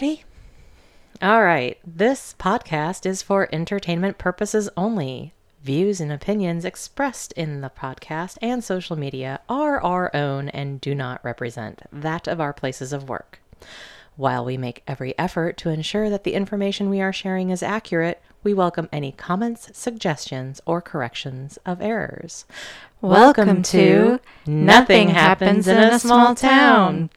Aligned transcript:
Ready? 0.00 0.24
All 1.20 1.42
right. 1.42 1.76
This 1.86 2.34
podcast 2.38 3.04
is 3.04 3.20
for 3.20 3.50
entertainment 3.52 4.16
purposes 4.16 4.70
only. 4.74 5.34
Views 5.62 6.00
and 6.00 6.10
opinions 6.10 6.64
expressed 6.64 7.32
in 7.32 7.60
the 7.60 7.68
podcast 7.68 8.38
and 8.40 8.64
social 8.64 8.96
media 8.96 9.40
are 9.46 9.78
our 9.78 10.10
own 10.16 10.48
and 10.48 10.80
do 10.80 10.94
not 10.94 11.22
represent 11.22 11.82
that 11.92 12.26
of 12.26 12.40
our 12.40 12.54
places 12.54 12.94
of 12.94 13.10
work. 13.10 13.42
While 14.16 14.42
we 14.42 14.56
make 14.56 14.82
every 14.86 15.12
effort 15.18 15.58
to 15.58 15.68
ensure 15.68 16.08
that 16.08 16.24
the 16.24 16.32
information 16.32 16.88
we 16.88 17.02
are 17.02 17.12
sharing 17.12 17.50
is 17.50 17.62
accurate, 17.62 18.22
we 18.42 18.54
welcome 18.54 18.88
any 18.90 19.12
comments, 19.12 19.68
suggestions, 19.74 20.62
or 20.64 20.80
corrections 20.80 21.58
of 21.66 21.82
errors. 21.82 22.46
Welcome 23.02 23.62
to 23.64 24.18
Nothing 24.46 25.10
Happens 25.10 25.68
in 25.68 25.76
a 25.76 25.98
Small 25.98 26.34
Town. 26.34 27.10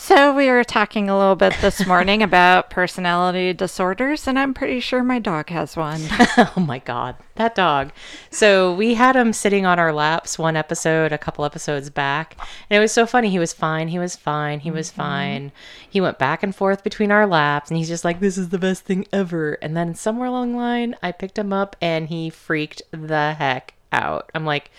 So, 0.00 0.32
we 0.32 0.48
were 0.48 0.62
talking 0.62 1.10
a 1.10 1.18
little 1.18 1.34
bit 1.34 1.54
this 1.60 1.84
morning 1.86 2.22
about 2.22 2.70
personality 2.70 3.52
disorders, 3.52 4.28
and 4.28 4.38
I'm 4.38 4.54
pretty 4.54 4.78
sure 4.78 5.02
my 5.02 5.18
dog 5.18 5.50
has 5.50 5.76
one. 5.76 6.00
oh 6.38 6.64
my 6.64 6.78
god, 6.78 7.16
that 7.34 7.56
dog. 7.56 7.90
So 8.30 8.72
we 8.72 8.94
had 8.94 9.16
him 9.16 9.32
sitting 9.32 9.66
on 9.66 9.80
our 9.80 9.92
laps 9.92 10.38
one 10.38 10.56
episode, 10.56 11.12
a 11.12 11.18
couple 11.18 11.44
episodes 11.44 11.90
back, 11.90 12.38
and 12.70 12.78
it 12.78 12.80
was 12.80 12.92
so 12.92 13.06
funny. 13.06 13.28
He 13.28 13.40
was 13.40 13.52
fine. 13.52 13.88
He 13.88 13.98
was 13.98 14.14
fine. 14.14 14.60
He 14.60 14.70
was 14.70 14.90
mm-hmm. 14.90 15.00
fine. 15.00 15.52
He 15.90 16.00
went 16.00 16.18
back 16.18 16.44
and 16.44 16.54
forth 16.54 16.84
between 16.84 17.10
our 17.10 17.26
laps, 17.26 17.68
and 17.68 17.76
he's 17.76 17.88
just 17.88 18.04
like, 18.04 18.20
"This 18.20 18.38
is 18.38 18.50
the 18.50 18.58
best 18.58 18.84
thing 18.84 19.04
ever." 19.12 19.54
And 19.54 19.76
then 19.76 19.96
somewhere 19.96 20.28
along 20.28 20.52
the 20.52 20.58
line, 20.58 20.94
I 21.02 21.10
picked 21.10 21.38
him 21.38 21.52
up, 21.52 21.74
and 21.82 22.08
he 22.08 22.30
freaked 22.30 22.82
the 22.92 23.34
heck 23.34 23.74
out. 23.92 24.30
I'm 24.34 24.44
like, 24.44 24.70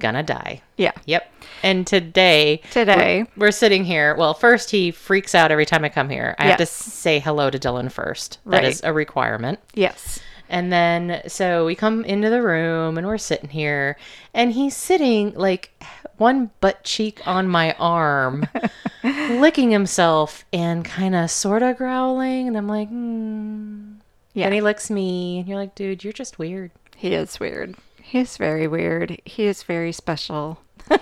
gonna 0.00 0.22
die. 0.22 0.62
Yeah. 0.76 0.92
Yep. 1.06 1.30
And 1.62 1.86
today, 1.86 2.60
Today. 2.70 3.24
we're, 3.36 3.46
we're 3.46 3.50
sitting 3.52 3.84
here. 3.84 4.14
Well, 4.16 4.34
first 4.34 4.70
he 4.70 4.90
freaks 4.90 5.34
out 5.34 5.50
every 5.52 5.66
time 5.66 5.84
I 5.84 5.88
come 5.88 6.08
here. 6.08 6.34
I 6.38 6.46
have 6.46 6.58
to 6.58 6.66
say 6.66 7.18
hello 7.20 7.50
to 7.50 7.58
Dylan 7.58 7.90
first. 7.90 8.38
That 8.46 8.64
is 8.64 8.82
Right. 8.82 8.90
a 8.90 8.92
requirement. 8.92 9.60
Yes. 9.74 10.18
And 10.48 10.72
then 10.72 11.22
so 11.28 11.64
we 11.64 11.74
come 11.74 12.04
into 12.04 12.28
the 12.30 12.42
room 12.42 12.98
and 12.98 13.06
we're 13.06 13.16
sitting 13.18 13.48
here 13.50 13.96
and 14.34 14.52
he's 14.52 14.76
sitting 14.76 15.32
like 15.34 15.70
one 16.18 16.50
butt 16.60 16.84
cheek 16.84 17.20
on 17.26 17.48
my 17.48 17.72
arm, 17.78 18.46
licking 19.04 19.70
himself 19.70 20.44
and 20.52 20.84
kind 20.84 21.14
of 21.14 21.30
sort 21.30 21.62
of 21.62 21.76
growling. 21.78 22.48
And 22.48 22.56
I'm 22.56 22.68
like, 22.68 22.88
hmm. 22.88 23.92
Yeah. 24.34 24.46
And 24.46 24.54
he 24.54 24.60
licks 24.62 24.90
me 24.90 25.38
and 25.38 25.48
you're 25.48 25.58
like, 25.58 25.74
dude, 25.74 26.02
you're 26.04 26.12
just 26.12 26.38
weird. 26.38 26.70
He 26.96 27.14
is 27.14 27.38
weird. 27.38 27.74
He 28.12 28.18
is 28.18 28.36
very 28.36 28.68
weird. 28.68 29.22
He 29.24 29.46
is 29.46 29.62
very 29.62 29.90
special. 29.90 30.58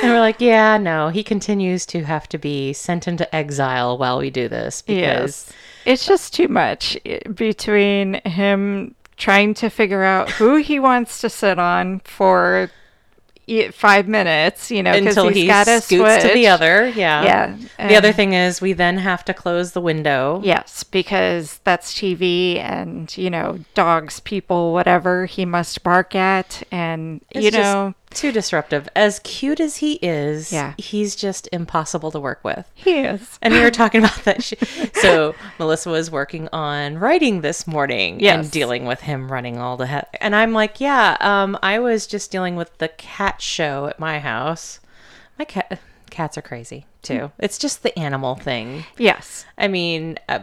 And 0.00 0.12
we're 0.12 0.20
like, 0.20 0.40
yeah, 0.40 0.76
no. 0.76 1.08
He 1.08 1.24
continues 1.24 1.84
to 1.86 2.04
have 2.04 2.28
to 2.28 2.38
be 2.38 2.72
sent 2.74 3.08
into 3.08 3.34
exile 3.34 3.96
while 3.98 4.18
we 4.18 4.30
do 4.30 4.48
this 4.48 4.82
because 4.82 4.98
Yes. 5.48 5.52
It's 5.86 6.06
just 6.06 6.34
too 6.34 6.46
much 6.46 6.96
eh, 7.06 7.20
between 7.34 8.20
him 8.24 8.94
trying 9.16 9.54
to 9.54 9.70
figure 9.70 10.04
out 10.04 10.30
who 10.30 10.56
he 10.56 10.78
wants 10.78 11.22
to 11.22 11.30
sit 11.30 11.58
on 11.58 12.00
for 12.00 12.70
five 13.72 14.08
minutes, 14.08 14.70
you 14.70 14.82
know, 14.82 14.92
until 14.92 15.28
he's 15.28 15.42
he 15.42 15.46
got 15.46 15.66
scoots 15.82 16.22
to 16.22 16.30
the 16.34 16.46
other. 16.48 16.88
Yeah. 16.88 17.24
Yeah. 17.78 17.88
The 17.88 17.96
other 17.96 18.12
thing 18.12 18.32
is 18.32 18.60
we 18.60 18.72
then 18.72 18.98
have 18.98 19.24
to 19.26 19.34
close 19.34 19.72
the 19.72 19.80
window. 19.80 20.40
Yes, 20.44 20.84
because 20.84 21.60
that's 21.64 21.94
TV 21.94 22.56
and, 22.56 23.16
you 23.16 23.30
know, 23.30 23.58
dogs, 23.74 24.20
people, 24.20 24.72
whatever 24.72 25.26
he 25.26 25.44
must 25.44 25.82
bark 25.82 26.14
at. 26.14 26.62
And, 26.70 27.20
It's 27.30 27.44
you 27.44 27.50
know, 27.50 27.94
too 28.10 28.32
disruptive. 28.32 28.88
As 28.96 29.20
cute 29.20 29.60
as 29.60 29.76
he 29.76 29.94
is, 30.02 30.52
Yeah. 30.52 30.74
he's 30.78 31.14
just 31.14 31.48
impossible 31.52 32.10
to 32.12 32.20
work 32.20 32.40
with. 32.42 32.70
he 32.74 33.00
is. 33.00 33.38
And 33.42 33.52
we 33.54 33.60
were 33.60 33.70
talking 33.82 34.02
about 34.02 34.24
that. 34.24 34.42
Sh- 34.42 34.54
so 34.94 35.34
Melissa 35.58 35.90
was 35.90 36.10
working 36.10 36.48
on 36.52 36.98
writing 36.98 37.40
this 37.42 37.66
morning 37.66 38.20
Yes. 38.20 38.34
and 38.44 38.50
dealing 38.50 38.84
with 38.86 39.00
him 39.02 39.30
running 39.30 39.58
all 39.58 39.76
the 39.76 39.86
he- 39.86 40.18
and 40.20 40.34
I'm 40.34 40.52
like, 40.52 40.80
yeah, 40.80 41.16
um, 41.20 41.58
I 41.62 41.78
was 41.78 42.06
just 42.06 42.30
dealing 42.30 42.56
with 42.56 42.76
the 42.78 42.88
cat 42.88 43.40
show 43.42 43.86
at 43.86 43.98
my 44.00 44.18
house. 44.18 44.80
My 45.38 45.44
cat 45.44 45.78
cats 46.10 46.38
are 46.38 46.42
crazy 46.42 46.86
too. 47.02 47.30
It's 47.38 47.58
just 47.58 47.82
the 47.82 47.96
animal 47.98 48.34
thing. 48.34 48.84
Yes. 48.96 49.44
I 49.56 49.68
mean, 49.68 50.18
uh, 50.28 50.40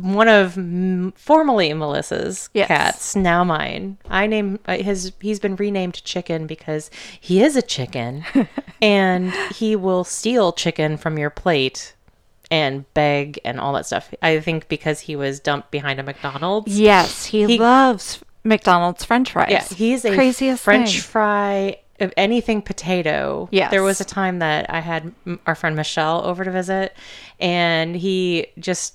one 0.00 0.28
of 0.28 0.56
m- 0.56 1.12
formerly 1.16 1.72
Melissa's 1.74 2.48
Yes. 2.54 2.68
cats, 2.68 3.16
now 3.16 3.44
mine. 3.44 3.98
I 4.08 4.26
name 4.26 4.58
uh, 4.66 4.78
his. 4.78 5.12
He's 5.20 5.38
been 5.40 5.56
renamed 5.56 6.02
Chicken 6.04 6.46
because 6.46 6.90
he 7.20 7.42
is 7.42 7.56
a 7.56 7.62
chicken, 7.62 8.24
and 8.82 9.32
he 9.54 9.76
will 9.76 10.04
steal 10.04 10.52
chicken 10.52 10.96
from 10.96 11.18
your 11.18 11.30
plate 11.30 11.94
and 12.50 12.84
beg 12.94 13.38
and 13.44 13.58
all 13.60 13.72
that 13.74 13.86
stuff. 13.86 14.12
I 14.22 14.40
think 14.40 14.68
because 14.68 15.00
he 15.00 15.16
was 15.16 15.40
dumped 15.40 15.70
behind 15.70 16.00
a 16.00 16.02
McDonald's. 16.02 16.78
Yes, 16.78 17.26
he, 17.26 17.46
He- 17.46 17.58
loves 17.58 18.20
McDonald's 18.44 19.04
french 19.04 19.32
fries. 19.32 19.50
Yeah, 19.50 19.64
he's 19.64 20.04
a 20.04 20.14
craziest 20.14 20.62
French 20.62 20.90
thing. 20.92 21.00
fry 21.00 21.76
of 22.00 22.12
anything 22.16 22.60
potato. 22.62 23.48
Yes. 23.52 23.70
There 23.70 23.82
was 23.82 24.00
a 24.00 24.04
time 24.04 24.40
that 24.40 24.68
I 24.68 24.80
had 24.80 25.12
our 25.46 25.54
friend 25.54 25.76
Michelle 25.76 26.24
over 26.24 26.44
to 26.44 26.50
visit, 26.50 26.96
and 27.38 27.94
he 27.94 28.46
just 28.58 28.94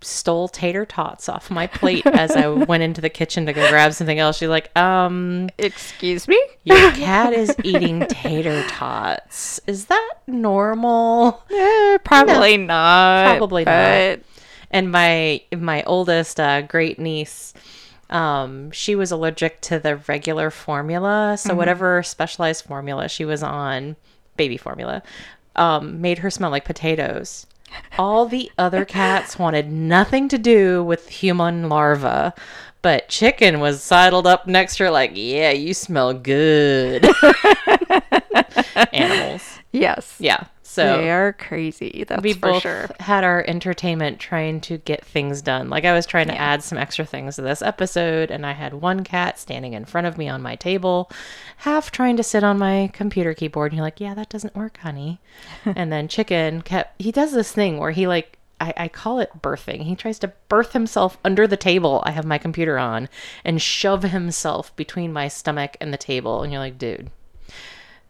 stole 0.00 0.48
tater 0.48 0.84
tots 0.86 1.28
off 1.28 1.50
my 1.50 1.66
plate 1.66 2.06
as 2.06 2.30
I 2.32 2.46
went 2.70 2.82
into 2.82 3.00
the 3.00 3.10
kitchen 3.10 3.46
to 3.46 3.52
go 3.52 3.68
grab 3.68 3.92
something 3.94 4.18
else. 4.18 4.38
She's 4.38 4.48
like, 4.48 4.76
um, 4.76 5.48
Excuse 5.58 6.28
me? 6.28 6.40
your 6.64 6.92
cat 6.92 7.32
is 7.32 7.54
eating 7.64 8.06
tater 8.08 8.62
tots. 8.68 9.60
Is 9.66 9.86
that 9.86 10.14
normal? 10.26 11.42
Eh, 11.50 11.98
probably 12.04 12.56
not. 12.56 13.36
Probably 13.38 13.64
not. 13.64 14.20
and 14.70 14.92
my 14.92 15.40
my 15.56 15.82
oldest 15.84 16.38
uh, 16.38 16.62
great 16.62 16.98
niece 16.98 17.54
um 18.10 18.70
she 18.70 18.94
was 18.94 19.10
allergic 19.10 19.60
to 19.60 19.78
the 19.78 19.96
regular 20.08 20.50
formula 20.50 21.36
so 21.38 21.54
whatever 21.54 22.02
specialized 22.02 22.64
formula 22.64 23.06
she 23.08 23.22
was 23.24 23.42
on 23.42 23.96
baby 24.38 24.56
formula 24.56 25.02
um 25.56 26.00
made 26.00 26.18
her 26.18 26.30
smell 26.30 26.50
like 26.50 26.64
potatoes 26.64 27.46
all 27.98 28.26
the 28.26 28.50
other 28.58 28.84
cats 28.84 29.38
wanted 29.38 29.70
nothing 29.70 30.28
to 30.28 30.38
do 30.38 30.82
with 30.82 31.08
human 31.08 31.68
larva 31.68 32.34
but 32.82 33.08
chicken 33.08 33.60
was 33.60 33.82
sidled 33.82 34.26
up 34.26 34.46
next 34.46 34.76
to 34.76 34.84
her 34.84 34.90
like 34.90 35.12
yeah 35.14 35.50
you 35.50 35.74
smell 35.74 36.14
good. 36.14 37.04
Animals. 38.92 39.58
Yes. 39.72 40.16
yeah 40.18 40.44
so 40.82 40.96
they 40.98 41.10
are 41.10 41.32
crazy. 41.34 42.04
That's 42.08 42.22
we 42.22 42.32
for 42.32 42.40
both 42.52 42.62
sure. 42.62 42.88
had 43.00 43.24
our 43.24 43.44
entertainment 43.46 44.18
trying 44.18 44.60
to 44.62 44.78
get 44.78 45.04
things 45.04 45.42
done. 45.42 45.68
Like 45.70 45.84
I 45.84 45.92
was 45.92 46.06
trying 46.06 46.28
to 46.28 46.34
Yeah. 46.34 46.42
add 46.54 46.62
some 46.62 46.78
extra 46.78 47.04
things 47.04 47.36
to 47.36 47.42
this 47.42 47.62
episode, 47.62 48.30
and 48.30 48.44
I 48.46 48.52
had 48.52 48.74
one 48.74 49.04
cat 49.04 49.38
standing 49.38 49.74
in 49.74 49.84
front 49.84 50.06
of 50.06 50.16
me 50.18 50.28
on 50.28 50.42
my 50.42 50.56
table, 50.56 51.10
half 51.58 51.90
trying 51.90 52.16
to 52.16 52.22
sit 52.22 52.42
on 52.44 52.58
my 52.58 52.90
computer 52.92 53.34
keyboard. 53.34 53.72
And 53.72 53.76
you're 53.76 53.84
like, 53.86 54.00
"Yeah, 54.00 54.14
that 54.14 54.28
doesn't 54.28 54.54
work, 54.56 54.78
honey." 54.78 55.20
and 55.64 55.92
then 55.92 56.08
Chicken 56.08 56.62
kept. 56.62 57.00
He 57.00 57.12
does 57.12 57.32
this 57.32 57.52
thing 57.52 57.78
where 57.78 57.90
he 57.92 58.06
like. 58.06 58.34
I, 58.60 58.74
I 58.76 58.88
call 58.88 59.20
it 59.20 59.30
birthing. 59.40 59.82
He 59.84 59.94
tries 59.94 60.18
to 60.18 60.32
birth 60.48 60.72
himself 60.72 61.16
under 61.24 61.46
the 61.46 61.56
table 61.56 62.02
I 62.04 62.10
have 62.10 62.24
my 62.24 62.38
computer 62.38 62.76
on 62.76 63.08
and 63.44 63.62
shove 63.62 64.02
himself 64.02 64.74
between 64.74 65.12
my 65.12 65.28
stomach 65.28 65.76
and 65.80 65.92
the 65.92 65.96
table. 65.96 66.42
And 66.42 66.52
you're 66.52 66.58
like, 66.60 66.76
dude, 66.76 67.10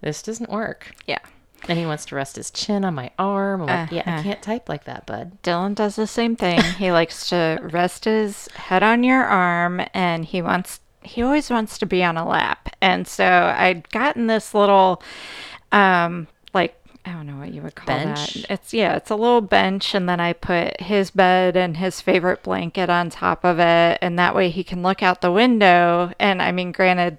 this 0.00 0.22
doesn't 0.22 0.48
work. 0.48 0.92
Yeah. 1.06 1.18
And 1.66 1.78
he 1.78 1.84
wants 1.86 2.04
to 2.06 2.14
rest 2.14 2.36
his 2.36 2.50
chin 2.50 2.84
on 2.84 2.94
my 2.94 3.10
arm. 3.18 3.62
I'm 3.62 3.66
like, 3.66 3.90
yeah, 3.92 4.02
I 4.06 4.10
Uh-huh. 4.12 4.22
can't 4.22 4.42
type 4.42 4.68
like 4.68 4.84
that, 4.84 5.04
bud. 5.06 5.42
Dylan 5.42 5.74
does 5.74 5.96
the 5.96 6.06
same 6.06 6.36
thing. 6.36 6.60
he 6.78 6.90
likes 6.92 7.28
to 7.30 7.58
rest 7.62 8.04
his 8.06 8.48
head 8.54 8.82
on 8.82 9.02
your 9.04 9.22
arm 9.24 9.82
and 9.92 10.24
he 10.24 10.40
wants 10.42 10.80
he 11.02 11.22
always 11.22 11.48
wants 11.48 11.78
to 11.78 11.86
be 11.86 12.02
on 12.04 12.16
a 12.18 12.26
lap. 12.28 12.68
And 12.82 13.06
so 13.08 13.24
I'd 13.24 13.88
gotten 13.90 14.26
this 14.26 14.52
little 14.54 15.02
um 15.72 16.26
like 16.54 16.74
I 17.04 17.12
don't 17.12 17.26
know 17.26 17.36
what 17.36 17.52
you 17.54 17.62
would 17.62 17.74
call 17.74 17.86
Bench? 17.86 18.34
that. 18.34 18.50
It's 18.50 18.74
yeah, 18.74 18.96
it's 18.96 19.10
a 19.10 19.16
little 19.16 19.40
bench 19.40 19.94
and 19.94 20.08
then 20.08 20.20
I 20.20 20.32
put 20.34 20.80
his 20.80 21.10
bed 21.10 21.56
and 21.56 21.76
his 21.78 22.00
favorite 22.00 22.42
blanket 22.42 22.90
on 22.90 23.08
top 23.10 23.44
of 23.44 23.58
it 23.58 23.98
and 24.02 24.18
that 24.18 24.34
way 24.34 24.50
he 24.50 24.64
can 24.64 24.82
look 24.82 25.02
out 25.02 25.20
the 25.22 25.32
window 25.32 26.12
and 26.18 26.40
I 26.42 26.52
mean 26.52 26.72
granted 26.72 27.18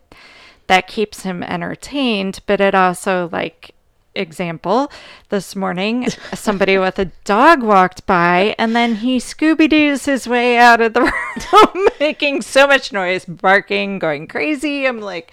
that 0.68 0.88
keeps 0.88 1.24
him 1.24 1.42
entertained, 1.42 2.42
but 2.46 2.62
it 2.62 2.76
also 2.76 3.30
like 3.32 3.74
example 4.16 4.92
this 5.30 5.56
morning 5.56 6.10
somebody 6.34 6.78
with 6.78 6.98
a 7.00 7.06
dog 7.26 7.62
walked 7.64 8.06
by 8.06 8.56
and 8.58 8.76
then 8.76 8.96
he 8.96 9.18
scooby-doos 9.18 10.06
his 10.06 10.28
way 10.28 10.58
out 10.58 10.82
of 10.82 10.94
the 10.94 11.02
room 11.54 11.88
making 12.00 12.42
so 12.42 12.66
much 12.68 12.92
noise 12.92 13.24
barking 13.26 14.00
going 14.00 14.28
crazy 14.28 14.86
i'm 14.88 15.00
like 15.00 15.32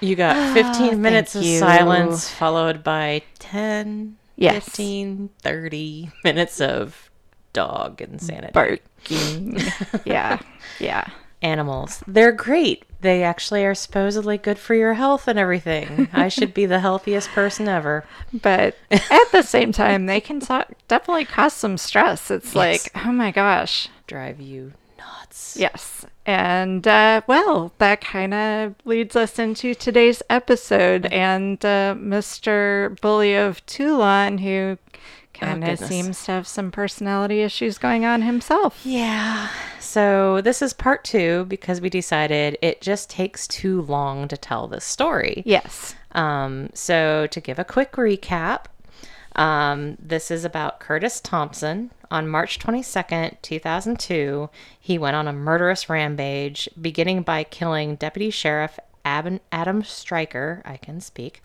You 0.00 0.16
got 0.16 0.54
15 0.54 1.00
minutes 1.00 1.34
of 1.36 1.42
Ah, 1.42 1.44
you. 1.46 1.58
silence 1.58 2.28
followed 2.30 2.82
by 2.82 3.22
10, 3.38 4.16
Yes. 4.36 4.64
15, 4.64 5.30
30 5.42 6.10
minutes 6.24 6.60
of 6.60 7.10
dog 7.52 8.00
insanity. 8.02 8.52
barking 8.52 9.58
yeah 10.04 10.38
yeah 10.80 11.08
animals. 11.42 12.02
They're 12.06 12.32
great. 12.32 12.84
They 13.00 13.22
actually 13.22 13.64
are 13.64 13.74
supposedly 13.74 14.38
good 14.38 14.58
for 14.58 14.74
your 14.74 14.94
health 14.94 15.28
and 15.28 15.38
everything. 15.38 16.08
I 16.12 16.28
should 16.36 16.54
be 16.54 16.66
the 16.66 16.80
healthiest 16.80 17.28
person 17.30 17.68
ever. 17.68 18.04
But 18.32 18.76
at 18.90 19.30
the 19.32 19.42
same 19.42 19.70
time, 19.72 20.06
they 20.06 20.20
can 20.20 20.40
so- 20.40 20.64
definitely 20.88 21.26
cause 21.26 21.52
some 21.52 21.76
stress. 21.78 22.30
It's 22.30 22.54
Yes. 22.54 22.54
like, 22.54 23.04
oh 23.06 23.12
my 23.12 23.30
gosh. 23.30 23.88
Drive 24.06 24.40
you 24.40 24.72
nuts. 24.98 25.56
Yes. 25.58 26.06
And 26.24 26.88
uh, 26.88 27.20
well, 27.28 27.72
that 27.78 28.00
kind 28.00 28.34
of 28.34 28.74
leads 28.84 29.14
us 29.14 29.38
into 29.38 29.74
today's 29.74 30.22
episode 30.30 31.06
and 31.06 31.62
uh, 31.64 31.94
Mr. 31.96 32.98
Bully 33.00 33.34
of 33.36 33.64
Toulon, 33.66 34.38
who 34.38 34.78
kind 35.38 35.62
of 35.64 35.70
goodness. 35.70 35.88
seems 35.88 36.24
to 36.24 36.32
have 36.32 36.46
some 36.46 36.70
personality 36.70 37.42
issues 37.42 37.78
going 37.78 38.04
on 38.04 38.22
himself. 38.22 38.80
Yeah. 38.84 39.48
So 39.80 40.40
this 40.40 40.62
is 40.62 40.72
part 40.72 41.04
two 41.04 41.44
because 41.46 41.80
we 41.80 41.90
decided 41.90 42.58
it 42.62 42.80
just 42.80 43.08
takes 43.10 43.46
too 43.46 43.82
long 43.82 44.28
to 44.28 44.36
tell 44.36 44.66
this 44.66 44.84
story. 44.84 45.42
Yes. 45.46 45.94
Um, 46.12 46.70
so, 46.72 47.26
to 47.30 47.40
give 47.40 47.58
a 47.58 47.64
quick 47.64 47.92
recap, 47.92 48.64
um, 49.36 49.96
this 50.00 50.30
is 50.30 50.44
about 50.44 50.80
Curtis 50.80 51.20
Thompson. 51.20 51.90
On 52.10 52.26
March 52.26 52.58
22nd, 52.58 53.36
2002, 53.42 54.48
he 54.80 54.96
went 54.96 55.16
on 55.16 55.28
a 55.28 55.32
murderous 55.32 55.90
rampage, 55.90 56.68
beginning 56.80 57.22
by 57.22 57.44
killing 57.44 57.96
Deputy 57.96 58.30
Sheriff 58.30 58.78
Ab- 59.06 59.40
Adam 59.52 59.84
Stryker, 59.84 60.62
I 60.64 60.76
can 60.76 61.00
speak, 61.00 61.40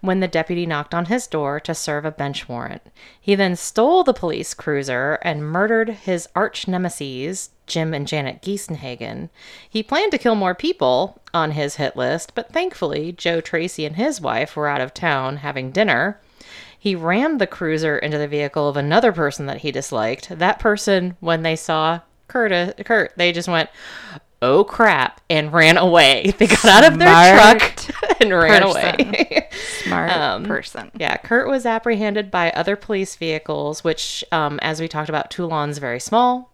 when 0.00 0.20
the 0.20 0.26
deputy 0.26 0.64
knocked 0.64 0.94
on 0.94 1.04
his 1.04 1.26
door 1.26 1.60
to 1.60 1.74
serve 1.74 2.06
a 2.06 2.10
bench 2.10 2.48
warrant. 2.48 2.80
He 3.20 3.34
then 3.34 3.56
stole 3.56 4.02
the 4.02 4.14
police 4.14 4.54
cruiser 4.54 5.18
and 5.20 5.44
murdered 5.44 5.90
his 5.90 6.28
arch 6.34 6.66
nemesis, 6.66 7.50
Jim 7.66 7.92
and 7.92 8.08
Janet 8.08 8.40
Giesenhagen. 8.40 9.28
He 9.68 9.82
planned 9.82 10.12
to 10.12 10.18
kill 10.18 10.34
more 10.34 10.54
people 10.54 11.20
on 11.34 11.50
his 11.50 11.76
hit 11.76 11.94
list, 11.94 12.34
but 12.34 12.50
thankfully, 12.50 13.12
Joe 13.12 13.42
Tracy 13.42 13.84
and 13.84 13.96
his 13.96 14.20
wife 14.20 14.56
were 14.56 14.68
out 14.68 14.80
of 14.80 14.94
town 14.94 15.38
having 15.38 15.70
dinner. 15.70 16.20
He 16.78 16.94
rammed 16.94 17.40
the 17.40 17.46
cruiser 17.46 17.98
into 17.98 18.18
the 18.18 18.28
vehicle 18.28 18.68
of 18.68 18.76
another 18.76 19.12
person 19.12 19.46
that 19.46 19.58
he 19.58 19.70
disliked. 19.70 20.38
That 20.38 20.58
person, 20.58 21.16
when 21.20 21.42
they 21.42 21.56
saw 21.56 22.00
Curt, 22.28 22.84
Curt 22.84 23.12
they 23.16 23.32
just 23.32 23.48
went, 23.48 23.68
"Oh 24.42 24.64
crap!" 24.64 25.20
and 25.30 25.52
ran 25.52 25.76
away. 25.76 26.32
They 26.38 26.46
got 26.46 26.64
out 26.64 26.92
of 26.92 26.98
their 26.98 27.08
truck 27.36 28.20
and 28.20 28.32
ran 28.32 28.62
away. 28.62 29.48
Smart 29.82 30.10
Um, 30.16 30.44
person. 30.44 30.90
yeah, 30.98 31.16
Curt 31.16 31.48
was 31.48 31.64
apprehended 31.66 32.30
by 32.30 32.50
other 32.50 32.76
police 32.76 33.16
vehicles, 33.16 33.82
which, 33.84 34.24
um, 34.32 34.58
as 34.62 34.80
we 34.80 34.88
talked 34.88 35.08
about, 35.08 35.30
Toulon's 35.30 35.78
very 35.78 36.00
small. 36.00 36.50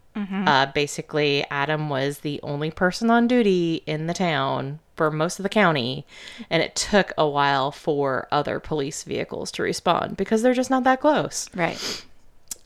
Uh, 0.46 0.66
basically, 0.74 1.46
Adam 1.50 1.88
was 1.88 2.18
the 2.18 2.40
only 2.42 2.70
person 2.70 3.10
on 3.10 3.26
duty 3.26 3.82
in 3.86 4.06
the 4.06 4.12
town 4.12 4.78
for 4.94 5.10
most 5.10 5.38
of 5.38 5.44
the 5.44 5.48
county, 5.48 6.04
and 6.50 6.62
it 6.62 6.76
took 6.76 7.12
a 7.16 7.26
while 7.26 7.70
for 7.72 8.28
other 8.30 8.60
police 8.60 9.02
vehicles 9.02 9.50
to 9.52 9.62
respond 9.62 10.18
because 10.18 10.42
they're 10.42 10.52
just 10.52 10.68
not 10.68 10.84
that 10.84 11.00
close. 11.00 11.48
Right. 11.54 12.04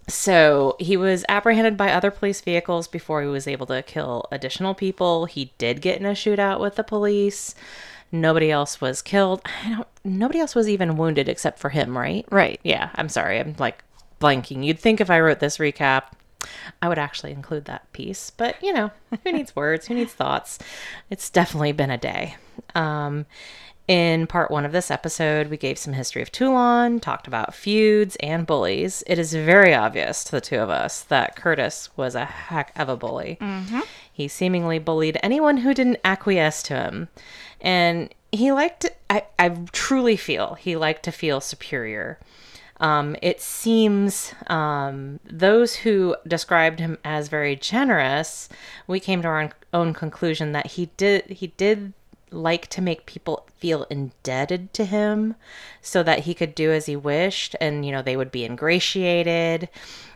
So 0.06 0.76
he 0.78 0.96
was 0.96 1.24
apprehended 1.28 1.76
by 1.76 1.92
other 1.92 2.10
police 2.10 2.40
vehicles 2.40 2.88
before 2.88 3.22
he 3.22 3.28
was 3.28 3.48
able 3.48 3.66
to 3.66 3.82
kill 3.82 4.26
additional 4.30 4.74
people. 4.74 5.26
He 5.26 5.52
did 5.56 5.80
get 5.80 5.98
in 5.98 6.06
a 6.06 6.10
shootout 6.10 6.60
with 6.60 6.76
the 6.76 6.84
police. 6.84 7.54
Nobody 8.12 8.50
else 8.50 8.80
was 8.80 9.02
killed. 9.02 9.40
I 9.64 9.70
don't. 9.70 9.88
Nobody 10.04 10.40
else 10.40 10.54
was 10.54 10.68
even 10.68 10.96
wounded 10.96 11.28
except 11.28 11.58
for 11.58 11.70
him, 11.70 11.96
right? 11.96 12.26
Right. 12.30 12.60
Yeah. 12.62 12.90
I'm 12.94 13.08
sorry. 13.08 13.40
I'm 13.40 13.56
like 13.58 13.82
blanking. 14.20 14.64
You'd 14.64 14.78
think 14.78 15.00
if 15.00 15.10
I 15.10 15.20
wrote 15.20 15.40
this 15.40 15.58
recap, 15.58 16.04
I 16.82 16.88
would 16.88 16.98
actually 16.98 17.32
include 17.32 17.64
that 17.64 17.90
piece. 17.92 18.30
But 18.30 18.62
you 18.62 18.72
know, 18.72 18.90
who 19.22 19.32
needs 19.32 19.56
words? 19.56 19.86
Who 19.86 19.94
needs 19.94 20.12
thoughts? 20.12 20.58
It's 21.10 21.30
definitely 21.30 21.72
been 21.72 21.90
a 21.90 21.98
day. 21.98 22.36
Um, 22.74 23.26
in 23.86 24.26
part 24.26 24.50
one 24.50 24.64
of 24.64 24.72
this 24.72 24.90
episode, 24.90 25.48
we 25.48 25.56
gave 25.58 25.78
some 25.78 25.92
history 25.92 26.22
of 26.22 26.32
Toulon, 26.32 27.00
talked 27.00 27.26
about 27.26 27.54
feuds 27.54 28.16
and 28.20 28.46
bullies. 28.46 29.04
It 29.06 29.18
is 29.18 29.34
very 29.34 29.74
obvious 29.74 30.24
to 30.24 30.30
the 30.32 30.40
two 30.40 30.58
of 30.58 30.70
us 30.70 31.02
that 31.02 31.36
Curtis 31.36 31.90
was 31.96 32.14
a 32.14 32.24
heck 32.24 32.72
of 32.76 32.88
a 32.88 32.96
bully. 32.96 33.36
He 34.10 34.26
seemingly 34.28 34.78
bullied 34.78 35.18
anyone 35.22 35.58
who 35.58 35.74
didn't 35.74 36.00
acquiesce 36.04 36.62
to 36.64 36.74
him. 36.76 37.08
And 37.60 38.14
he 38.32 38.52
liked, 38.52 38.86
I, 39.10 39.24
I 39.38 39.50
truly 39.72 40.16
feel 40.16 40.54
he 40.54 40.76
liked 40.76 41.02
to 41.04 41.12
feel 41.12 41.40
superior. 41.40 42.18
Um, 42.80 43.16
it 43.22 43.40
seems 43.40 44.34
um, 44.48 45.20
those 45.24 45.76
who 45.76 46.16
described 46.26 46.80
him 46.80 46.98
as 47.04 47.28
very 47.28 47.54
generous, 47.54 48.48
we 48.86 48.98
came 48.98 49.22
to 49.22 49.28
our 49.28 49.40
own, 49.40 49.52
own 49.72 49.94
conclusion 49.94 50.52
that 50.52 50.68
he 50.72 50.86
did 50.96 51.24
he 51.26 51.48
did 51.56 51.92
like 52.34 52.66
to 52.68 52.82
make 52.82 53.06
people 53.06 53.46
feel 53.56 53.84
indebted 53.84 54.72
to 54.74 54.84
him 54.84 55.34
so 55.80 56.02
that 56.02 56.20
he 56.20 56.34
could 56.34 56.54
do 56.54 56.72
as 56.72 56.86
he 56.86 56.96
wished 56.96 57.56
and 57.60 57.86
you 57.86 57.92
know 57.92 58.02
they 58.02 58.16
would 58.16 58.30
be 58.30 58.44
ingratiated. 58.44 59.68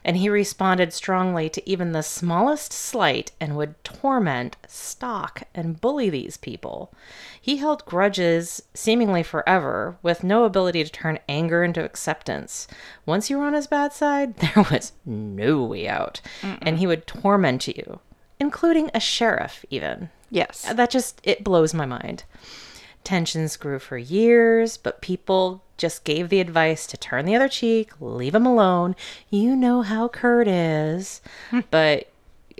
And 0.05 0.17
he 0.17 0.29
responded 0.29 0.93
strongly 0.93 1.49
to 1.51 1.69
even 1.69 1.93
the 1.93 2.03
smallest 2.03 2.73
slight 2.73 3.33
and 3.41 3.57
would 3.57 3.83
torment 3.85 4.57
stalk 4.67 5.43
and 5.55 5.81
bully 5.81 6.09
these 6.09 6.37
people. 6.37 6.93
He 7.41 7.57
held 7.57 7.85
grudges 7.85 8.63
seemingly 8.75 9.23
forever 9.23 9.99
with 10.03 10.25
no 10.25 10.45
ability 10.45 10.85
to 10.85 10.91
turn 10.91 11.19
anger 11.29 11.63
into 11.63 11.85
acceptance. 11.85 12.69
Once 13.07 13.29
you 13.29 13.39
were 13.39 13.45
on 13.45 13.55
his 13.55 13.67
bad 13.67 13.93
side 13.93 14.37
there 14.39 14.65
was 14.71 14.93
no 15.05 15.63
way 15.63 15.89
out. 15.89 16.21
And 16.63 16.79
he 16.79 16.87
would 16.87 17.07
torment 17.07 17.69
you 17.69 18.01
including 18.41 18.91
a 18.95 19.01
sheriff 19.01 19.65
even 19.71 20.11
Yes. 20.31 20.65
Uh, 20.69 20.75
that 20.75 20.91
just 20.91 21.21
it 21.25 21.45
blows 21.45 21.75
my 21.75 21.87
mind. 21.87 22.25
Tensions 23.05 23.57
grew 23.57 23.79
for 23.79 23.99
years 23.99 24.77
but 24.77 25.01
people 25.01 25.63
just 25.77 26.05
gave 26.05 26.29
the 26.29 26.41
advice 26.41 26.87
to 26.89 26.97
turn 26.97 27.25
the 27.25 27.37
other 27.37 27.49
cheek 27.49 27.93
leave 28.01 28.35
him 28.35 28.47
alone. 28.47 28.97
You 29.31 29.57
know 29.57 29.83
how 29.83 30.09
kurt 30.09 30.49
is. 30.49 31.21
Hmm. 31.51 31.61
But 31.71 32.11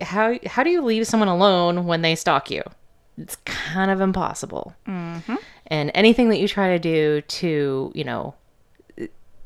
how 0.03 0.39
how 0.47 0.63
do 0.63 0.71
you 0.71 0.83
leave 0.83 1.07
someone 1.07 1.29
alone 1.29 1.87
when 1.87 2.03
they 2.03 2.15
stalk 2.15 2.51
you? 2.51 2.63
It's 3.17 3.37
kind 3.45 3.91
of 3.91 4.01
impossible. 4.01 4.75
Mm-hmm. 4.87 5.35
And 5.67 5.91
anything 5.93 6.29
that 6.29 6.39
you 6.39 6.49
try 6.49 6.69
to 6.69 6.79
do 6.79 7.21
to 7.21 7.93
you 7.95 8.05
know 8.05 8.35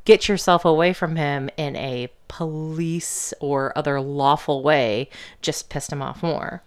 get 0.05 0.29
yourself 0.29 0.65
away 0.65 0.93
from 0.93 1.17
him 1.17 1.49
in 1.57 1.77
a 1.77 2.09
police 2.29 3.33
or 3.41 3.77
other 3.77 4.01
lawful 4.01 4.63
way 4.63 5.09
just 5.43 5.69
pissed 5.69 5.93
him 5.93 6.03
off 6.03 6.23
more 6.23 6.63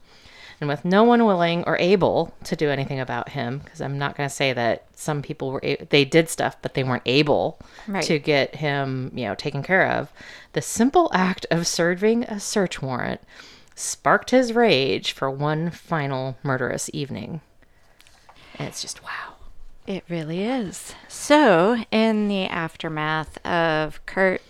and 0.62 0.70
with 0.70 0.86
no 0.86 1.04
one 1.04 1.26
willing 1.26 1.64
or 1.66 1.78
able 1.80 2.34
to 2.44 2.56
do 2.56 2.70
anything 2.70 3.00
about 3.00 3.30
him 3.30 3.60
because 3.64 3.82
i'm 3.82 3.98
not 3.98 4.16
going 4.16 4.28
to 4.30 4.34
say 4.36 4.54
that 4.54 4.84
some 4.96 5.22
people 5.22 5.52
were 5.52 5.60
a- 5.64 5.76
they 5.90 6.06
did 6.06 6.30
stuff 6.30 6.56
but 6.62 6.74
they 6.74 6.84
weren't 6.84 7.04
able 7.06 7.60
Right. 7.88 8.04
to 8.06 8.20
get 8.20 8.56
him 8.56 9.12
you 9.16 9.26
know 9.26 9.36
taken 9.36 9.62
care 9.64 9.88
of 9.90 10.12
the 10.54 10.62
simple 10.62 11.10
act 11.14 11.46
of 11.52 11.68
serving 11.68 12.24
a 12.24 12.40
search 12.40 12.82
warrant 12.82 13.22
sparked 13.76 14.32
his 14.32 14.54
rage 14.54 15.12
for 15.12 15.30
one 15.30 15.70
final 15.70 16.38
murderous 16.44 16.90
evening 16.94 17.42
and 18.58 18.68
it's 18.68 18.82
just 18.82 19.04
wow 19.04 19.34
It 19.86 20.04
really 20.10 20.44
is. 20.44 20.96
So, 21.10 21.78
in 21.92 22.28
the 22.28 22.46
aftermath 22.48 23.38
of 23.46 24.04
Curt 24.08 24.42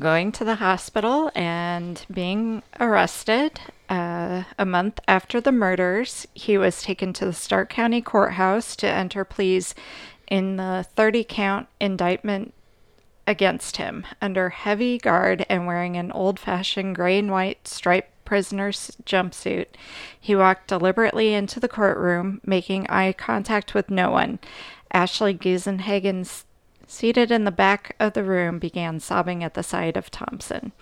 going 0.00 0.32
to 0.32 0.44
the 0.44 0.54
hospital 0.54 1.30
and 1.34 2.06
being 2.10 2.62
arrested, 2.80 3.60
uh, 3.88 4.44
a 4.58 4.66
month 4.66 5.00
after 5.08 5.40
the 5.40 5.52
murders, 5.52 6.26
he 6.34 6.58
was 6.58 6.82
taken 6.82 7.12
to 7.14 7.24
the 7.24 7.32
Stark 7.32 7.70
County 7.70 8.00
Courthouse 8.00 8.76
to 8.76 8.86
enter 8.86 9.24
pleas 9.24 9.74
in 10.30 10.56
the 10.56 10.86
30 10.94 11.24
count 11.24 11.68
indictment 11.80 12.52
against 13.26 13.76
him 13.76 14.06
under 14.22 14.48
heavy 14.48 14.98
guard 14.98 15.44
and 15.48 15.66
wearing 15.66 15.96
an 15.96 16.10
old 16.12 16.38
fashioned 16.38 16.96
gray 16.96 17.18
and 17.18 17.30
white 17.30 17.68
striped 17.68 18.10
prisoner's 18.24 18.96
jumpsuit. 19.04 19.66
He 20.20 20.36
walked 20.36 20.68
deliberately 20.68 21.32
into 21.32 21.60
the 21.60 21.68
courtroom, 21.68 22.40
making 22.44 22.86
eye 22.88 23.12
contact 23.12 23.74
with 23.74 23.90
no 23.90 24.10
one. 24.10 24.38
Ashley 24.92 25.34
Giesenhagen, 25.34 26.42
seated 26.86 27.30
in 27.30 27.44
the 27.44 27.50
back 27.50 27.96
of 27.98 28.12
the 28.12 28.24
room, 28.24 28.58
began 28.58 29.00
sobbing 29.00 29.42
at 29.42 29.54
the 29.54 29.62
sight 29.62 29.96
of 29.96 30.10
Thompson. 30.10 30.72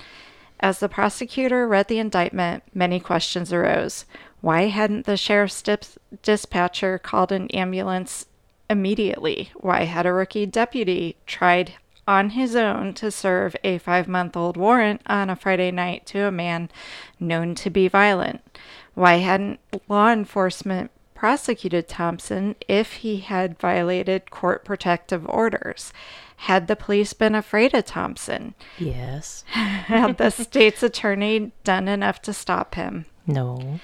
As 0.60 0.78
the 0.78 0.88
prosecutor 0.88 1.68
read 1.68 1.88
the 1.88 1.98
indictment, 1.98 2.62
many 2.74 2.98
questions 2.98 3.52
arose. 3.52 4.06
Why 4.40 4.62
hadn't 4.68 5.06
the 5.06 5.16
sheriff's 5.16 5.60
dis- 5.60 5.98
dispatcher 6.22 6.98
called 6.98 7.32
an 7.32 7.48
ambulance 7.50 8.26
immediately? 8.70 9.50
Why 9.56 9.84
had 9.84 10.06
a 10.06 10.12
rookie 10.12 10.46
deputy 10.46 11.16
tried 11.26 11.74
on 12.08 12.30
his 12.30 12.54
own 12.54 12.94
to 12.94 13.10
serve 13.10 13.56
a 13.64 13.78
five 13.78 14.08
month 14.08 14.36
old 14.36 14.56
warrant 14.56 15.02
on 15.06 15.28
a 15.28 15.36
Friday 15.36 15.70
night 15.70 16.06
to 16.06 16.26
a 16.26 16.32
man 16.32 16.70
known 17.20 17.54
to 17.56 17.70
be 17.70 17.88
violent? 17.88 18.40
Why 18.94 19.16
hadn't 19.16 19.60
law 19.88 20.10
enforcement 20.10 20.90
prosecuted 21.14 21.88
Thompson 21.88 22.56
if 22.68 22.94
he 22.94 23.18
had 23.18 23.58
violated 23.58 24.30
court 24.30 24.64
protective 24.64 25.28
orders? 25.28 25.92
Had 26.40 26.66
the 26.66 26.76
police 26.76 27.12
been 27.12 27.34
afraid 27.34 27.74
of 27.74 27.86
Thompson? 27.86 28.54
yes 28.78 29.42
Had 29.48 30.18
the 30.18 30.30
state's 30.30 30.82
attorney 30.82 31.52
done 31.64 31.88
enough 31.88 32.20
to 32.22 32.32
stop 32.32 32.74
him? 32.74 33.06
no 33.26 33.80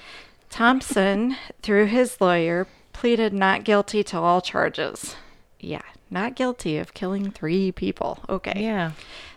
Thompson, 0.49 1.35
through 1.63 1.87
his 1.87 2.21
lawyer, 2.21 2.67
pleaded 2.93 3.33
not 3.33 3.63
guilty 3.63 4.03
to 4.03 4.19
all 4.19 4.39
charges. 4.39 5.15
Yeah, 5.59 5.81
not 6.11 6.35
guilty 6.35 6.77
of 6.77 6.93
killing 6.93 7.31
three 7.31 7.71
people. 7.71 8.19
Okay. 8.29 8.61
Yeah. 8.63 8.91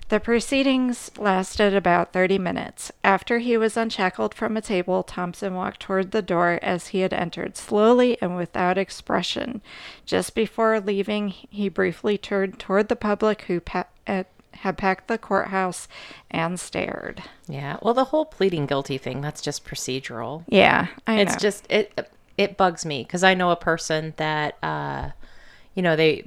The 0.09 0.21
proceedings 0.21 1.11
lasted 1.19 1.75
about 1.75 2.13
30 2.13 2.39
minutes. 2.39 2.93
After 3.03 3.41
he 3.41 3.57
was 3.57 3.77
unshackled 3.77 4.35
from 4.35 4.57
a 4.57 4.61
table, 4.61 5.03
Thompson 5.03 5.55
walked 5.55 5.81
toward 5.81 6.13
the 6.13 6.23
door 6.23 6.61
as 6.63 6.89
he 6.89 7.01
had 7.01 7.13
entered, 7.13 7.57
slowly 7.57 8.17
and 8.23 8.37
without 8.37 8.79
expression. 8.79 9.63
Just 10.05 10.35
before 10.37 10.79
leaving, 10.79 11.31
he 11.31 11.69
briefly 11.69 12.17
turned 12.17 12.61
toward 12.61 12.89
the 12.89 12.95
public 12.95 13.43
who 13.43 13.59
pa- 13.59 13.87
uh, 14.07 14.23
had 14.53 14.79
packed 14.79 15.09
the 15.09 15.19
courthouse 15.19 15.89
and 16.31 16.59
stared. 16.61 17.23
Yeah. 17.49 17.79
Well, 17.83 17.93
the 17.95 18.05
whole 18.05 18.27
pleading 18.27 18.67
guilty 18.67 18.99
thing, 18.99 19.21
that's 19.21 19.41
just 19.43 19.65
procedural. 19.67 20.45
Yeah, 20.47 20.87
I 21.07 21.21
it's 21.21 21.33
know. 21.35 21.39
just 21.39 21.67
it 21.71 22.11
it 22.39 22.57
bugs 22.57 22.87
me 22.87 23.03
because 23.03 23.25
I 23.25 23.35
know 23.35 23.51
a 23.51 23.57
person 23.57 24.15
that 24.19 24.57
uh 24.63 25.11
you 25.75 25.83
know 25.83 25.97
they 25.97 26.25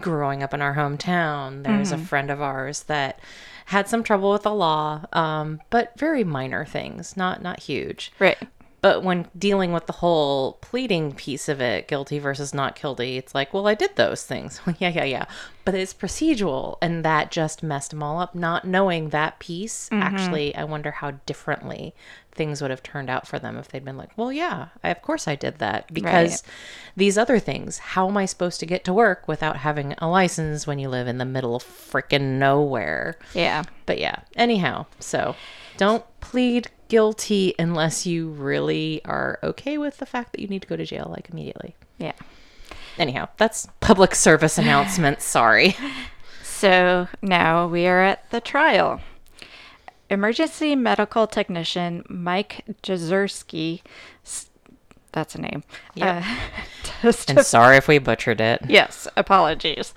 growing 0.00 0.42
up 0.42 0.52
in 0.52 0.60
our 0.60 0.74
hometown 0.74 1.62
there's 1.62 1.92
a 1.92 1.98
friend 1.98 2.30
of 2.30 2.42
ours 2.42 2.82
that 2.84 3.20
had 3.66 3.88
some 3.88 4.02
trouble 4.02 4.32
with 4.32 4.42
the 4.42 4.52
law 4.54 5.04
um 5.12 5.60
but 5.70 5.96
very 5.98 6.24
minor 6.24 6.64
things 6.64 7.16
not 7.16 7.42
not 7.42 7.60
huge 7.60 8.12
right. 8.18 8.38
But 8.86 9.02
when 9.02 9.26
dealing 9.36 9.72
with 9.72 9.86
the 9.86 9.94
whole 9.94 10.52
pleading 10.60 11.10
piece 11.12 11.48
of 11.48 11.60
it 11.60 11.88
guilty 11.88 12.20
versus 12.20 12.54
not 12.54 12.80
guilty 12.80 13.16
it's 13.16 13.34
like 13.34 13.52
well 13.52 13.66
I 13.66 13.74
did 13.74 13.96
those 13.96 14.22
things. 14.22 14.60
Yeah 14.78 14.90
yeah 14.90 15.04
yeah. 15.04 15.24
But 15.64 15.74
it's 15.74 15.92
procedural 15.92 16.78
and 16.80 17.04
that 17.04 17.32
just 17.32 17.64
messed 17.64 17.90
them 17.90 18.00
all 18.00 18.20
up. 18.20 18.36
Not 18.36 18.64
knowing 18.64 19.08
that 19.08 19.40
piece 19.40 19.88
mm-hmm. 19.88 20.00
actually 20.00 20.54
I 20.54 20.62
wonder 20.62 20.92
how 20.92 21.10
differently 21.26 21.96
things 22.30 22.62
would 22.62 22.70
have 22.70 22.84
turned 22.84 23.10
out 23.10 23.26
for 23.26 23.40
them 23.40 23.56
if 23.56 23.66
they'd 23.66 23.84
been 23.84 23.96
like 23.96 24.16
well 24.16 24.30
yeah 24.30 24.68
I, 24.84 24.90
of 24.90 25.02
course 25.02 25.26
I 25.26 25.34
did 25.34 25.58
that. 25.58 25.92
Because 25.92 26.44
these 26.96 27.18
other 27.18 27.40
things 27.40 27.78
how 27.78 28.08
am 28.08 28.16
I 28.16 28.26
supposed 28.26 28.60
to 28.60 28.66
get 28.66 28.84
to 28.84 28.92
work 28.92 29.26
without 29.26 29.56
having 29.56 29.94
a 29.98 30.08
license 30.08 30.64
when 30.64 30.78
you 30.78 30.88
live 30.88 31.08
in 31.08 31.18
the 31.18 31.24
middle 31.24 31.56
of 31.56 31.64
freaking 31.64 32.38
nowhere? 32.38 33.18
Yeah. 33.34 33.64
but 33.84 33.98
yeah, 33.98 34.20
anyhow, 34.36 34.86
so 35.00 35.34
don't 35.76 36.04
plead 36.20 36.70
guilty 36.88 37.54
unless 37.58 38.06
you 38.06 38.30
really 38.30 39.00
are 39.04 39.38
okay 39.42 39.78
with 39.78 39.98
the 39.98 40.06
fact 40.06 40.32
that 40.32 40.40
you 40.40 40.48
need 40.48 40.62
to 40.62 40.68
go 40.68 40.76
to 40.76 40.84
jail 40.84 41.08
like 41.10 41.30
immediately. 41.30 41.74
Yeah. 41.98 42.12
Anyhow, 42.98 43.28
that's 43.36 43.68
public 43.80 44.14
service 44.14 44.58
announcement. 44.58 45.20
Sorry. 45.22 45.76
So 46.42 47.08
now 47.20 47.66
we 47.66 47.86
are 47.86 48.02
at 48.02 48.30
the 48.30 48.40
trial. 48.40 49.00
Emergency 50.08 50.76
medical 50.76 51.26
technician 51.26 52.04
Mike 52.08 52.64
Jazerski, 52.82 53.82
that's 55.16 55.34
a 55.34 55.40
name. 55.40 55.64
Yep. 55.94 56.22
uh, 56.22 56.36
And 57.28 57.40
sorry 57.44 57.76
if 57.78 57.88
we 57.88 57.98
butchered 57.98 58.40
it. 58.40 58.60
yes, 58.68 59.08
apologies. 59.16 59.94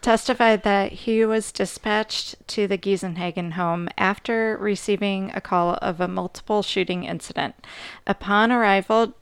Testified 0.00 0.62
that 0.64 0.92
he 0.92 1.24
was 1.24 1.52
dispatched 1.52 2.34
to 2.48 2.66
the 2.66 2.76
Giesenhagen 2.76 3.52
home 3.52 3.88
after 3.96 4.56
receiving 4.58 5.30
a 5.34 5.40
call 5.40 5.74
of 5.80 6.00
a 6.00 6.08
multiple 6.08 6.62
shooting 6.62 7.04
incident. 7.04 7.54
Upon 8.06 8.50
arrival, 8.50 9.14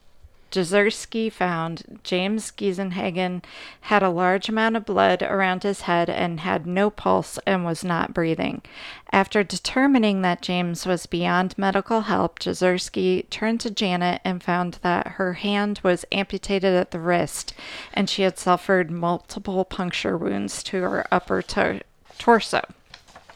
Jazerski 0.50 1.30
found 1.30 2.00
James 2.02 2.50
Giesenhagen 2.50 3.42
had 3.82 4.02
a 4.02 4.10
large 4.10 4.48
amount 4.48 4.76
of 4.76 4.84
blood 4.86 5.22
around 5.22 5.62
his 5.62 5.82
head 5.82 6.08
and 6.08 6.40
had 6.40 6.66
no 6.66 6.88
pulse 6.88 7.38
and 7.46 7.64
was 7.64 7.84
not 7.84 8.14
breathing. 8.14 8.62
After 9.12 9.42
determining 9.42 10.22
that 10.22 10.42
James 10.42 10.86
was 10.86 11.06
beyond 11.06 11.58
medical 11.58 12.02
help, 12.02 12.38
Jazerski 12.38 13.28
turned 13.28 13.60
to 13.60 13.70
Janet 13.70 14.20
and 14.24 14.42
found 14.42 14.78
that 14.82 15.06
her 15.18 15.34
hand 15.34 15.80
was 15.82 16.04
amputated 16.12 16.74
at 16.74 16.90
the 16.90 17.00
wrist 17.00 17.52
and 17.92 18.08
she 18.08 18.22
had 18.22 18.38
suffered 18.38 18.90
multiple 18.90 19.64
puncture 19.64 20.16
wounds 20.16 20.62
to 20.64 20.80
her 20.82 21.06
upper 21.10 21.42
to- 21.42 21.80
torso. 22.18 22.62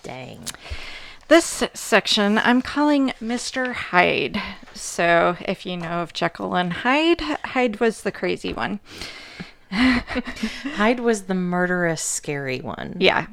Dang. 0.03 0.45
This 1.31 1.63
section 1.75 2.39
I'm 2.39 2.61
calling 2.61 3.13
Mr. 3.23 3.73
Hyde. 3.73 4.43
So, 4.75 5.37
if 5.43 5.65
you 5.65 5.77
know 5.77 6.03
of 6.03 6.13
Jekyll 6.13 6.57
and 6.57 6.73
Hyde, 6.73 7.21
Hyde 7.21 7.79
was 7.79 8.03
the 8.03 8.11
crazy 8.11 8.53
one. 8.53 8.81
Hyde 9.71 10.99
was 10.99 11.23
the 11.23 11.37
murderous, 11.37 12.03
scary 12.03 12.59
one. 12.61 12.97
Yeah. 12.99 13.29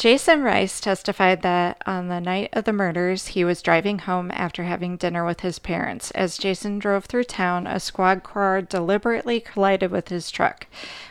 Jason 0.00 0.42
Rice 0.42 0.80
testified 0.80 1.42
that 1.42 1.76
on 1.84 2.08
the 2.08 2.22
night 2.22 2.48
of 2.54 2.64
the 2.64 2.72
murders, 2.72 3.26
he 3.26 3.44
was 3.44 3.60
driving 3.60 3.98
home 3.98 4.30
after 4.30 4.62
having 4.64 4.96
dinner 4.96 5.26
with 5.26 5.40
his 5.40 5.58
parents. 5.58 6.10
As 6.12 6.38
Jason 6.38 6.78
drove 6.78 7.04
through 7.04 7.24
town, 7.24 7.66
a 7.66 7.78
squad 7.78 8.22
car 8.22 8.62
deliberately 8.62 9.40
collided 9.40 9.90
with 9.90 10.08
his 10.08 10.30
truck. 10.30 10.68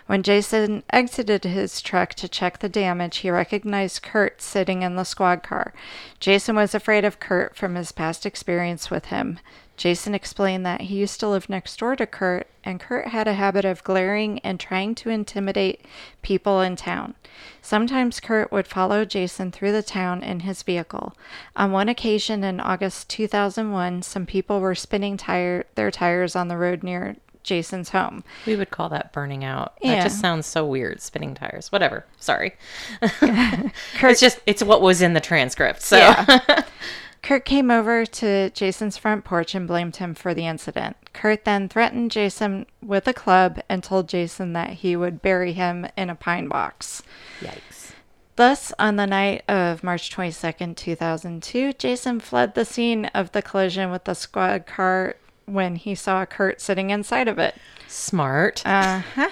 When 0.07 0.23
Jason 0.23 0.81
exited 0.89 1.43
his 1.43 1.83
truck 1.83 2.15
to 2.15 2.27
check 2.27 2.57
the 2.57 2.67
damage, 2.67 3.17
he 3.17 3.29
recognized 3.29 4.01
Curt 4.01 4.41
sitting 4.41 4.81
in 4.81 4.95
the 4.95 5.03
squad 5.03 5.43
car. 5.43 5.71
Jason 6.19 6.55
was 6.55 6.73
afraid 6.73 7.05
of 7.05 7.19
Curt 7.19 7.55
from 7.55 7.75
his 7.75 7.91
past 7.91 8.25
experience 8.25 8.89
with 8.89 9.05
him. 9.05 9.37
Jason 9.79 10.13
explained 10.13 10.65
that 10.65 10.81
he 10.81 10.97
used 10.97 11.21
to 11.21 11.27
live 11.29 11.47
next 11.47 11.79
door 11.79 11.95
to 11.95 12.05
Curt, 12.05 12.47
and 12.65 12.81
Curt 12.81 13.07
had 13.07 13.29
a 13.29 13.33
habit 13.33 13.63
of 13.63 13.81
glaring 13.85 14.39
and 14.39 14.59
trying 14.59 14.93
to 14.95 15.09
intimidate 15.09 15.85
people 16.21 16.59
in 16.59 16.75
town. 16.75 17.15
Sometimes 17.61 18.19
Curt 18.19 18.51
would 18.51 18.67
follow 18.67 19.05
Jason 19.05 19.53
through 19.53 19.71
the 19.71 19.81
town 19.81 20.21
in 20.21 20.41
his 20.41 20.63
vehicle. 20.63 21.15
On 21.55 21.71
one 21.71 21.87
occasion 21.87 22.43
in 22.43 22.59
August 22.59 23.07
2001, 23.09 24.01
some 24.01 24.25
people 24.25 24.59
were 24.59 24.75
spinning 24.75 25.15
tire- 25.15 25.63
their 25.75 25.91
tires 25.91 26.35
on 26.35 26.49
the 26.49 26.57
road 26.57 26.83
near 26.83 27.15
Jason's 27.43 27.91
home. 27.91 28.25
We 28.45 28.57
would 28.57 28.71
call 28.71 28.89
that 28.89 29.13
burning 29.13 29.45
out. 29.45 29.75
Yeah. 29.81 29.95
That 29.95 30.03
just 30.03 30.19
sounds 30.19 30.45
so 30.45 30.65
weird, 30.65 31.01
spinning 31.01 31.35
tires. 31.35 31.71
Whatever. 31.71 32.05
Sorry. 32.19 32.53
it's 33.01 34.19
just, 34.19 34.41
it's 34.45 34.61
what 34.61 34.81
was 34.81 35.01
in 35.01 35.13
the 35.13 35.21
transcript. 35.21 35.81
So, 35.81 35.95
Yeah. 35.95 36.63
Curt 37.21 37.45
came 37.45 37.69
over 37.69 38.05
to 38.05 38.49
Jason's 38.51 38.97
front 38.97 39.23
porch 39.23 39.53
and 39.53 39.67
blamed 39.67 39.97
him 39.97 40.15
for 40.15 40.33
the 40.33 40.47
incident. 40.47 40.95
Curt 41.13 41.45
then 41.45 41.67
threatened 41.67 42.11
Jason 42.11 42.65
with 42.81 43.07
a 43.07 43.13
club 43.13 43.59
and 43.67 43.83
told 43.83 44.07
Jason 44.07 44.53
that 44.53 44.69
he 44.69 44.95
would 44.95 45.21
bury 45.21 45.53
him 45.53 45.87
in 45.97 46.09
a 46.09 46.15
pine 46.15 46.47
box. 46.47 47.03
yikes. 47.41 47.91
Thus, 48.35 48.71
on 48.79 48.95
the 48.95 49.05
night 49.05 49.43
of 49.49 49.83
March 49.83 50.15
22nd, 50.15 50.77
2002, 50.77 51.73
Jason 51.73 52.21
fled 52.21 52.55
the 52.55 52.63
scene 52.63 53.07
of 53.07 53.33
the 53.33 53.41
collision 53.41 53.91
with 53.91 54.05
the 54.05 54.13
squad 54.13 54.65
car 54.65 55.17
when 55.45 55.75
he 55.75 55.93
saw 55.93 56.25
Curt 56.25 56.61
sitting 56.61 56.89
inside 56.89 57.27
of 57.27 57.37
it. 57.37 57.55
Smart. 57.87 58.61
Uh 58.65 59.01
huh. 59.15 59.29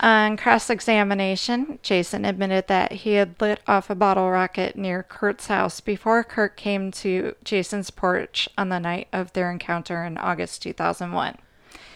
On 0.00 0.36
cross 0.36 0.68
examination, 0.68 1.78
Jason 1.82 2.24
admitted 2.24 2.66
that 2.68 2.92
he 2.92 3.14
had 3.14 3.40
lit 3.40 3.60
off 3.66 3.88
a 3.88 3.94
bottle 3.94 4.30
rocket 4.30 4.76
near 4.76 5.02
Curt's 5.02 5.46
house 5.46 5.80
before 5.80 6.22
Curt 6.22 6.56
came 6.56 6.90
to 6.92 7.34
Jason's 7.44 7.90
porch 7.90 8.48
on 8.58 8.68
the 8.68 8.78
night 8.78 9.08
of 9.12 9.32
their 9.32 9.50
encounter 9.50 10.04
in 10.04 10.18
August 10.18 10.62
2001. 10.62 11.36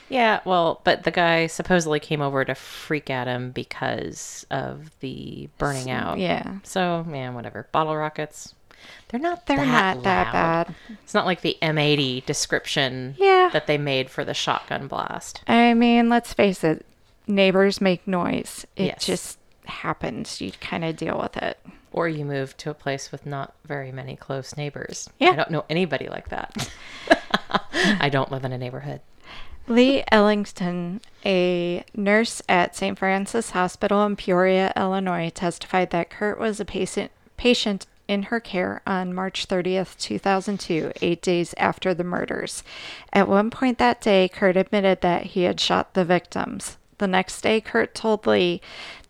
Yeah, 0.08 0.40
well, 0.44 0.80
but 0.82 1.04
the 1.04 1.12
guy 1.12 1.46
supposedly 1.46 2.00
came 2.00 2.20
over 2.20 2.44
to 2.44 2.54
freak 2.54 3.10
at 3.10 3.28
him 3.28 3.52
because 3.52 4.44
of 4.50 4.90
the 5.00 5.48
burning 5.58 5.90
out. 5.90 6.18
Yeah. 6.18 6.58
So, 6.64 7.04
man, 7.04 7.34
whatever. 7.34 7.68
Bottle 7.70 7.96
rockets. 7.96 8.54
They're 9.08 9.20
not 9.20 9.46
They're 9.46 9.58
that 9.58 9.96
not 9.96 10.04
that 10.04 10.32
bad. 10.32 10.74
It's 11.04 11.14
not 11.14 11.26
like 11.26 11.42
the 11.42 11.56
M80 11.62 12.24
description 12.26 13.14
Yeah. 13.18 13.50
that 13.52 13.66
they 13.68 13.78
made 13.78 14.10
for 14.10 14.24
the 14.24 14.34
shotgun 14.34 14.88
blast. 14.88 15.42
I 15.46 15.74
mean, 15.74 16.08
let's 16.08 16.32
face 16.32 16.64
it, 16.64 16.84
neighbors 17.30 17.80
make 17.80 18.06
noise. 18.06 18.66
It 18.76 18.86
Yes. 18.86 19.04
just 19.06 19.38
happens. 19.66 20.40
You 20.40 20.52
kind 20.60 20.84
of 20.84 20.96
deal 20.96 21.18
with 21.18 21.36
it. 21.36 21.58
Or 21.92 22.08
you 22.08 22.24
move 22.24 22.56
to 22.58 22.70
a 22.70 22.74
place 22.74 23.10
with 23.10 23.26
not 23.26 23.54
very 23.64 23.90
many 23.92 24.14
close 24.16 24.56
neighbors. 24.56 25.08
Yeah. 25.18 25.30
I 25.30 25.36
don't 25.36 25.50
know 25.50 25.64
anybody 25.68 26.08
like 26.08 26.28
that. 26.28 26.70
I 28.00 28.08
don't 28.08 28.30
live 28.30 28.44
in 28.44 28.52
a 28.52 28.58
neighborhood. 28.58 29.00
Lee 29.66 30.02
Ellington, 30.10 31.00
a 31.24 31.84
nurse 31.94 32.42
at 32.48 32.74
St. 32.74 32.98
Francis 32.98 33.50
Hospital 33.50 34.04
in 34.04 34.16
Peoria, 34.16 34.72
Illinois, 34.76 35.30
testified 35.30 35.90
that 35.90 36.10
Curt 36.10 36.38
was 36.40 36.58
a 36.60 36.64
patient 36.64 37.10
patient 37.36 37.86
in 38.08 38.24
her 38.24 38.40
care 38.40 38.82
on 38.86 39.14
March 39.14 39.46
30th, 39.46 39.96
2002, 39.98 40.92
eight 41.00 41.22
days 41.22 41.54
after 41.56 41.94
the 41.94 42.02
murders. 42.04 42.64
At 43.12 43.28
one 43.28 43.50
point 43.50 43.78
that 43.78 44.00
day, 44.00 44.28
Curt 44.28 44.56
admitted 44.56 45.00
that 45.02 45.26
he 45.26 45.42
had 45.44 45.60
shot 45.60 45.94
the 45.94 46.04
victims. 46.04 46.76
The 47.00 47.08
next 47.08 47.40
day, 47.40 47.62
Curt 47.62 47.94
told 47.94 48.26
Lee 48.26 48.60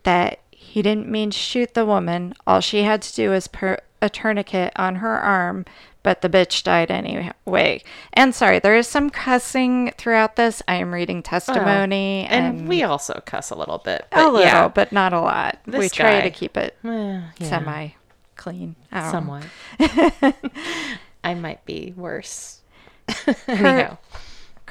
that 0.03 0.39
he 0.49 0.81
didn't 0.81 1.09
mean 1.09 1.31
to 1.31 1.37
shoot 1.37 1.73
the 1.73 1.85
woman. 1.85 2.33
All 2.47 2.61
she 2.61 2.83
had 2.83 3.01
to 3.01 3.13
do 3.13 3.31
was 3.31 3.49
put 3.49 3.81
a 4.01 4.09
tourniquet 4.09 4.71
on 4.77 4.95
her 4.95 5.19
arm, 5.19 5.65
but 6.01 6.21
the 6.21 6.29
bitch 6.29 6.63
died 6.63 6.89
anyway. 6.89 7.83
And 8.13 8.33
sorry, 8.33 8.59
there 8.59 8.77
is 8.77 8.87
some 8.87 9.09
cussing 9.09 9.91
throughout 9.97 10.37
this. 10.37 10.61
I 10.69 10.75
am 10.75 10.93
reading 10.93 11.17
oh, 11.17 11.21
testimony 11.21 12.25
And, 12.29 12.59
and, 12.59 12.69
we 12.69 12.81
also 12.83 13.21
cuss 13.25 13.49
a 13.49 13.55
little 13.55 13.79
bit. 13.79 14.07
a 14.13 14.23
little, 14.23 14.39
yeah. 14.39 14.69
but 14.69 14.93
not 14.93 15.11
a 15.11 15.19
lot. 15.19 15.59
we 15.65 15.89
try 15.89 16.19
guy. 16.19 16.21
to 16.21 16.31
keep 16.31 16.55
it 16.55 16.77
yeah, 16.85 17.23
semi 17.41 17.89
clean. 18.37 18.77
Somewhat. 18.89 19.43
I 21.25 21.33
might 21.33 21.65
be 21.65 21.93
worse. 21.97 22.61
Anyhow. 23.49 23.97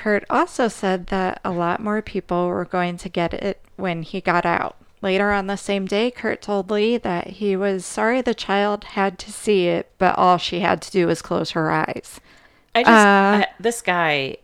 Curt 0.00 0.24
also 0.30 0.66
said 0.68 1.08
that 1.08 1.40
a 1.44 1.50
lot 1.50 1.78
more 1.80 2.00
people 2.00 2.48
were 2.48 2.64
going 2.64 2.96
to 2.96 3.08
get 3.10 3.34
it 3.34 3.60
when 3.76 4.02
he 4.02 4.22
got 4.22 4.46
out. 4.46 4.76
Later 5.02 5.30
on 5.30 5.46
the 5.46 5.56
same 5.56 5.84
day, 5.84 6.10
Curt 6.10 6.40
told 6.40 6.70
Lee 6.70 6.96
that 6.96 7.26
he 7.26 7.54
was 7.54 7.84
sorry 7.84 8.22
the 8.22 8.32
child 8.34 8.84
had 8.84 9.18
to 9.18 9.30
see 9.30 9.66
it, 9.66 9.90
but 9.98 10.16
all 10.16 10.38
she 10.38 10.60
had 10.60 10.80
to 10.82 10.90
do 10.90 11.06
was 11.06 11.20
close 11.20 11.50
her 11.50 11.70
eyes. 11.70 12.18
I 12.74 12.82
just 12.82 12.90
Uh, 12.90 13.44
I, 13.44 13.46
this 13.60 13.82
guy, 13.82 14.38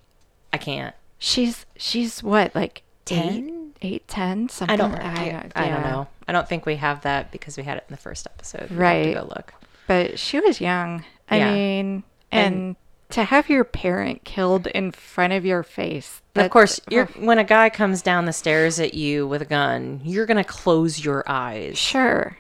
I 0.53 0.59
can't. 0.59 0.95
She's 1.19 1.65
she's 1.77 2.23
what 2.23 2.55
like 2.55 2.83
Ten? 3.07 3.73
eight, 3.83 3.93
eight, 3.95 4.09
ten, 4.09 4.51
something. 4.51 4.75
I 4.75 4.77
don't. 4.77 4.93
like- 4.93 5.03
I, 5.03 5.51
I 5.57 5.69
don't 5.71 5.83
know. 5.83 6.07
I 6.29 6.33
don't 6.33 6.47
think 6.49 6.67
we 6.67 6.77
have 6.77 7.01
that 7.03 7.31
because 7.33 7.57
we 7.57 7.63
had 7.63 7.79
it 7.79 7.85
in 7.89 7.95
the 7.95 8.01
first 8.01 8.27
episode. 8.27 8.69
Have 8.69 8.77
Right. 8.79 9.05
to 9.15 9.21
go 9.21 9.27
look. 9.35 9.55
But 9.87 10.19
she 10.19 10.39
was 10.41 10.61
young. 10.61 11.05
I 11.31 11.39
Yeah. 11.39 11.53
mean, 11.55 12.03
and, 12.31 12.55
And- 12.55 12.77
to 13.11 13.25
have 13.25 13.49
your 13.49 13.65
parent 13.65 14.25
killed 14.25 14.67
in 14.69 14.93
front 14.93 15.33
of 15.33 15.45
your 15.45 15.63
face. 15.63 16.23
Of 16.35 16.51
course, 16.51 16.81
you're, 16.91 17.07
when 17.07 17.39
a 17.39 17.45
guy 17.45 17.71
comes 17.71 18.03
down 18.03 18.27
the 18.27 18.33
stairs 18.33 18.79
at 18.79 18.95
you 18.95 19.27
with 19.27 19.43
a 19.43 19.47
gun, 19.47 20.01
you're 20.05 20.27
gonna 20.27 20.45
close 20.45 21.05
your 21.05 21.25
eyes. 21.27 21.79
sure. 21.79 22.37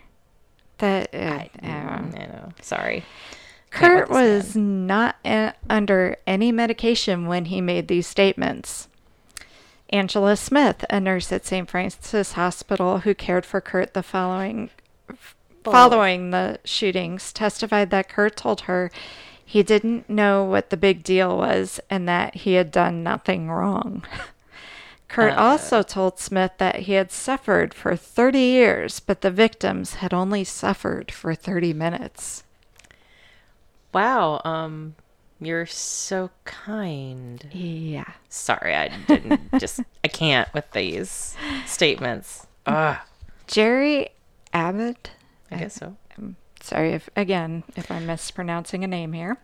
That 0.78 1.14
uh, 1.14 1.18
I, 1.18 1.50
I 1.62 2.00
know. 2.02 2.52
Sorry. 2.60 3.04
Curt 3.70 4.10
was 4.10 4.54
not 4.56 5.16
uh, 5.24 5.52
under 5.68 6.16
any 6.26 6.52
medication 6.52 7.26
when 7.26 7.46
he 7.46 7.60
made 7.60 7.88
these 7.88 8.06
statements. 8.06 8.88
Angela 9.90 10.36
Smith, 10.36 10.84
a 10.90 10.98
nurse 11.00 11.30
at 11.32 11.46
St. 11.46 11.68
Francis 11.70 12.32
Hospital 12.32 13.00
who 13.00 13.14
cared 13.14 13.46
for 13.46 13.60
Curt 13.60 13.94
the 13.94 14.02
following 14.02 14.70
following 15.62 16.30
the 16.30 16.58
shootings, 16.64 17.32
testified 17.32 17.90
that 17.90 18.08
Curt 18.08 18.36
told 18.36 18.62
her 18.62 18.90
he 19.48 19.62
didn't 19.62 20.10
know 20.10 20.42
what 20.44 20.70
the 20.70 20.76
big 20.76 21.02
deal 21.04 21.36
was 21.38 21.78
and 21.88 22.08
that 22.08 22.34
he 22.34 22.54
had 22.54 22.70
done 22.72 23.02
nothing 23.04 23.48
wrong. 23.48 24.04
Curt 25.08 25.34
Uh. 25.34 25.40
also 25.40 25.82
told 25.82 26.18
Smith 26.18 26.50
that 26.58 26.80
he 26.80 26.94
had 26.94 27.12
suffered 27.12 27.72
for 27.72 27.94
30 27.94 28.40
years, 28.40 28.98
but 28.98 29.20
the 29.20 29.30
victims 29.30 29.94
had 29.94 30.12
only 30.12 30.42
suffered 30.42 31.12
for 31.12 31.32
30 31.34 31.72
minutes. 31.72 32.42
Wow. 33.94 34.40
Um, 34.44 34.96
you're 35.40 35.66
so 35.66 36.30
kind. 36.44 37.48
Yeah. 37.52 38.10
Sorry, 38.28 38.74
I 38.74 38.88
didn't 39.06 39.40
just. 39.60 39.80
I 40.04 40.08
can't 40.08 40.52
with 40.52 40.70
these 40.72 41.36
statements. 41.66 42.46
Ugh. 42.66 42.96
Jerry 43.46 44.08
Abbott. 44.52 45.12
I 45.52 45.56
guess 45.58 45.74
so. 45.74 45.96
Sorry 46.66 46.94
if 46.94 47.08
again 47.14 47.62
if 47.76 47.92
I'm 47.92 48.06
mispronouncing 48.06 48.82
a 48.82 48.88
name 48.88 49.12
here. 49.12 49.36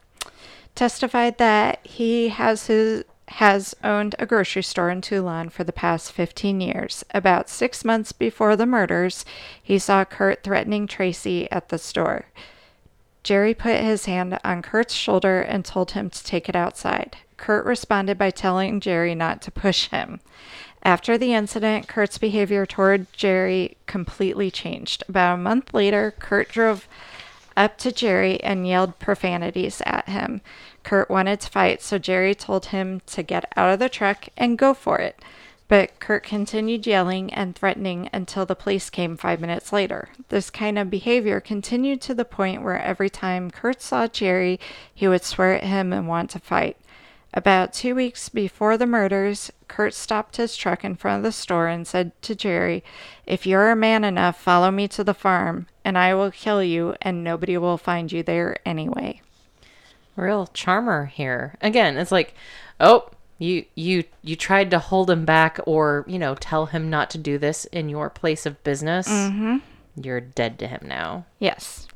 Testified 0.74 1.38
that 1.38 1.78
he 1.86 2.30
has 2.30 2.66
his 2.66 3.04
has 3.28 3.76
owned 3.84 4.16
a 4.18 4.26
grocery 4.26 4.62
store 4.62 4.90
in 4.90 5.00
Toulon 5.00 5.48
for 5.48 5.62
the 5.62 5.72
past 5.72 6.10
15 6.10 6.60
years. 6.60 7.04
About 7.14 7.48
six 7.48 7.84
months 7.84 8.10
before 8.10 8.56
the 8.56 8.66
murders, 8.66 9.24
he 9.62 9.78
saw 9.78 10.04
Curt 10.04 10.42
threatening 10.42 10.88
Tracy 10.88 11.50
at 11.52 11.68
the 11.68 11.78
store. 11.78 12.26
Jerry 13.22 13.54
put 13.54 13.80
his 13.80 14.06
hand 14.06 14.38
on 14.42 14.60
Curt's 14.60 14.92
shoulder 14.92 15.40
and 15.40 15.64
told 15.64 15.92
him 15.92 16.10
to 16.10 16.24
take 16.24 16.48
it 16.48 16.56
outside. 16.56 17.16
Curt 17.36 17.64
responded 17.64 18.18
by 18.18 18.30
telling 18.30 18.80
Jerry 18.80 19.14
not 19.14 19.40
to 19.42 19.52
push 19.52 19.88
him. 19.88 20.20
After 20.82 21.16
the 21.16 21.32
incident, 21.32 21.86
Curt's 21.86 22.18
behavior 22.18 22.66
toward 22.66 23.12
Jerry 23.12 23.76
completely 23.86 24.50
changed. 24.50 25.04
About 25.08 25.34
a 25.34 25.38
month 25.38 25.72
later, 25.72 26.12
Curt 26.18 26.48
drove 26.48 26.88
up 27.56 27.78
to 27.78 27.92
Jerry 27.92 28.42
and 28.42 28.66
yelled 28.66 28.98
profanities 28.98 29.82
at 29.86 30.08
him. 30.08 30.40
Curt 30.82 31.10
wanted 31.10 31.40
to 31.40 31.50
fight, 31.50 31.82
so 31.82 31.98
Jerry 31.98 32.34
told 32.34 32.66
him 32.66 33.00
to 33.06 33.22
get 33.22 33.50
out 33.56 33.72
of 33.72 33.78
the 33.78 33.88
truck 33.88 34.28
and 34.36 34.58
go 34.58 34.74
for 34.74 34.98
it. 34.98 35.22
But 35.68 36.00
Curt 36.00 36.24
continued 36.24 36.86
yelling 36.86 37.32
and 37.32 37.56
threatening 37.56 38.10
until 38.12 38.44
the 38.44 38.54
police 38.54 38.90
came 38.90 39.16
five 39.16 39.40
minutes 39.40 39.72
later. 39.72 40.10
This 40.28 40.50
kind 40.50 40.78
of 40.78 40.90
behavior 40.90 41.40
continued 41.40 42.02
to 42.02 42.14
the 42.14 42.26
point 42.26 42.62
where 42.62 42.78
every 42.78 43.08
time 43.08 43.50
Curt 43.50 43.80
saw 43.80 44.06
Jerry, 44.06 44.60
he 44.94 45.08
would 45.08 45.24
swear 45.24 45.54
at 45.54 45.64
him 45.64 45.92
and 45.92 46.06
want 46.06 46.28
to 46.30 46.38
fight. 46.38 46.76
About 47.34 47.72
two 47.72 47.94
weeks 47.94 48.28
before 48.28 48.76
the 48.76 48.86
murders, 48.86 49.50
Curt 49.66 49.94
stopped 49.94 50.36
his 50.36 50.54
truck 50.54 50.84
in 50.84 50.96
front 50.96 51.18
of 51.18 51.22
the 51.22 51.32
store 51.32 51.66
and 51.66 51.86
said 51.86 52.12
to 52.22 52.34
Jerry, 52.34 52.84
If 53.26 53.46
you're 53.46 53.70
a 53.70 53.76
man 53.76 54.04
enough, 54.04 54.38
follow 54.38 54.70
me 54.70 54.86
to 54.88 55.02
the 55.02 55.14
farm, 55.14 55.66
and 55.82 55.96
I 55.96 56.14
will 56.14 56.30
kill 56.30 56.62
you, 56.62 56.94
and 57.00 57.24
nobody 57.24 57.56
will 57.56 57.78
find 57.78 58.12
you 58.12 58.22
there 58.22 58.58
anyway. 58.66 59.22
Real 60.14 60.46
charmer 60.48 61.06
here. 61.06 61.56
Again, 61.62 61.96
it's 61.96 62.12
like, 62.12 62.34
oh, 62.78 63.08
you 63.38 63.64
you 63.74 64.04
you 64.22 64.36
tried 64.36 64.70
to 64.70 64.78
hold 64.78 65.10
him 65.10 65.24
back, 65.24 65.58
or 65.66 66.04
you 66.06 66.18
know, 66.18 66.34
tell 66.34 66.66
him 66.66 66.90
not 66.90 67.08
to 67.10 67.18
do 67.18 67.38
this 67.38 67.64
in 67.66 67.88
your 67.88 68.10
place 68.10 68.44
of 68.44 68.62
business. 68.62 69.08
Mm-hmm. 69.08 69.56
You're 69.96 70.20
dead 70.20 70.58
to 70.58 70.66
him 70.66 70.84
now. 70.84 71.24
Yes. 71.38 71.88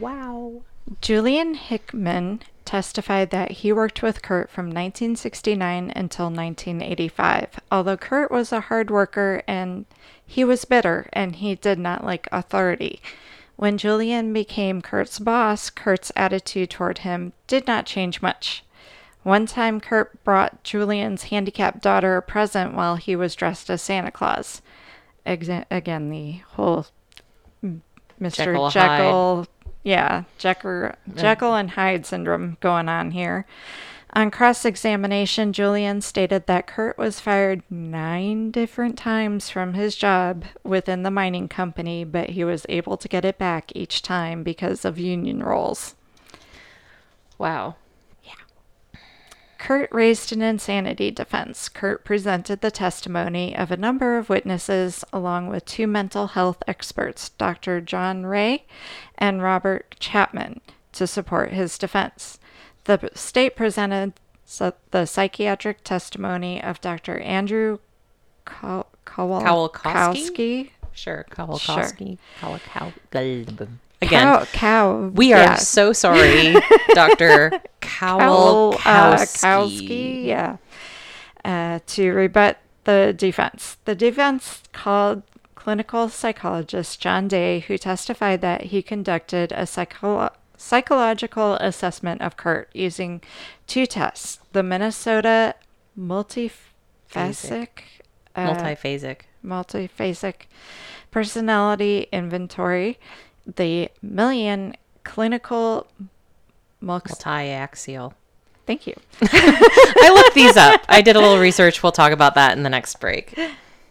Wow. 0.00 0.62
Julian 1.00 1.54
Hickman 1.54 2.42
testified 2.64 3.30
that 3.30 3.50
he 3.52 3.72
worked 3.72 4.02
with 4.02 4.22
Curt 4.22 4.50
from 4.50 4.66
1969 4.66 5.92
until 5.94 6.26
1985. 6.26 7.60
Although 7.70 7.96
Curt 7.96 8.30
was 8.30 8.52
a 8.52 8.60
hard 8.60 8.90
worker 8.90 9.42
and 9.46 9.86
he 10.26 10.44
was 10.44 10.64
bitter 10.64 11.08
and 11.12 11.36
he 11.36 11.54
did 11.54 11.78
not 11.78 12.04
like 12.04 12.28
authority. 12.32 13.00
When 13.56 13.78
Julian 13.78 14.32
became 14.32 14.82
Curt's 14.82 15.18
boss, 15.18 15.70
Curt's 15.70 16.10
attitude 16.16 16.70
toward 16.70 16.98
him 16.98 17.32
did 17.46 17.66
not 17.66 17.86
change 17.86 18.20
much. 18.20 18.64
One 19.22 19.46
time, 19.46 19.80
Curt 19.80 20.22
brought 20.22 20.62
Julian's 20.64 21.24
handicapped 21.24 21.80
daughter 21.80 22.16
a 22.16 22.22
present 22.22 22.74
while 22.74 22.96
he 22.96 23.16
was 23.16 23.34
dressed 23.34 23.70
as 23.70 23.80
Santa 23.80 24.10
Claus. 24.10 24.60
Exa- 25.26 25.64
again, 25.70 26.10
the 26.10 26.42
whole 26.48 26.86
mm, 27.64 27.80
Mr. 28.20 28.36
Jekyll, 28.36 28.70
Jekyll, 28.70 29.36
Hyde. 29.36 29.48
Yeah, 29.84 30.24
Jekyll, 30.38 30.92
Jekyll 31.14 31.54
and 31.54 31.70
Hyde 31.70 32.06
syndrome 32.06 32.56
going 32.60 32.88
on 32.88 33.12
here. 33.12 33.46
On 34.14 34.30
cross 34.30 34.64
examination, 34.64 35.52
Julian 35.52 36.00
stated 36.00 36.46
that 36.46 36.66
Curt 36.68 36.96
was 36.96 37.20
fired 37.20 37.62
nine 37.68 38.50
different 38.50 38.96
times 38.96 39.50
from 39.50 39.74
his 39.74 39.96
job 39.96 40.44
within 40.62 41.02
the 41.02 41.10
mining 41.10 41.48
company, 41.48 42.04
but 42.04 42.30
he 42.30 42.44
was 42.44 42.64
able 42.68 42.96
to 42.96 43.08
get 43.08 43.24
it 43.24 43.38
back 43.38 43.72
each 43.74 44.02
time 44.02 44.42
because 44.42 44.84
of 44.84 44.98
union 44.98 45.42
roles. 45.42 45.96
Wow. 47.38 47.74
Curt 49.64 49.88
raised 49.92 50.30
an 50.30 50.42
insanity 50.42 51.10
defense. 51.10 51.70
Curt 51.70 52.04
presented 52.04 52.60
the 52.60 52.70
testimony 52.70 53.56
of 53.56 53.70
a 53.70 53.78
number 53.78 54.18
of 54.18 54.28
witnesses 54.28 55.06
along 55.10 55.46
with 55.48 55.64
two 55.64 55.86
mental 55.86 56.26
health 56.26 56.62
experts, 56.68 57.30
Dr. 57.30 57.80
John 57.80 58.26
Ray 58.26 58.66
and 59.16 59.42
Robert 59.42 59.96
Chapman, 59.98 60.60
to 60.92 61.06
support 61.06 61.54
his 61.54 61.78
defense. 61.78 62.38
The 62.84 63.08
state 63.14 63.56
presented 63.56 64.12
the 64.90 65.06
psychiatric 65.06 65.82
testimony 65.82 66.62
of 66.62 66.82
Dr. 66.82 67.18
Andrew 67.20 67.78
Kow- 68.44 68.84
Kowal- 69.06 69.42
Kowalkowski? 69.42 70.28
Kowski. 70.28 70.70
Sure. 70.92 71.24
Kowalkowski. 71.30 72.18
Kowalkow. 72.38 72.92
Again, 74.06 74.22
Cow, 74.22 74.44
cow. 74.52 74.96
we 75.14 75.32
are 75.32 75.42
yeah. 75.42 75.54
so 75.56 75.92
sorry, 75.92 76.54
Doctor 76.94 77.52
Cowl, 77.80 78.74
uh, 78.84 79.26
yeah, 79.42 80.56
uh, 81.44 81.78
to 81.86 82.12
rebut 82.12 82.58
the 82.84 83.14
defense. 83.16 83.76
The 83.84 83.94
defense 83.94 84.62
called 84.72 85.22
clinical 85.54 86.08
psychologist 86.08 87.00
John 87.00 87.28
Day, 87.28 87.60
who 87.60 87.78
testified 87.78 88.40
that 88.42 88.64
he 88.64 88.82
conducted 88.82 89.52
a 89.52 89.62
psycholo- 89.62 90.32
psychological 90.56 91.54
assessment 91.54 92.20
of 92.20 92.36
Curt 92.36 92.68
using 92.74 93.22
two 93.66 93.86
tests: 93.86 94.38
the 94.52 94.62
Minnesota 94.62 95.54
multiphasic, 95.98 97.68
uh, 98.36 98.54
Multiphasic. 98.54 99.18
multiphasic 99.44 100.34
personality 101.10 102.08
inventory, 102.12 102.98
the 103.46 103.90
Million 104.02 104.76
clinical 105.04 105.86
mux- 106.80 107.10
Multi-axial. 107.10 108.14
Thank 108.66 108.86
you. 108.86 108.94
I 109.22 110.10
looked 110.14 110.34
these 110.34 110.56
up. 110.56 110.80
I 110.88 111.02
did 111.02 111.16
a 111.16 111.20
little 111.20 111.38
research. 111.38 111.82
We'll 111.82 111.92
talk 111.92 112.12
about 112.12 112.34
that 112.34 112.56
in 112.56 112.62
the 112.62 112.70
next 112.70 112.98
break. 112.98 113.38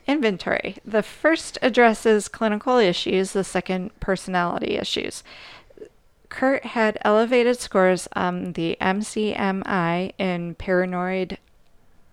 Inventory. 0.08 0.78
The 0.84 1.04
first 1.04 1.58
addresses 1.62 2.28
clinical 2.28 2.78
issues, 2.78 3.34
the 3.34 3.44
second, 3.44 3.98
personality 4.00 4.76
issues. 4.76 5.24
Curt 6.30 6.66
had 6.66 6.98
elevated 7.02 7.60
scores 7.60 8.08
on 8.16 8.54
the 8.54 8.76
MCMI 8.82 10.14
in 10.18 10.56
paranoid 10.56 11.38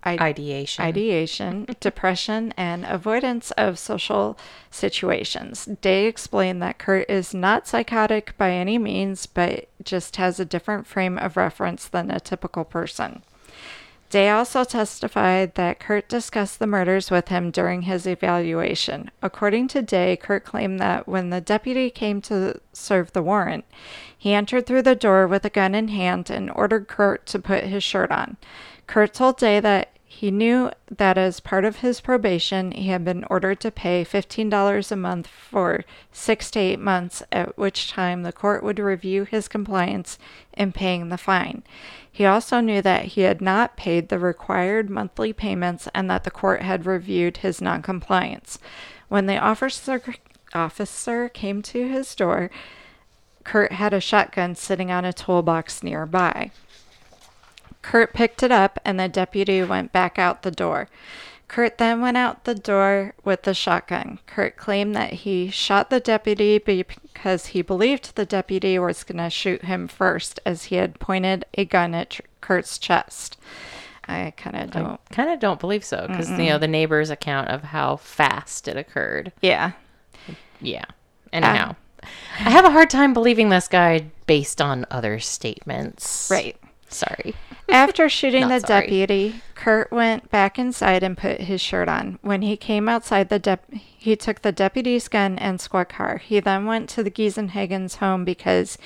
I- 0.03 0.17
Ideation. 0.19 0.85
ideation, 0.85 1.67
depression, 1.79 2.55
and 2.57 2.87
avoidance 2.87 3.51
of 3.53 3.79
social 3.79 4.39
situations. 4.71 5.67
Day 5.67 6.07
explained 6.07 6.63
that 6.63 6.79
Curt 6.79 7.09
is 7.11 7.35
not 7.35 7.67
psychotic 7.69 8.37
by 8.39 8.53
any 8.53 8.79
means, 8.79 9.27
but 9.27 9.69
just 9.85 10.17
has 10.17 10.41
a 10.41 10.45
different 10.45 10.87
frame 10.87 11.19
of 11.19 11.37
reference 11.37 11.87
than 11.87 12.11
a 12.11 12.19
typical 12.21 12.65
person. 12.65 13.23
Day 14.09 14.29
also 14.29 14.65
testified 14.65 15.55
that 15.55 15.79
Curt 15.79 16.09
discussed 16.09 16.59
the 16.59 16.67
murders 16.67 17.13
with 17.13 17.29
him 17.29 17.53
during 17.53 17.83
his 17.83 18.07
evaluation. 18.09 19.09
According 19.23 19.69
to 19.69 19.83
Day, 19.83 20.17
Curt 20.17 20.45
claimed 20.45 20.81
that 20.81 21.07
when 21.07 21.31
the 21.31 21.41
deputy 21.41 21.91
came 21.91 22.21
to 22.23 22.59
serve 22.73 23.13
the 23.13 23.23
warrant, 23.23 23.65
he 24.19 24.33
entered 24.35 24.67
through 24.67 24.83
the 24.83 24.97
door 24.97 25.29
with 25.29 25.45
a 25.45 25.51
gun 25.51 25.77
in 25.77 25.89
hand 25.89 26.29
and 26.29 26.51
ordered 26.51 26.89
Curt 26.89 27.25
to 27.27 27.39
put 27.39 27.65
his 27.65 27.85
shirt 27.85 28.11
on. 28.11 28.37
Curt 28.91 29.15
told 29.15 29.37
Day 29.37 29.61
that 29.61 29.91
he 30.05 30.33
knew 30.33 30.69
that 30.91 31.17
as 31.17 31.39
part 31.39 31.65
of 31.65 31.77
his 31.77 32.01
probation, 32.01 32.73
he 32.73 32.89
had 32.89 33.05
been 33.05 33.25
ordered 33.31 33.61
to 33.61 33.71
pay 33.71 34.05
$15 34.05 34.91
a 34.91 34.97
month 34.97 35.29
for 35.29 35.85
six 36.11 36.51
to 36.51 36.59
eight 36.59 36.81
months, 36.81 37.23
at 37.31 37.57
which 37.57 37.93
time 37.93 38.25
the 38.25 38.33
court 38.33 38.65
would 38.65 38.81
review 38.81 39.23
his 39.23 39.47
compliance 39.47 40.19
in 40.55 40.73
paying 40.73 41.09
the 41.09 41.17
fine. 41.17 41.63
He 42.11 42.27
also 42.27 42.59
knew 42.59 42.83
that 42.83 43.05
he 43.05 43.21
had 43.21 43.41
not 43.41 43.77
paid 43.77 44.09
the 44.09 44.19
required 44.19 44.91
monthly 44.91 45.33
payments 45.33 45.87
and 45.95 46.11
that 46.11 46.25
the 46.25 46.31
court 46.33 46.63
had 46.63 46.85
reviewed 46.85 47.37
his 47.37 47.61
noncompliance. 47.61 48.59
When 49.07 49.27
the 49.27 49.39
officer, 49.39 50.03
officer 50.53 51.29
came 51.29 51.63
to 51.63 51.87
his 51.87 52.13
door, 52.17 52.51
Curt 53.45 53.71
had 53.71 53.95
a 53.95 54.01
shotgun 54.01 54.57
sitting 54.57 54.91
on 54.91 55.05
a 55.05 55.13
toolbox 55.13 55.85
nearby. 55.85 56.51
Curt 57.83 58.13
picked 58.13 58.43
it 58.43 58.53
up 58.53 58.79
and 58.85 58.99
the 58.99 59.09
deputy 59.09 59.63
went 59.63 59.93
back 59.93 60.19
out 60.19 60.43
the 60.43 60.51
door. 60.51 60.89
Curt 61.49 61.79
then 61.79 62.01
went 62.01 62.17
out 62.17 62.45
the 62.45 62.55
door 62.55 63.15
with 63.25 63.43
the 63.43 63.55
shotgun. 63.55 64.21
Curt 64.27 64.57
claimed 64.57 64.95
that 64.95 65.13
he 65.13 65.51
shot 65.51 65.91
the 65.91 65.99
deputy 65.99 66.59
because 66.59 67.47
he 67.47 67.61
believed 67.61 68.15
the 68.15 68.25
deputy 68.25 68.79
was 68.79 69.03
going 69.03 69.19
to 69.19 69.29
shoot 69.29 69.65
him 69.65 69.89
first 69.89 70.39
as 70.47 70.67
he 70.67 70.77
had 70.77 71.01
pointed 71.01 71.45
a 71.55 71.65
gun 71.65 71.93
at 71.93 72.21
Curt's 72.41 72.79
chest. 72.79 73.37
I 74.07 74.33
kind 74.37 74.57
of 74.57 74.71
don't. 74.71 75.01
Kind 75.11 75.31
of 75.31 75.41
don't 75.41 75.61
believe 75.61 75.85
so 75.85 76.07
because 76.07 76.31
you 76.31 76.51
know 76.51 76.59
the 76.59 76.69
neighbor's 76.69 77.11
account 77.11 77.49
of 77.49 77.63
how 77.63 77.97
fast 77.97 78.69
it 78.69 78.77
occurred. 78.77 79.33
Yeah. 79.41 79.73
Yeah. 80.61 80.85
Anyhow, 81.33 81.77
ah. 82.03 82.07
I 82.39 82.51
have 82.51 82.65
a 82.65 82.71
hard 82.71 82.91
time 82.91 83.13
believing 83.13 83.49
this 83.49 83.69
guy 83.69 84.07
based 84.27 84.61
on 84.61 84.87
other 84.91 85.19
statements. 85.21 86.29
Right. 86.31 86.57
Sorry. 86.91 87.35
After 87.69 88.09
shooting 88.09 88.49
the 88.49 88.59
sorry. 88.61 88.83
deputy, 88.87 89.43
Curt 89.55 89.93
went 89.93 90.29
back 90.31 90.59
inside 90.59 91.03
and 91.03 91.17
put 91.17 91.43
his 91.43 91.61
shirt 91.61 91.89
on. 91.89 92.19
When 92.21 92.43
he 92.43 92.57
came 92.57 92.89
outside, 92.89 93.29
the 93.29 93.39
dep- 93.39 93.73
he 93.73 94.17
took 94.17 94.43
the 94.43 94.51
deputy's 94.51 95.07
gun 95.07 95.39
and 95.39 95.61
squad 95.61 95.89
car. 95.89 96.19
He 96.19 96.41
then 96.41 96.67
went 96.67 96.89
to 96.91 97.03
the 97.05 97.11
Giesenhagen's 97.11 97.97
home 97.97 98.25
because 98.25 98.77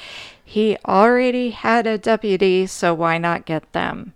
he 0.44 0.76
already 0.86 1.50
had 1.50 1.86
a 1.86 1.96
deputy, 1.96 2.66
so 2.66 2.92
why 2.92 3.16
not 3.16 3.46
get 3.46 3.72
them? 3.72 4.12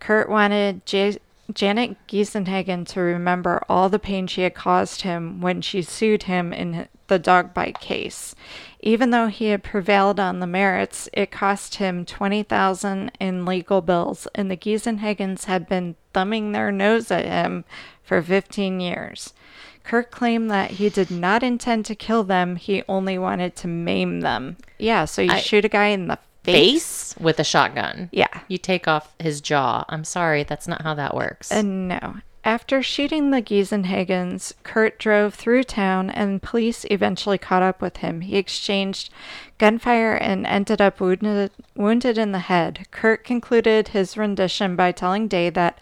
Curt 0.00 0.30
wanted 0.30 0.86
J- 0.86 1.18
Janet 1.52 1.96
Giesenhagen 2.08 2.86
to 2.88 3.00
remember 3.00 3.62
all 3.68 3.88
the 3.88 3.98
pain 3.98 4.26
she 4.26 4.42
had 4.42 4.54
caused 4.54 5.02
him 5.02 5.40
when 5.40 5.60
she 5.60 5.82
sued 5.82 6.24
him 6.24 6.52
in 6.52 6.88
the 7.08 7.18
dog 7.18 7.52
bite 7.52 7.80
case. 7.80 8.34
Even 8.80 9.10
though 9.10 9.26
he 9.26 9.46
had 9.46 9.62
prevailed 9.64 10.20
on 10.20 10.38
the 10.40 10.46
merits, 10.46 11.08
it 11.12 11.30
cost 11.30 11.76
him 11.76 12.04
twenty 12.04 12.42
thousand 12.42 13.10
in 13.18 13.44
legal 13.44 13.80
bills, 13.80 14.28
and 14.34 14.50
the 14.50 14.56
Giesenhagens 14.56 15.44
had 15.44 15.68
been 15.68 15.96
thumbing 16.12 16.52
their 16.52 16.70
nose 16.70 17.10
at 17.10 17.24
him 17.24 17.64
for 18.02 18.22
fifteen 18.22 18.78
years. 18.80 19.34
Kirk 19.82 20.10
claimed 20.10 20.50
that 20.50 20.72
he 20.72 20.88
did 20.90 21.10
not 21.10 21.42
intend 21.42 21.86
to 21.86 21.94
kill 21.94 22.22
them; 22.22 22.56
he 22.56 22.84
only 22.88 23.18
wanted 23.18 23.56
to 23.56 23.66
maim 23.68 24.20
them. 24.20 24.56
Yeah, 24.78 25.06
so 25.06 25.22
you 25.22 25.32
I- 25.32 25.40
shoot 25.40 25.64
a 25.64 25.68
guy 25.68 25.86
in 25.86 26.06
the 26.06 26.18
face. 26.44 26.54
Face 26.54 27.14
with 27.18 27.40
a 27.40 27.44
shotgun. 27.44 28.08
Yeah. 28.12 28.40
You 28.48 28.58
take 28.58 28.86
off 28.86 29.12
his 29.18 29.40
jaw. 29.40 29.84
I'm 29.88 30.04
sorry, 30.04 30.44
that's 30.44 30.68
not 30.68 30.82
how 30.82 30.94
that 30.94 31.14
works. 31.14 31.50
Uh, 31.50 31.62
no. 31.62 32.16
After 32.44 32.82
shooting 32.82 33.30
the 33.30 33.42
Giesenhagens, 33.42 34.54
Curt 34.62 34.98
drove 34.98 35.34
through 35.34 35.64
town 35.64 36.08
and 36.08 36.42
police 36.42 36.86
eventually 36.90 37.36
caught 37.36 37.62
up 37.62 37.82
with 37.82 37.98
him. 37.98 38.22
He 38.22 38.36
exchanged 38.36 39.10
gunfire 39.58 40.14
and 40.14 40.46
ended 40.46 40.80
up 40.80 41.00
wounded, 41.00 41.50
wounded 41.74 42.16
in 42.16 42.32
the 42.32 42.38
head. 42.38 42.86
Curt 42.90 43.24
concluded 43.24 43.88
his 43.88 44.16
rendition 44.16 44.76
by 44.76 44.92
telling 44.92 45.28
Day 45.28 45.50
that 45.50 45.78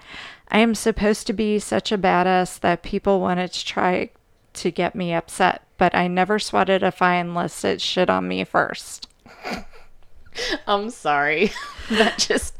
I 0.48 0.58
am 0.58 0.74
supposed 0.74 1.26
to 1.26 1.32
be 1.32 1.58
such 1.58 1.92
a 1.92 1.98
badass 1.98 2.58
that 2.60 2.82
people 2.82 3.20
wanted 3.20 3.52
to 3.52 3.64
try 3.64 4.10
to 4.54 4.70
get 4.70 4.94
me 4.94 5.12
upset, 5.12 5.62
but 5.76 5.94
I 5.94 6.08
never 6.08 6.38
swatted 6.38 6.82
a 6.82 6.90
fine 6.90 7.26
unless 7.26 7.64
it 7.64 7.80
shit 7.80 8.08
on 8.08 8.26
me 8.26 8.44
first. 8.44 9.08
I'm 10.66 10.90
sorry. 10.90 11.52
that 11.90 12.18
just 12.18 12.56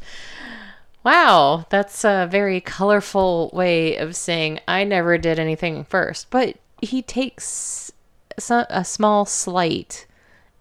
Wow, 1.07 1.65
that's 1.69 2.03
a 2.03 2.27
very 2.29 2.59
colorful 2.59 3.49
way 3.53 3.95
of 3.95 4.13
saying 4.13 4.59
I 4.67 4.83
never 4.83 5.17
did 5.17 5.39
anything 5.39 5.85
first. 5.85 6.29
But 6.29 6.57
he 6.81 7.01
takes 7.01 7.93
a 8.49 8.83
small 8.83 9.23
slight 9.23 10.05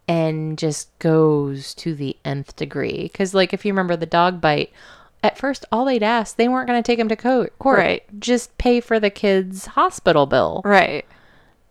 and 0.06 0.56
just 0.56 0.96
goes 1.00 1.74
to 1.74 1.96
the 1.96 2.16
nth 2.24 2.54
degree. 2.54 3.08
Because, 3.10 3.34
like, 3.34 3.52
if 3.52 3.64
you 3.64 3.72
remember 3.72 3.96
the 3.96 4.06
dog 4.06 4.40
bite, 4.40 4.72
at 5.20 5.36
first 5.36 5.64
all 5.72 5.84
they'd 5.84 6.04
asked, 6.04 6.36
they 6.36 6.46
weren't 6.46 6.68
going 6.68 6.80
to 6.80 6.86
take 6.86 7.00
him 7.00 7.08
to 7.08 7.16
court. 7.16 7.52
Right. 7.78 8.20
Just 8.20 8.56
pay 8.56 8.78
for 8.78 9.00
the 9.00 9.10
kid's 9.10 9.66
hospital 9.66 10.26
bill. 10.26 10.62
Right. 10.64 11.04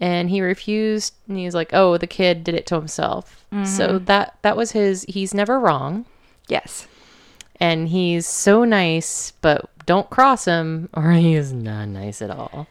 and 0.01 0.29
he 0.29 0.41
refused 0.41 1.13
and 1.29 1.37
he's 1.37 1.55
like 1.55 1.69
oh 1.71 1.97
the 1.97 2.05
kid 2.05 2.43
did 2.43 2.53
it 2.53 2.65
to 2.65 2.75
himself 2.75 3.45
so 3.63 3.87
mm-hmm. 3.87 4.03
that 4.03 4.37
that 4.41 4.57
was 4.57 4.71
his 4.73 5.05
he's 5.07 5.33
never 5.33 5.57
wrong 5.57 6.05
Yes. 6.47 6.87
And 7.59 7.89
he's 7.89 8.27
so 8.27 8.63
nice 8.63 9.31
but 9.41 9.69
don't 9.85 10.09
cross 10.09 10.45
him 10.45 10.89
or 10.93 11.11
he 11.11 11.35
is 11.35 11.53
not 11.53 11.87
nice 11.87 12.21
at 12.21 12.29
all 12.29 12.67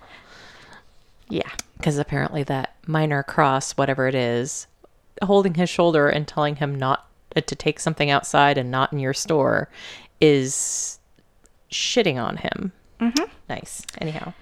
Yeah. 1.28 1.50
because 1.76 1.98
apparently 1.98 2.42
that 2.44 2.74
minor 2.86 3.22
cross 3.22 3.72
whatever 3.72 4.06
it 4.08 4.14
is 4.14 4.66
holding 5.22 5.54
his 5.54 5.70
shoulder 5.70 6.08
and 6.08 6.26
telling 6.26 6.56
him 6.56 6.74
not 6.74 7.06
uh, 7.36 7.40
to 7.40 7.54
take 7.54 7.78
something 7.80 8.10
outside 8.10 8.58
and 8.58 8.70
not 8.70 8.92
in 8.92 8.98
your 8.98 9.14
store 9.14 9.68
is 10.20 10.98
shitting 11.70 12.22
on 12.22 12.36
him 12.38 12.72
mm-hmm. 13.00 13.24
nice 13.48 13.82
anyhow 14.00 14.32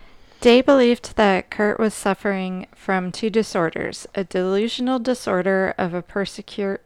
Day 0.43 0.61
believed 0.61 1.15
that 1.15 1.51
Curt 1.51 1.79
was 1.79 1.95
suffering 1.95 2.67
from 2.75 3.13
two 3.13 3.31
disorders 3.31 4.09
a 4.17 4.25
delusional 4.25 4.99
disorder 4.99 5.73
of 5.79 5.95
a 5.95 6.03
persecute, 6.03 6.81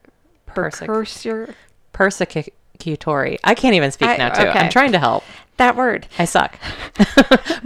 Persec- 0.46 0.84
precursor. 0.84 1.54
Persecutory 2.78 3.38
i 3.44 3.54
can't 3.54 3.74
even 3.74 3.90
speak 3.90 4.08
I- 4.08 4.16
now 4.16 4.28
too 4.30 4.48
okay. 4.48 4.58
i'm 4.58 4.70
trying 4.70 4.92
to 4.92 4.98
help 4.98 5.24
That 5.58 5.74
word. 5.74 6.06
I 6.18 6.26
suck. 6.26 6.58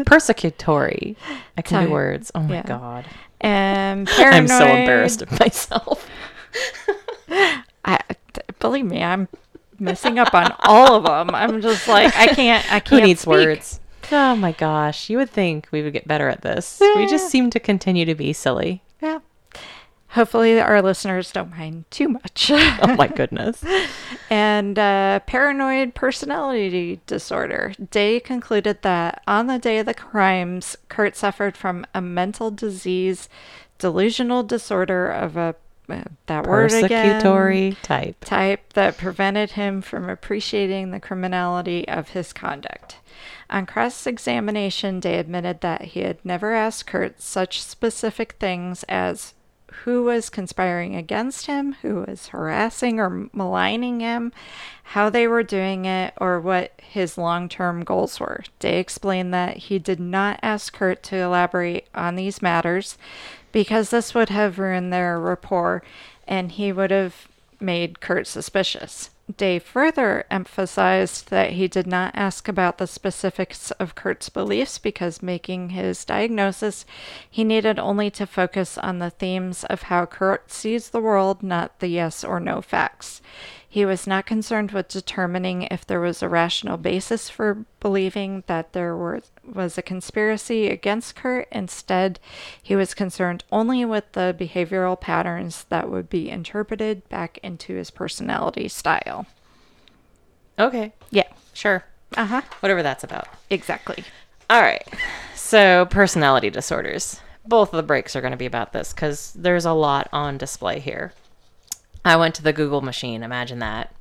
Persecutory. 0.07 1.17
I 1.59 1.63
can 1.63 1.87
do 1.87 1.91
words. 1.91 2.31
Oh 2.37 2.41
my 2.41 2.55
Yeah. 2.55 2.63
god. 2.63 3.05
Um, 3.07 3.51
and 3.51 4.07
paranoid. 4.17 4.35
I'm 4.35 4.47
so 4.47 4.65
embarrassed 4.67 5.23
of 5.23 5.41
myself. 5.41 6.09
I, 7.85 7.99
believe 8.61 8.85
me, 8.87 9.03
I'm 9.03 9.27
messing 9.81 10.21
up 10.21 10.35
on 10.35 10.55
all 10.61 10.95
of 10.97 11.05
them. 11.05 11.35
I'm 11.35 11.61
just 11.61 11.89
like, 11.89 12.15
I 12.17 12.29
can't, 12.29 12.65
I 12.73 12.79
can't 12.79 13.03
He 13.03 13.09
needs 13.09 13.23
speak. 13.23 13.31
words? 13.33 13.81
Oh 14.13 14.37
my 14.37 14.53
gosh. 14.53 15.11
You 15.11 15.19
would 15.19 15.31
think 15.31 15.67
we 15.73 15.83
would 15.83 15.93
get 15.93 16.07
better 16.07 16.29
at 16.29 16.43
this. 16.43 16.79
We 16.81 17.07
just 17.07 17.29
seem 17.29 17.51
to 17.51 17.59
continue 17.59 18.05
to 18.05 18.15
be 18.15 18.33
silly. 18.33 18.83
Hopefully, 20.13 20.61
our 20.61 20.83
listeners 20.83 21.31
don't 21.31 21.51
mind 21.51 21.85
too 21.91 22.09
much. 22.09 22.51
Oh 22.83 22.95
my 22.97 23.07
goodness. 23.21 23.63
and 24.31 24.79
uh, 24.79 25.21
paranoid 25.27 25.95
personality 25.95 27.01
disorder. 27.07 27.75
Day 27.91 28.19
concluded 28.21 28.83
that 28.83 29.23
on 29.27 29.47
the 29.47 29.59
day 29.59 29.79
of 29.79 29.87
the 29.87 29.95
crimes, 29.95 30.77
Curt 30.89 31.15
suffered 31.17 31.57
from 31.57 31.87
a 31.95 32.01
mental 32.01 32.51
disease, 32.51 33.29
delusional 33.79 34.43
disorder 34.43 35.07
of 35.09 35.37
a 35.37 35.55
uh, 35.89 36.05
that 36.27 36.47
word 36.47 36.73
again 36.73 37.21
Persecutory 37.21 37.77
type. 37.83 38.25
type 38.25 38.73
that 38.75 38.97
prevented 38.97 39.53
him 39.53 39.83
from 39.83 40.09
appreciating 40.09 40.91
the 40.93 41.01
criminality 41.01 41.87
of 41.89 42.11
his 42.11 42.33
conduct. 42.33 42.99
On 43.51 43.67
cross 43.67 44.07
examination, 44.07 45.01
Day 45.01 45.19
admitted 45.19 45.61
that 45.63 45.83
he 45.83 46.01
had 46.01 46.25
never 46.25 46.53
asked 46.55 46.87
Curt 46.87 47.21
such 47.21 47.61
specific 47.61 48.37
things 48.39 48.85
as 48.89 49.35
who 49.85 50.05
was 50.05 50.29
conspiring 50.29 50.95
against 50.95 51.47
him, 51.47 51.75
who 51.83 52.05
was 52.07 52.29
harassing 52.29 53.01
or 53.01 53.29
maligning 53.33 54.01
him, 54.01 54.33
how 54.83 55.09
they 55.09 55.27
were 55.27 55.43
doing 55.43 55.85
it, 55.85 56.13
or 56.19 56.41
what 56.41 56.73
his 56.83 57.17
long 57.17 57.49
term 57.49 57.83
goals 57.83 58.21
were. 58.21 58.43
Day 58.59 58.79
explained 58.79 59.33
that 59.33 59.57
he 59.57 59.79
did 59.79 60.01
not 60.01 60.39
ask 60.43 60.73
Curt 60.73 61.03
to 61.05 61.17
elaborate 61.17 61.87
on 61.95 62.17
these 62.17 62.43
matters 62.43 62.99
because 63.53 63.91
this 63.91 64.15
would 64.15 64.29
have 64.29 64.59
ruined 64.59 64.93
their 64.93 65.19
rapport 65.19 65.83
and 66.27 66.53
he 66.53 66.73
would 66.73 66.91
have 66.91 67.29
made 67.59 68.01
Curt 68.01 68.27
suspicious. 68.27 69.11
Day 69.37 69.59
further 69.59 70.25
emphasized 70.31 71.29
that 71.29 71.51
he 71.51 71.69
did 71.69 71.87
not 71.87 72.13
ask 72.17 72.49
about 72.49 72.79
the 72.79 72.87
specifics 72.87 73.71
of 73.73 73.95
Curt's 73.95 74.29
beliefs 74.31 74.79
because 74.79 75.23
making 75.23 75.71
his 75.71 76.05
diagnosis, 76.05 76.87
he 77.31 77.45
needed 77.45 77.79
only 77.79 78.11
to 78.13 78.27
focus 78.27 78.79
on 78.79 78.99
the 78.99 79.11
themes 79.11 79.65
of 79.65 79.83
how 79.83 80.07
Curt 80.07 80.51
sees 80.51 80.91
the 80.91 81.01
world, 81.01 81.43
not 81.43 81.81
the 81.81 81.89
yes 81.89 82.25
or 82.25 82.41
no 82.41 82.63
facts. 82.63 83.21
He 83.73 83.85
was 83.85 84.05
not 84.05 84.27
concerned 84.27 84.73
with 84.73 84.89
determining 84.89 85.63
if 85.63 85.87
there 85.87 86.01
was 86.01 86.25
a 86.25 86.29
rational 86.29 86.77
basis 86.77 87.31
for 87.31 87.65
believing 87.79 88.43
that 88.49 88.73
there 88.73 88.97
were, 88.97 89.23
was 89.45 89.79
a 89.79 89.83
conspiracy 89.83 90.69
against 90.69 91.15
Curt. 91.15 91.47
Instead, 91.53 92.19
he 92.61 92.75
was 92.75 92.95
concerned 92.95 93.45
only 93.53 93.85
with 93.85 94.11
the 94.11 94.35
behavioral 94.37 95.01
patterns 95.01 95.67
that 95.69 95.89
would 95.89 96.11
be 96.11 96.29
interpreted 96.29 97.09
back 97.09 97.39
into 97.45 97.77
his 97.77 97.93
personality 97.93 98.67
style. 98.67 99.27
Okay. 100.59 100.93
Yeah. 101.11 101.29
Sure. 101.53 101.85
Uh 102.17 102.27
huh. 102.27 102.43
Whatever 102.59 102.83
that's 102.83 103.05
about. 103.05 103.29
Exactly. 103.51 104.03
All 104.51 104.63
right. 104.63 104.83
So, 105.37 105.87
personality 105.87 106.51
disorders. 106.51 107.21
Both 107.47 107.73
of 107.73 107.77
the 107.77 107.85
breaks 107.85 108.17
are 108.17 108.21
going 108.21 108.33
to 108.33 108.37
be 108.37 108.47
about 108.47 108.73
this 108.73 108.93
because 108.93 109.33
there's 109.35 109.65
a 109.65 109.73
lot 109.73 110.09
on 110.13 110.39
display 110.39 110.81
here. 110.81 111.13
I 112.05 112.17
went 112.17 112.35
to 112.37 112.43
the 112.43 112.53
Google 112.53 112.81
machine, 112.81 113.23
imagine 113.23 113.59
that. 113.59 113.95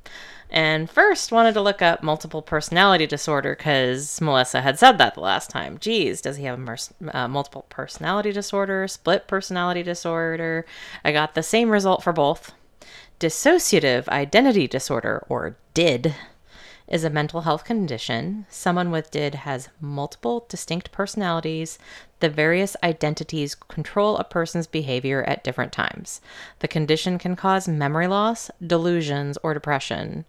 And 0.52 0.90
first 0.90 1.30
wanted 1.30 1.54
to 1.54 1.60
look 1.60 1.80
up 1.80 2.02
multiple 2.02 2.42
personality 2.42 3.06
disorder 3.06 3.54
because 3.54 4.20
Melissa 4.20 4.62
had 4.62 4.78
said 4.78 4.98
that 4.98 5.14
the 5.14 5.20
last 5.20 5.48
time. 5.48 5.78
Geez, 5.78 6.20
does 6.20 6.38
he 6.38 6.44
have 6.44 6.58
uh, 7.12 7.28
multiple 7.28 7.66
personality 7.68 8.32
disorder, 8.32 8.88
split 8.88 9.28
personality 9.28 9.84
disorder? 9.84 10.66
I 11.04 11.12
got 11.12 11.34
the 11.34 11.42
same 11.44 11.70
result 11.70 12.02
for 12.02 12.12
both. 12.12 12.52
Dissociative 13.20 14.08
identity 14.08 14.66
disorder, 14.66 15.24
or 15.28 15.56
DID, 15.74 16.14
is 16.90 17.04
a 17.04 17.10
mental 17.10 17.42
health 17.42 17.64
condition. 17.64 18.44
Someone 18.50 18.90
with 18.90 19.12
DID 19.12 19.36
has 19.36 19.68
multiple 19.80 20.44
distinct 20.48 20.90
personalities. 20.90 21.78
The 22.18 22.28
various 22.28 22.76
identities 22.82 23.54
control 23.54 24.16
a 24.18 24.24
person's 24.24 24.66
behavior 24.66 25.22
at 25.22 25.44
different 25.44 25.72
times. 25.72 26.20
The 26.58 26.68
condition 26.68 27.16
can 27.16 27.36
cause 27.36 27.68
memory 27.68 28.08
loss, 28.08 28.50
delusions, 28.64 29.38
or 29.42 29.54
depression. 29.54 30.24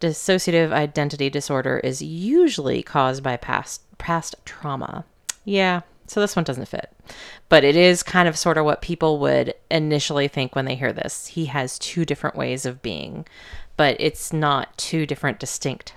Dissociative 0.00 0.72
identity 0.72 1.30
disorder 1.30 1.78
is 1.78 2.02
usually 2.02 2.82
caused 2.82 3.22
by 3.22 3.36
past 3.36 3.82
past 3.96 4.34
trauma. 4.44 5.04
Yeah, 5.44 5.82
so 6.06 6.20
this 6.20 6.36
one 6.36 6.44
doesn't 6.44 6.68
fit. 6.68 6.92
But 7.48 7.64
it 7.64 7.76
is 7.76 8.02
kind 8.02 8.28
of 8.28 8.36
sort 8.36 8.58
of 8.58 8.64
what 8.64 8.82
people 8.82 9.18
would 9.20 9.54
initially 9.70 10.28
think 10.28 10.54
when 10.54 10.64
they 10.64 10.74
hear 10.74 10.92
this. 10.92 11.28
He 11.28 11.46
has 11.46 11.78
two 11.78 12.04
different 12.04 12.36
ways 12.36 12.66
of 12.66 12.82
being 12.82 13.26
but 13.76 13.96
it's 13.98 14.32
not 14.32 14.76
two 14.76 15.06
different 15.06 15.38
distinct 15.38 15.94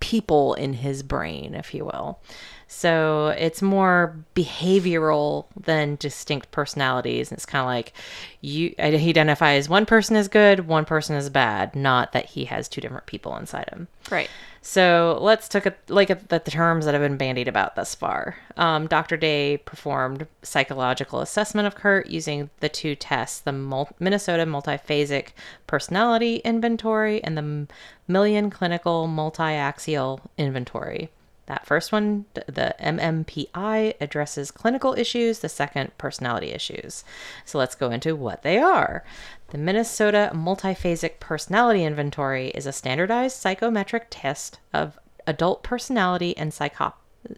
people 0.00 0.54
in 0.54 0.74
his 0.74 1.02
brain, 1.02 1.54
if 1.54 1.74
you 1.74 1.84
will. 1.84 2.20
So 2.68 3.28
it's 3.38 3.62
more 3.62 4.16
behavioral 4.34 5.46
than 5.58 5.96
distinct 5.96 6.50
personalities. 6.50 7.30
It's 7.30 7.46
kind 7.46 7.60
of 7.60 7.66
like 7.66 7.92
you 8.40 8.74
he 8.78 9.10
identifies 9.10 9.68
one 9.68 9.86
person 9.86 10.16
as 10.16 10.26
good, 10.26 10.66
one 10.66 10.84
person 10.84 11.16
as 11.16 11.30
bad, 11.30 11.76
not 11.76 12.12
that 12.12 12.26
he 12.26 12.46
has 12.46 12.68
two 12.68 12.80
different 12.80 13.06
people 13.06 13.36
inside 13.36 13.68
him. 13.70 13.86
Right. 14.10 14.28
So 14.62 15.18
let's 15.20 15.48
take 15.48 15.66
a 15.66 15.74
look 15.88 16.10
at 16.10 16.28
the 16.28 16.40
terms 16.40 16.86
that 16.86 16.94
have 16.94 17.02
been 17.02 17.16
bandied 17.16 17.46
about 17.46 17.76
thus 17.76 17.94
far. 17.94 18.36
Um, 18.56 18.88
Dr. 18.88 19.16
Day 19.16 19.58
performed 19.58 20.26
psychological 20.42 21.20
assessment 21.20 21.68
of 21.68 21.76
Curt 21.76 22.08
using 22.08 22.50
the 22.58 22.68
two 22.68 22.96
tests 22.96 23.38
the 23.38 23.52
Mul- 23.52 23.94
Minnesota 24.00 24.44
Multiphasic 24.44 25.28
Personality 25.68 26.38
Inventory 26.38 27.22
and 27.22 27.38
the 27.38 27.68
Million 28.08 28.50
Clinical 28.50 29.06
Multi-Axial 29.06 30.20
Inventory. 30.36 31.10
That 31.46 31.64
first 31.64 31.92
one, 31.92 32.26
the 32.34 32.74
MMPI, 32.80 33.94
addresses 34.00 34.50
clinical 34.50 34.94
issues, 34.94 35.38
the 35.38 35.48
second, 35.48 35.96
personality 35.96 36.48
issues. 36.48 37.04
So 37.44 37.58
let's 37.58 37.76
go 37.76 37.90
into 37.90 38.16
what 38.16 38.42
they 38.42 38.58
are. 38.58 39.04
The 39.48 39.58
Minnesota 39.58 40.32
Multiphasic 40.34 41.20
Personality 41.20 41.84
Inventory 41.84 42.48
is 42.48 42.66
a 42.66 42.72
standardized 42.72 43.36
psychometric 43.36 44.08
test 44.10 44.58
of 44.72 44.98
adult 45.26 45.62
personality 45.62 46.36
and 46.36 46.50
psychop- 46.50 46.94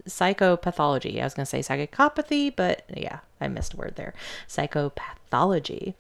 psychopathology. 0.07 1.21
I 1.21 1.25
was 1.25 1.35
going 1.35 1.47
to 1.47 1.47
say 1.47 1.61
psychopathy, 1.61 2.55
but 2.55 2.85
yeah, 2.94 3.21
I 3.40 3.49
missed 3.49 3.75
a 3.75 3.77
word 3.77 3.97
there. 3.97 4.14
Psychopathology. 4.49 5.94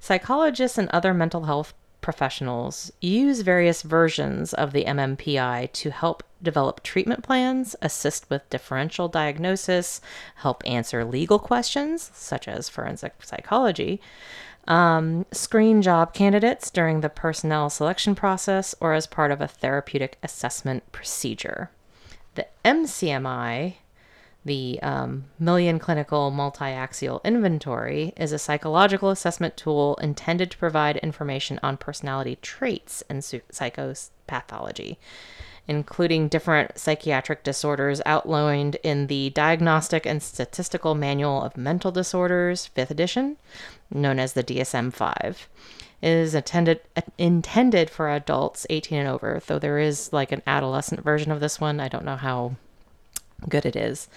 Psychologists 0.00 0.76
and 0.76 0.88
other 0.90 1.14
mental 1.14 1.44
health 1.44 1.72
professionals 2.04 2.92
use 3.00 3.40
various 3.40 3.80
versions 3.80 4.52
of 4.52 4.74
the 4.74 4.84
MMPI 4.84 5.72
to 5.72 5.90
help 5.90 6.22
develop 6.42 6.82
treatment 6.82 7.24
plans, 7.24 7.74
assist 7.80 8.28
with 8.28 8.48
differential 8.50 9.08
diagnosis, 9.08 10.02
help 10.36 10.62
answer 10.66 11.02
legal 11.02 11.38
questions, 11.38 12.10
such 12.12 12.46
as 12.46 12.68
forensic 12.68 13.14
psychology, 13.22 14.02
um, 14.68 15.24
screen 15.32 15.80
job 15.80 16.12
candidates 16.12 16.70
during 16.70 17.00
the 17.00 17.08
personnel 17.08 17.70
selection 17.70 18.14
process, 18.14 18.74
or 18.82 18.92
as 18.92 19.06
part 19.06 19.30
of 19.30 19.40
a 19.40 19.48
therapeutic 19.48 20.18
assessment 20.22 20.92
procedure. 20.92 21.70
The 22.34 22.46
MCMI 22.66 23.76
the 24.44 24.78
um, 24.82 25.24
Million 25.38 25.78
Clinical 25.78 26.30
Multi-Axial 26.30 27.20
Inventory 27.24 28.12
is 28.16 28.32
a 28.32 28.38
psychological 28.38 29.10
assessment 29.10 29.56
tool 29.56 29.96
intended 29.96 30.50
to 30.50 30.58
provide 30.58 30.98
information 30.98 31.58
on 31.62 31.76
personality 31.78 32.36
traits 32.42 33.02
and 33.08 33.20
psychopathology, 33.20 34.96
including 35.66 36.28
different 36.28 36.78
psychiatric 36.78 37.42
disorders 37.42 38.02
outlined 38.04 38.76
in 38.82 39.06
the 39.06 39.30
Diagnostic 39.30 40.04
and 40.04 40.22
Statistical 40.22 40.94
Manual 40.94 41.42
of 41.42 41.56
Mental 41.56 41.90
Disorders, 41.90 42.68
5th 42.76 42.90
edition, 42.90 43.38
known 43.90 44.18
as 44.18 44.34
the 44.34 44.44
DSM-5. 44.44 45.36
It 46.02 46.08
is 46.08 46.34
intended 46.34 46.80
intended 47.16 47.88
for 47.88 48.10
adults 48.10 48.66
18 48.68 48.98
and 48.98 49.08
over, 49.08 49.40
though 49.46 49.58
there 49.58 49.78
is 49.78 50.12
like 50.12 50.32
an 50.32 50.42
adolescent 50.46 51.02
version 51.02 51.32
of 51.32 51.40
this 51.40 51.58
one. 51.58 51.80
I 51.80 51.88
don't 51.88 52.04
know 52.04 52.16
how 52.16 52.56
good 53.48 53.66
it 53.66 53.76
is. 53.76 54.08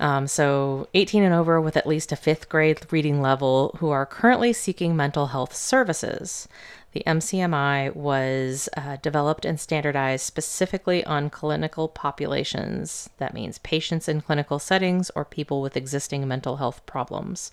Um, 0.00 0.26
so, 0.26 0.88
18 0.94 1.22
and 1.22 1.34
over 1.34 1.60
with 1.60 1.76
at 1.76 1.86
least 1.86 2.10
a 2.10 2.16
fifth 2.16 2.48
grade 2.48 2.80
reading 2.90 3.20
level 3.20 3.76
who 3.80 3.90
are 3.90 4.06
currently 4.06 4.54
seeking 4.54 4.96
mental 4.96 5.26
health 5.26 5.54
services. 5.54 6.48
The 6.92 7.04
MCMI 7.06 7.94
was 7.94 8.68
uh, 8.76 8.96
developed 8.96 9.44
and 9.44 9.60
standardized 9.60 10.24
specifically 10.24 11.04
on 11.04 11.30
clinical 11.30 11.86
populations. 11.86 13.10
That 13.18 13.34
means 13.34 13.58
patients 13.58 14.08
in 14.08 14.22
clinical 14.22 14.58
settings 14.58 15.10
or 15.10 15.24
people 15.24 15.62
with 15.62 15.76
existing 15.76 16.26
mental 16.26 16.56
health 16.56 16.84
problems. 16.86 17.52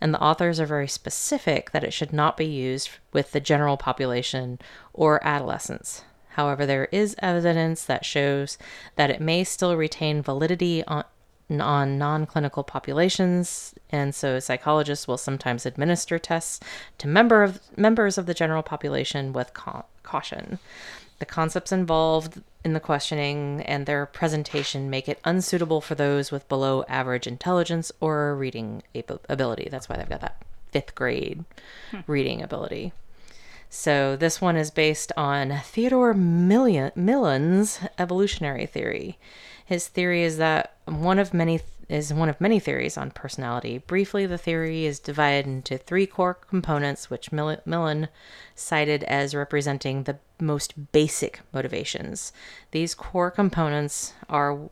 And 0.00 0.12
the 0.12 0.20
authors 0.20 0.60
are 0.60 0.66
very 0.66 0.88
specific 0.88 1.70
that 1.70 1.84
it 1.84 1.92
should 1.92 2.12
not 2.12 2.36
be 2.36 2.44
used 2.44 2.90
with 3.12 3.32
the 3.32 3.40
general 3.40 3.78
population 3.78 4.58
or 4.92 5.24
adolescents. 5.24 6.02
However, 6.34 6.66
there 6.66 6.88
is 6.90 7.14
evidence 7.20 7.84
that 7.84 8.04
shows 8.04 8.58
that 8.96 9.10
it 9.10 9.20
may 9.20 9.44
still 9.44 9.76
retain 9.76 10.20
validity 10.20 10.82
on, 10.84 11.04
on 11.48 11.96
non 11.96 12.26
clinical 12.26 12.64
populations, 12.64 13.72
and 13.90 14.12
so 14.12 14.40
psychologists 14.40 15.06
will 15.06 15.16
sometimes 15.16 15.64
administer 15.64 16.18
tests 16.18 16.58
to 16.98 17.06
member 17.06 17.44
of, 17.44 17.60
members 17.76 18.18
of 18.18 18.26
the 18.26 18.34
general 18.34 18.64
population 18.64 19.32
with 19.32 19.54
ca- 19.54 19.84
caution. 20.02 20.58
The 21.20 21.26
concepts 21.26 21.70
involved 21.70 22.42
in 22.64 22.72
the 22.72 22.80
questioning 22.80 23.62
and 23.62 23.86
their 23.86 24.04
presentation 24.04 24.90
make 24.90 25.08
it 25.08 25.20
unsuitable 25.24 25.80
for 25.80 25.94
those 25.94 26.32
with 26.32 26.48
below 26.48 26.84
average 26.88 27.28
intelligence 27.28 27.92
or 28.00 28.34
reading 28.34 28.82
ability. 29.28 29.68
That's 29.70 29.88
why 29.88 29.96
they've 29.96 30.08
got 30.08 30.20
that 30.22 30.42
fifth 30.72 30.96
grade 30.96 31.44
hmm. 31.92 32.00
reading 32.08 32.42
ability. 32.42 32.92
So 33.76 34.14
this 34.14 34.40
one 34.40 34.54
is 34.56 34.70
based 34.70 35.10
on 35.16 35.60
Theodore 35.64 36.14
Millon's 36.14 37.80
evolutionary 37.98 38.66
theory. 38.66 39.18
His 39.66 39.88
theory 39.88 40.22
is 40.22 40.36
that 40.36 40.76
one 40.84 41.18
of 41.18 41.34
many 41.34 41.60
is 41.88 42.14
one 42.14 42.28
of 42.28 42.40
many 42.40 42.60
theories 42.60 42.96
on 42.96 43.10
personality. 43.10 43.78
Briefly, 43.78 44.26
the 44.26 44.38
theory 44.38 44.86
is 44.86 45.00
divided 45.00 45.46
into 45.46 45.76
three 45.76 46.06
core 46.06 46.34
components, 46.34 47.10
which 47.10 47.32
Millin 47.32 48.08
cited 48.54 49.02
as 49.04 49.34
representing 49.34 50.04
the 50.04 50.18
most 50.40 50.92
basic 50.92 51.40
motivations. 51.52 52.32
These 52.70 52.94
core 52.94 53.32
components 53.32 54.14
are 54.28 54.70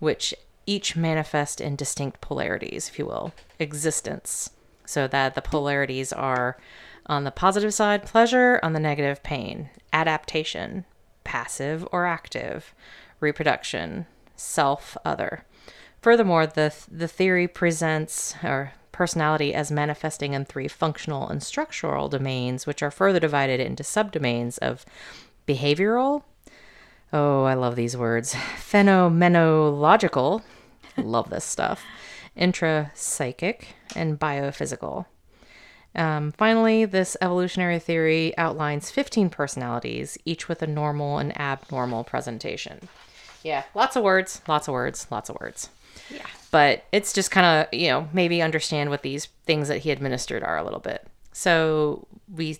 which 0.00 0.34
each 0.66 0.96
manifest 0.96 1.60
in 1.60 1.76
distinct 1.76 2.20
polarities, 2.20 2.88
if 2.88 2.98
you 2.98 3.06
will, 3.06 3.32
existence. 3.60 4.50
So 4.86 5.06
that 5.06 5.36
the 5.36 5.40
polarities 5.40 6.12
are 6.12 6.58
on 7.06 7.24
the 7.24 7.30
positive 7.30 7.74
side, 7.74 8.04
pleasure. 8.04 8.58
On 8.62 8.72
the 8.72 8.80
negative, 8.80 9.22
pain. 9.22 9.68
Adaptation, 9.92 10.86
passive 11.22 11.86
or 11.92 12.06
active. 12.06 12.74
Reproduction, 13.20 14.06
self, 14.36 14.96
other. 15.04 15.44
Furthermore, 16.00 16.46
the, 16.46 16.74
the 16.90 17.08
theory 17.08 17.48
presents 17.48 18.34
or 18.42 18.72
personality 18.92 19.52
as 19.52 19.72
manifesting 19.72 20.34
in 20.34 20.44
three 20.44 20.68
functional 20.68 21.28
and 21.28 21.42
structural 21.42 22.08
domains, 22.08 22.66
which 22.66 22.82
are 22.82 22.90
further 22.90 23.20
divided 23.20 23.60
into 23.60 23.82
subdomains 23.82 24.58
of 24.58 24.84
behavioral. 25.48 26.22
Oh, 27.12 27.44
I 27.44 27.54
love 27.54 27.76
these 27.76 27.96
words. 27.96 28.34
Phenomenological. 28.34 30.42
love 30.96 31.30
this 31.30 31.44
stuff. 31.44 31.84
Intrapsychic 32.36 33.64
and 33.94 34.18
biophysical. 34.18 35.06
Um, 35.94 36.32
finally, 36.32 36.84
this 36.84 37.16
evolutionary 37.20 37.78
theory 37.78 38.36
outlines 38.36 38.90
15 38.90 39.30
personalities, 39.30 40.18
each 40.24 40.48
with 40.48 40.62
a 40.62 40.66
normal 40.66 41.18
and 41.18 41.38
abnormal 41.38 42.04
presentation. 42.04 42.88
Yeah, 43.42 43.64
lots 43.74 43.94
of 43.94 44.02
words, 44.02 44.40
lots 44.48 44.68
of 44.68 44.72
words, 44.72 45.06
lots 45.10 45.28
of 45.28 45.36
words. 45.40 45.68
Yeah. 46.10 46.26
But 46.50 46.84
it's 46.92 47.12
just 47.12 47.30
kind 47.30 47.46
of, 47.46 47.74
you 47.78 47.88
know, 47.88 48.08
maybe 48.12 48.42
understand 48.42 48.90
what 48.90 49.02
these 49.02 49.26
things 49.46 49.68
that 49.68 49.78
he 49.78 49.90
administered 49.90 50.42
are 50.42 50.56
a 50.56 50.64
little 50.64 50.80
bit. 50.80 51.06
So 51.32 52.06
we 52.32 52.58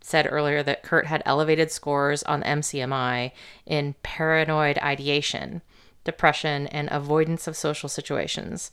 said 0.00 0.26
earlier 0.30 0.62
that 0.62 0.82
Curt 0.82 1.06
had 1.06 1.22
elevated 1.24 1.70
scores 1.70 2.22
on 2.24 2.40
the 2.40 2.46
MCMI 2.46 3.32
in 3.64 3.94
paranoid 4.02 4.78
ideation, 4.78 5.62
depression, 6.04 6.66
and 6.66 6.88
avoidance 6.90 7.46
of 7.46 7.56
social 7.56 7.88
situations. 7.88 8.70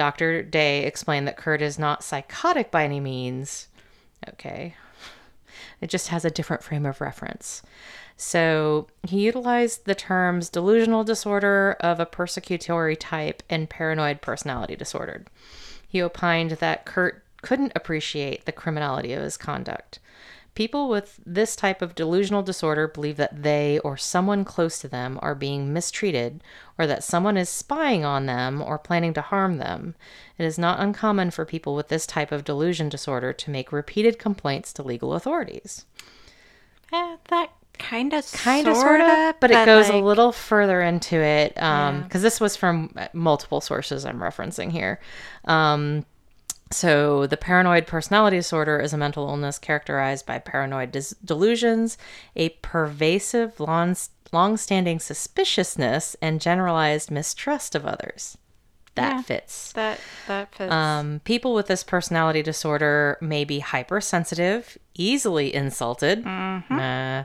Dr. 0.00 0.42
Day 0.42 0.86
explained 0.86 1.28
that 1.28 1.36
Curt 1.36 1.60
is 1.60 1.78
not 1.78 2.02
psychotic 2.02 2.70
by 2.70 2.84
any 2.84 3.00
means. 3.00 3.68
Okay. 4.30 4.74
It 5.82 5.90
just 5.90 6.08
has 6.08 6.24
a 6.24 6.30
different 6.30 6.62
frame 6.62 6.86
of 6.86 7.02
reference. 7.02 7.60
So 8.16 8.86
he 9.02 9.20
utilized 9.20 9.84
the 9.84 9.94
terms 9.94 10.48
delusional 10.48 11.04
disorder 11.04 11.76
of 11.80 12.00
a 12.00 12.06
persecutory 12.06 12.96
type 12.98 13.42
and 13.50 13.68
paranoid 13.68 14.22
personality 14.22 14.74
disorder. 14.74 15.26
He 15.86 16.00
opined 16.00 16.52
that 16.52 16.86
Curt 16.86 17.22
couldn't 17.42 17.72
appreciate 17.76 18.46
the 18.46 18.52
criminality 18.52 19.12
of 19.12 19.22
his 19.22 19.36
conduct. 19.36 19.98
People 20.60 20.90
with 20.90 21.18
this 21.24 21.56
type 21.56 21.80
of 21.80 21.94
delusional 21.94 22.42
disorder 22.42 22.86
believe 22.86 23.16
that 23.16 23.44
they 23.44 23.78
or 23.78 23.96
someone 23.96 24.44
close 24.44 24.78
to 24.80 24.88
them 24.88 25.18
are 25.22 25.34
being 25.34 25.72
mistreated 25.72 26.42
or 26.76 26.86
that 26.86 27.02
someone 27.02 27.38
is 27.38 27.48
spying 27.48 28.04
on 28.04 28.26
them 28.26 28.60
or 28.60 28.76
planning 28.76 29.14
to 29.14 29.22
harm 29.22 29.56
them. 29.56 29.94
It 30.36 30.44
is 30.44 30.58
not 30.58 30.78
uncommon 30.78 31.30
for 31.30 31.46
people 31.46 31.74
with 31.74 31.88
this 31.88 32.06
type 32.06 32.30
of 32.30 32.44
delusion 32.44 32.90
disorder 32.90 33.32
to 33.32 33.50
make 33.50 33.72
repeated 33.72 34.18
complaints 34.18 34.70
to 34.74 34.82
legal 34.82 35.14
authorities. 35.14 35.86
Eh, 36.92 37.16
that 37.30 37.52
kind 37.78 38.12
of, 38.12 38.30
Kind 38.30 38.68
of, 38.68 38.76
sort 38.76 39.00
of, 39.00 39.40
but 39.40 39.50
it 39.50 39.64
goes 39.64 39.88
a 39.88 39.96
little 39.96 40.30
further 40.30 40.82
into 40.82 41.16
it 41.16 41.54
because 41.54 41.62
Yeah. 42.12 42.20
this 42.20 42.38
was 42.38 42.54
from 42.56 42.92
uh, 42.98 43.08
multiple 43.14 43.62
sources 43.62 44.04
I'm 44.04 44.18
referencing 44.18 44.70
here. 44.70 45.00
Um, 45.46 46.04
so, 46.72 47.26
the 47.26 47.36
paranoid 47.36 47.86
personality 47.86 48.36
disorder 48.36 48.78
is 48.78 48.92
a 48.92 48.96
mental 48.98 49.28
illness 49.28 49.58
characterized 49.58 50.24
by 50.26 50.38
paranoid 50.38 50.92
dis- 50.92 51.14
delusions, 51.24 51.98
a 52.36 52.50
pervasive, 52.62 53.58
long, 53.58 53.96
long-standing 54.32 54.98
suspiciousness, 55.00 56.14
and 56.22 56.40
generalized 56.40 57.10
mistrust 57.10 57.74
of 57.74 57.84
others. 57.86 58.38
That 58.94 59.14
Yeah. 59.16 59.22
fits. 59.22 59.72
That 59.72 59.98
that 60.26 60.54
fits. 60.54 60.72
Um, 60.72 61.20
people 61.24 61.54
with 61.54 61.66
this 61.68 61.82
personality 61.84 62.42
disorder 62.42 63.18
may 63.20 63.44
be 63.44 63.60
hypersensitive, 63.60 64.76
easily 64.94 65.54
insulted. 65.54 66.26
Uh, 66.26 67.24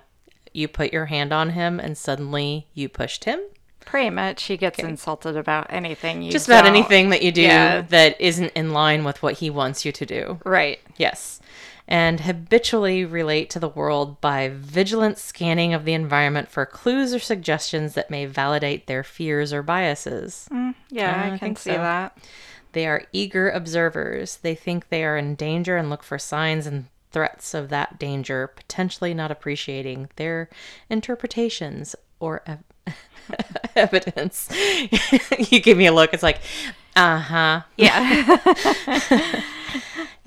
you 0.54 0.68
put 0.68 0.94
your 0.94 1.08
hand 1.08 1.34
on 1.34 1.50
him 1.52 1.80
and 1.80 1.98
suddenly 1.98 2.68
you 2.74 2.88
pushed 2.88 3.26
him. 3.26 3.40
Pretty 3.86 4.10
much, 4.10 4.44
he 4.44 4.58
gets 4.58 4.80
insulted 4.80 5.38
about 5.38 5.68
anything. 5.70 6.22
You 6.22 6.32
Just 6.32 6.48
about 6.48 6.64
don't- 6.66 6.76
anything 6.76 7.10
that 7.12 7.22
you 7.22 7.32
do 7.32 7.42
Yeah. 7.44 7.82
that 7.82 8.20
isn't 8.20 8.52
in 8.56 8.72
line 8.74 9.04
with 9.04 9.22
what 9.24 9.36
he 9.36 9.50
wants 9.50 9.86
you 9.86 9.92
to 9.92 10.06
do. 10.06 10.40
Right. 10.44 10.80
Yes. 10.98 11.40
And 11.88 12.22
habitually 12.22 13.06
relate 13.06 13.52
to 13.52 13.60
the 13.60 13.70
world 13.70 14.20
by 14.20 14.50
vigilant 14.52 15.20
scanning 15.20 15.72
of 15.74 15.86
the 15.86 15.94
environment 15.94 16.50
for 16.50 16.66
clues 16.66 17.14
or 17.14 17.20
suggestions 17.20 17.94
that 17.94 18.10
may 18.10 18.26
validate 18.26 18.88
their 18.88 19.04
fears 19.04 19.54
or 19.54 19.62
biases. 19.62 20.50
Mm, 20.52 20.74
yeah, 20.90 21.12
uh, 21.12 21.30
I 21.30 21.34
I, 21.34 21.38
can 21.38 21.56
see 21.56 21.70
so. 21.72 21.78
that. 21.78 22.18
They 22.74 22.88
are 22.88 23.04
eager 23.14 23.50
observers. 23.52 24.38
They 24.38 24.56
think 24.56 24.90
they 24.90 25.04
are 25.06 25.16
in 25.16 25.36
danger 25.36 25.78
and 25.78 25.90
look 25.90 26.02
for 26.04 26.18
signs 26.18 26.66
and 26.66 26.88
threats 27.12 27.54
of 27.54 27.70
that 27.70 27.98
danger, 28.00 28.48
potentially 28.48 29.14
not 29.14 29.30
appreciating 29.32 30.10
their 30.18 30.50
interpretations 30.90 31.96
or 32.20 32.42
evidence. 33.76 34.50
you 35.52 35.60
give 35.60 35.78
me 35.78 35.86
a 35.88 35.94
look. 35.94 36.14
It's 36.14 36.24
like, 36.24 36.40
uh 36.96 37.20
huh. 37.20 37.62
Yeah. 37.78 39.42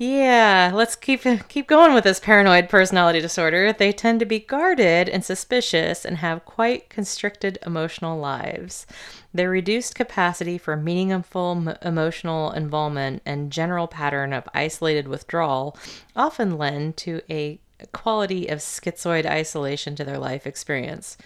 Yeah, 0.01 0.71
let's 0.73 0.95
keep 0.95 1.23
keep 1.49 1.67
going 1.67 1.93
with 1.93 2.05
this 2.05 2.21
paranoid 2.21 2.69
personality 2.69 3.19
disorder. 3.19 3.73
They 3.73 3.91
tend 3.91 4.21
to 4.21 4.25
be 4.25 4.39
guarded 4.39 5.09
and 5.09 5.25
suspicious 5.25 6.05
and 6.05 6.17
have 6.17 6.45
quite 6.45 6.89
constricted 6.89 7.59
emotional 7.65 8.17
lives. 8.17 8.87
Their 9.33 9.49
reduced 9.49 9.95
capacity 9.95 10.57
for 10.57 10.77
meaningful 10.77 11.51
m- 11.67 11.77
emotional 11.81 12.51
involvement 12.51 13.21
and 13.25 13.51
general 13.51 13.87
pattern 13.87 14.31
of 14.31 14.47
isolated 14.53 15.09
withdrawal 15.09 15.77
often 16.15 16.57
lend 16.57 16.95
to 16.97 17.21
a 17.29 17.59
quality 17.91 18.47
of 18.47 18.59
schizoid 18.59 19.25
isolation 19.25 19.95
to 19.95 20.05
their 20.05 20.17
life 20.17 20.47
experience. 20.47 21.17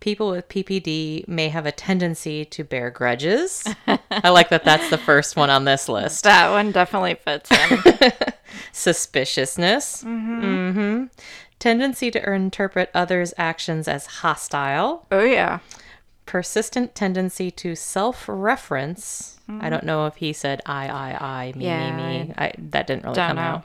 People 0.00 0.30
with 0.30 0.48
PPD 0.48 1.26
may 1.26 1.48
have 1.48 1.66
a 1.66 1.72
tendency 1.72 2.44
to 2.44 2.62
bear 2.64 2.88
grudges. 2.90 3.66
I 4.10 4.28
like 4.30 4.48
that 4.50 4.64
that's 4.64 4.90
the 4.90 4.98
first 4.98 5.34
one 5.36 5.50
on 5.50 5.64
this 5.64 5.88
list 5.88 6.22
that 6.24 6.50
one 6.50 6.70
definitely 6.70 7.14
fits 7.16 7.50
him. 7.50 7.82
suspiciousness, 8.72 10.04
Mm-hmm. 10.04 10.44
Mm-hmm. 10.44 11.04
tendency 11.58 12.10
to 12.12 12.32
interpret 12.32 12.90
others' 12.94 13.34
actions 13.36 13.88
as 13.88 14.06
hostile, 14.06 15.06
oh 15.10 15.24
yeah. 15.24 15.58
persistent 16.26 16.94
tendency 16.94 17.50
to 17.50 17.74
self-reference. 17.74 19.34
I 19.60 19.70
don't 19.70 19.84
know 19.84 20.04
if 20.06 20.16
he 20.16 20.32
said 20.34 20.60
I, 20.66 20.88
I, 20.88 21.26
I, 21.46 21.52
me, 21.56 21.64
Yeah, 21.64 21.96
me, 21.96 22.24
me. 22.24 22.34
I, 22.36 22.52
that 22.58 22.86
didn't 22.86 23.04
really 23.04 23.16
come 23.16 23.36
know. 23.36 23.42
out. 23.42 23.64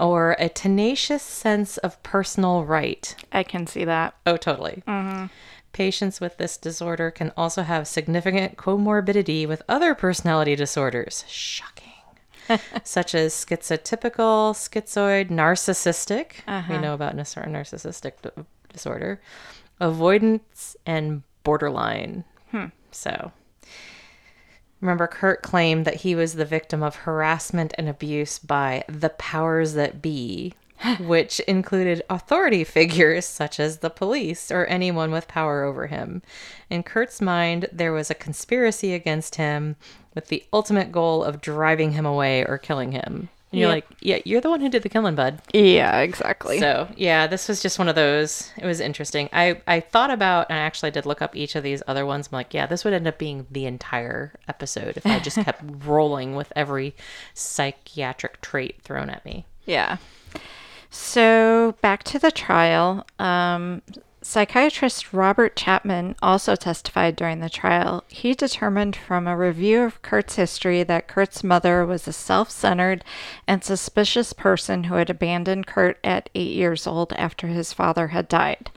Or 0.00 0.36
a 0.38 0.48
tenacious 0.48 1.22
sense 1.22 1.76
of 1.78 2.00
personal 2.02 2.64
right. 2.64 3.14
I 3.32 3.42
can 3.42 3.66
see 3.66 3.84
that. 3.84 4.14
Oh, 4.26 4.36
totally. 4.36 4.82
Mm-hmm. 4.86 5.26
Patients 5.72 6.20
with 6.20 6.38
this 6.38 6.56
disorder 6.56 7.10
can 7.10 7.32
also 7.36 7.62
have 7.62 7.86
significant 7.86 8.56
comorbidity 8.56 9.46
with 9.46 9.62
other 9.68 9.94
personality 9.94 10.56
disorders. 10.56 11.24
Shocking. 11.28 11.92
Such 12.84 13.14
as 13.14 13.34
schizotypical, 13.34 14.54
schizoid, 14.54 15.28
narcissistic. 15.30 16.46
We 16.46 16.52
uh-huh. 16.52 16.80
know 16.80 16.94
about 16.94 17.16
narcissistic 17.16 18.12
disorder, 18.72 19.20
avoidance, 19.80 20.76
and 20.86 21.22
borderline. 21.42 22.24
Hmm. 22.50 22.66
So. 22.90 23.32
Remember, 24.80 25.06
Curt 25.06 25.42
claimed 25.42 25.84
that 25.84 26.02
he 26.02 26.14
was 26.14 26.34
the 26.34 26.44
victim 26.44 26.82
of 26.82 26.96
harassment 26.96 27.74
and 27.76 27.88
abuse 27.88 28.38
by 28.38 28.84
the 28.88 29.10
powers 29.10 29.74
that 29.74 30.00
be, 30.00 30.54
which 31.00 31.40
included 31.40 32.02
authority 32.08 32.64
figures 32.64 33.24
such 33.24 33.58
as 33.58 33.78
the 33.78 33.90
police 33.90 34.50
or 34.50 34.66
anyone 34.66 35.10
with 35.10 35.28
power 35.28 35.64
over 35.64 35.88
him. 35.88 36.22
In 36.70 36.82
Curt's 36.82 37.20
mind, 37.20 37.68
there 37.72 37.92
was 37.92 38.10
a 38.10 38.14
conspiracy 38.14 38.94
against 38.94 39.34
him 39.34 39.76
with 40.14 40.28
the 40.28 40.44
ultimate 40.52 40.92
goal 40.92 41.24
of 41.24 41.40
driving 41.40 41.92
him 41.92 42.06
away 42.06 42.44
or 42.44 42.58
killing 42.58 42.92
him. 42.92 43.28
And 43.50 43.60
you're 43.60 43.68
Yeah. 43.70 43.74
like, 43.76 43.86
yeah, 44.00 44.18
you're 44.26 44.40
the 44.42 44.50
one 44.50 44.60
who 44.60 44.68
did 44.68 44.82
the 44.82 44.90
killing, 44.90 45.14
bud. 45.14 45.40
Yeah, 45.54 46.00
exactly. 46.00 46.58
So 46.58 46.86
yeah, 46.96 47.26
this 47.26 47.48
was 47.48 47.62
just 47.62 47.78
one 47.78 47.88
of 47.88 47.94
those. 47.94 48.50
It 48.58 48.66
was 48.66 48.78
interesting. 48.80 49.28
I 49.32 49.62
I 49.66 49.80
thought 49.80 50.10
about 50.10 50.48
and 50.50 50.58
I 50.58 50.62
actually 50.62 50.90
did 50.90 51.06
look 51.06 51.22
up 51.22 51.34
each 51.34 51.54
of 51.56 51.62
these 51.62 51.82
other 51.86 52.04
ones. 52.04 52.28
I'm 52.30 52.36
like, 52.36 52.52
yeah, 52.52 52.66
this 52.66 52.84
would 52.84 52.92
end 52.92 53.06
up 53.08 53.16
being 53.18 53.46
the 53.50 53.64
entire 53.64 54.34
episode 54.48 54.96
if 54.98 55.06
I 55.06 55.18
just 55.28 55.38
kept 55.38 55.62
rolling 55.86 56.36
with 56.36 56.52
every 56.54 56.94
psychiatric 57.32 58.40
trait 58.42 58.82
thrown 58.82 59.08
at 59.08 59.24
me. 59.24 59.46
Yeah. 59.64 59.96
So 60.90 61.74
back 61.80 62.02
to 62.04 62.18
the 62.18 62.30
trial. 62.30 63.06
Um, 63.18 63.82
psychiatrist 64.28 65.14
Robert 65.14 65.56
Chapman 65.56 66.14
also 66.20 66.54
testified 66.54 67.16
during 67.16 67.40
the 67.40 67.48
trial. 67.48 68.04
He 68.08 68.34
determined 68.34 68.94
from 68.94 69.26
a 69.26 69.36
review 69.36 69.82
of 69.82 70.02
Curt's 70.02 70.36
history 70.36 70.82
that 70.82 71.08
Curt's 71.08 71.42
mother 71.42 71.86
was 71.86 72.06
a 72.06 72.12
self 72.12 72.50
centered 72.50 73.04
and 73.46 73.64
suspicious 73.64 74.34
person 74.34 74.84
who 74.84 74.96
had 74.96 75.08
abandoned 75.08 75.66
Curt 75.66 75.98
at 76.04 76.28
eight 76.34 76.52
years 76.52 76.86
old 76.86 77.14
after 77.14 77.46
his 77.46 77.72
father 77.72 78.08
had 78.08 78.28
died. 78.28 78.70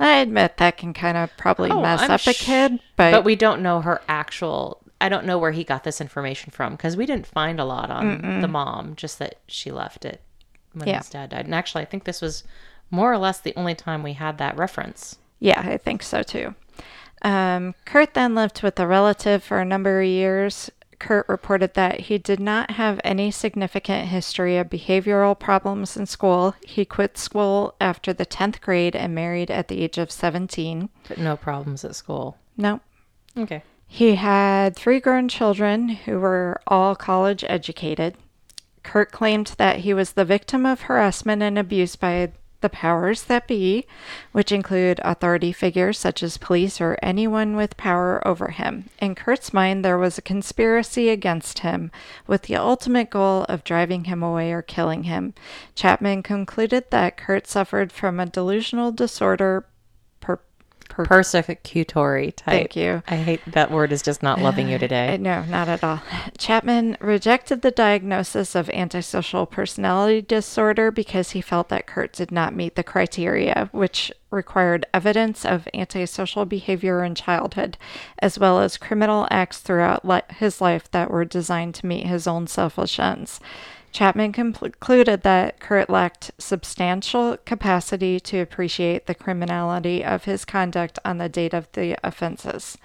I 0.00 0.16
admit 0.16 0.56
that 0.56 0.76
can 0.76 0.92
kind 0.92 1.16
of 1.16 1.30
probably 1.36 1.70
oh, 1.70 1.80
mess 1.80 2.00
Oh, 2.00 2.04
I'm 2.04 2.10
up 2.10 2.26
a 2.26 2.34
kid, 2.34 2.80
but, 2.96 3.12
But 3.12 3.24
we 3.24 3.36
don't 3.36 3.62
know 3.62 3.80
her 3.80 4.00
actual. 4.08 4.80
I 5.00 5.08
don't 5.08 5.26
know 5.26 5.38
where 5.38 5.52
he 5.52 5.62
got 5.62 5.84
this 5.84 6.00
information 6.00 6.50
from 6.50 6.72
because 6.72 6.96
we 6.96 7.06
didn't 7.06 7.26
find 7.26 7.60
a 7.60 7.64
lot 7.64 7.90
on 7.90 8.40
the 8.40 8.48
mom. 8.48 8.96
Just 8.96 9.20
that 9.20 9.36
she 9.46 9.70
left 9.70 10.04
it 10.04 10.20
when 10.72 10.88
Yeah. 10.88 10.98
his 10.98 11.08
dad 11.10 11.30
died. 11.30 11.44
And 11.44 11.54
actually, 11.54 11.82
I 11.82 11.86
think 11.86 12.02
this 12.02 12.20
was 12.20 12.42
more 12.90 13.12
or 13.12 13.18
less 13.18 13.40
the 13.40 13.54
only 13.56 13.74
time 13.74 14.02
we 14.02 14.14
had 14.14 14.38
that 14.38 14.56
reference. 14.56 15.18
Yeah, 15.40 15.60
I 15.60 15.76
think 15.76 16.02
so 16.02 16.22
too. 16.22 16.54
Um, 17.22 17.74
Curt 17.84 18.14
then 18.14 18.34
lived 18.34 18.62
with 18.62 18.78
a 18.78 18.86
relative 18.86 19.42
for 19.42 19.60
a 19.60 19.64
number 19.64 20.00
of 20.00 20.06
years. 20.06 20.70
Curt 20.98 21.28
reported 21.28 21.74
that 21.74 22.00
he 22.00 22.18
did 22.18 22.40
not 22.40 22.72
have 22.72 23.00
any 23.04 23.30
significant 23.30 24.08
history 24.08 24.56
of 24.56 24.68
behavioral 24.68 25.38
problems 25.38 25.96
in 25.96 26.06
school. 26.06 26.54
He 26.66 26.84
quit 26.84 27.16
school 27.16 27.74
after 27.80 28.12
the 28.12 28.26
10th 28.26 28.60
grade 28.60 28.96
and 28.96 29.14
married 29.14 29.50
at 29.50 29.68
the 29.68 29.80
age 29.82 29.98
of 29.98 30.10
17. 30.10 30.88
But 31.08 31.18
no 31.18 31.36
problems 31.36 31.84
at 31.84 31.94
school. 31.94 32.36
No. 32.56 32.80
Okay. 33.36 33.62
He 33.86 34.16
had 34.16 34.76
three 34.76 35.00
grown 35.00 35.28
children 35.28 35.88
who 35.88 36.18
were 36.18 36.60
all 36.66 36.96
college 36.96 37.44
educated. 37.48 38.16
Curt 38.82 39.12
claimed 39.12 39.54
that 39.56 39.78
he 39.80 39.94
was 39.94 40.12
the 40.12 40.24
victim 40.24 40.66
of 40.66 40.82
harassment 40.82 41.42
and 41.42 41.58
abuse 41.58 41.94
by 41.94 42.32
the 42.60 42.68
powers 42.68 43.24
that 43.24 43.46
be, 43.46 43.86
which 44.32 44.50
include 44.52 45.00
authority 45.04 45.52
figures 45.52 45.98
such 45.98 46.22
as 46.22 46.38
police 46.38 46.80
or 46.80 46.98
anyone 47.02 47.56
with 47.56 47.76
power 47.76 48.26
over 48.26 48.48
him. 48.48 48.88
In 49.00 49.14
Curt's 49.14 49.52
mind, 49.52 49.84
there 49.84 49.98
was 49.98 50.18
a 50.18 50.22
conspiracy 50.22 51.08
against 51.08 51.60
him, 51.60 51.90
with 52.26 52.42
the 52.42 52.56
ultimate 52.56 53.10
goal 53.10 53.44
of 53.44 53.64
driving 53.64 54.04
him 54.04 54.22
away 54.22 54.52
or 54.52 54.62
killing 54.62 55.04
him. 55.04 55.34
Chapman 55.74 56.22
concluded 56.22 56.90
that 56.90 57.16
Curt 57.16 57.46
suffered 57.46 57.92
from 57.92 58.18
a 58.18 58.26
delusional 58.26 58.92
disorder. 58.92 59.64
Per- 60.98 61.04
per- 61.04 61.18
Persecutory 61.20 62.34
type. 62.34 62.44
Thank 62.44 62.76
you. 62.76 63.02
I 63.06 63.16
hate 63.16 63.40
that 63.46 63.70
word 63.70 63.92
is 63.92 64.02
just 64.02 64.22
not 64.22 64.40
loving 64.40 64.68
you 64.68 64.78
today. 64.78 65.16
No, 65.18 65.44
not 65.44 65.68
at 65.68 65.84
all. 65.84 66.00
Chapman 66.36 66.96
rejected 67.00 67.62
the 67.62 67.70
diagnosis 67.70 68.54
of 68.54 68.68
antisocial 68.70 69.46
personality 69.46 70.20
disorder 70.22 70.90
because 70.90 71.30
he 71.30 71.40
felt 71.40 71.68
that 71.68 71.86
Curt 71.86 72.12
did 72.12 72.32
not 72.32 72.54
meet 72.54 72.74
the 72.74 72.82
criteria, 72.82 73.68
which 73.72 74.10
required 74.30 74.86
evidence 74.92 75.44
of 75.44 75.68
antisocial 75.72 76.44
behavior 76.44 77.02
in 77.04 77.14
childhood, 77.14 77.78
as 78.18 78.38
well 78.38 78.60
as 78.60 78.76
criminal 78.76 79.26
acts 79.30 79.58
throughout 79.58 80.04
li- 80.04 80.20
his 80.36 80.60
life 80.60 80.90
that 80.90 81.10
were 81.10 81.24
designed 81.24 81.74
to 81.76 81.86
meet 81.86 82.06
his 82.06 82.26
own 82.26 82.46
selfish 82.46 82.98
ends. 82.98 83.40
Chapman 83.92 84.32
concluded 84.32 85.22
that 85.22 85.60
Curt 85.60 85.90
lacked 85.90 86.30
substantial 86.38 87.36
capacity 87.44 88.20
to 88.20 88.40
appreciate 88.40 89.06
the 89.06 89.14
criminality 89.14 90.04
of 90.04 90.24
his 90.24 90.44
conduct 90.44 90.98
on 91.04 91.18
the 91.18 91.28
date 91.28 91.54
of 91.54 91.70
the 91.72 91.96
offenses. 92.04 92.78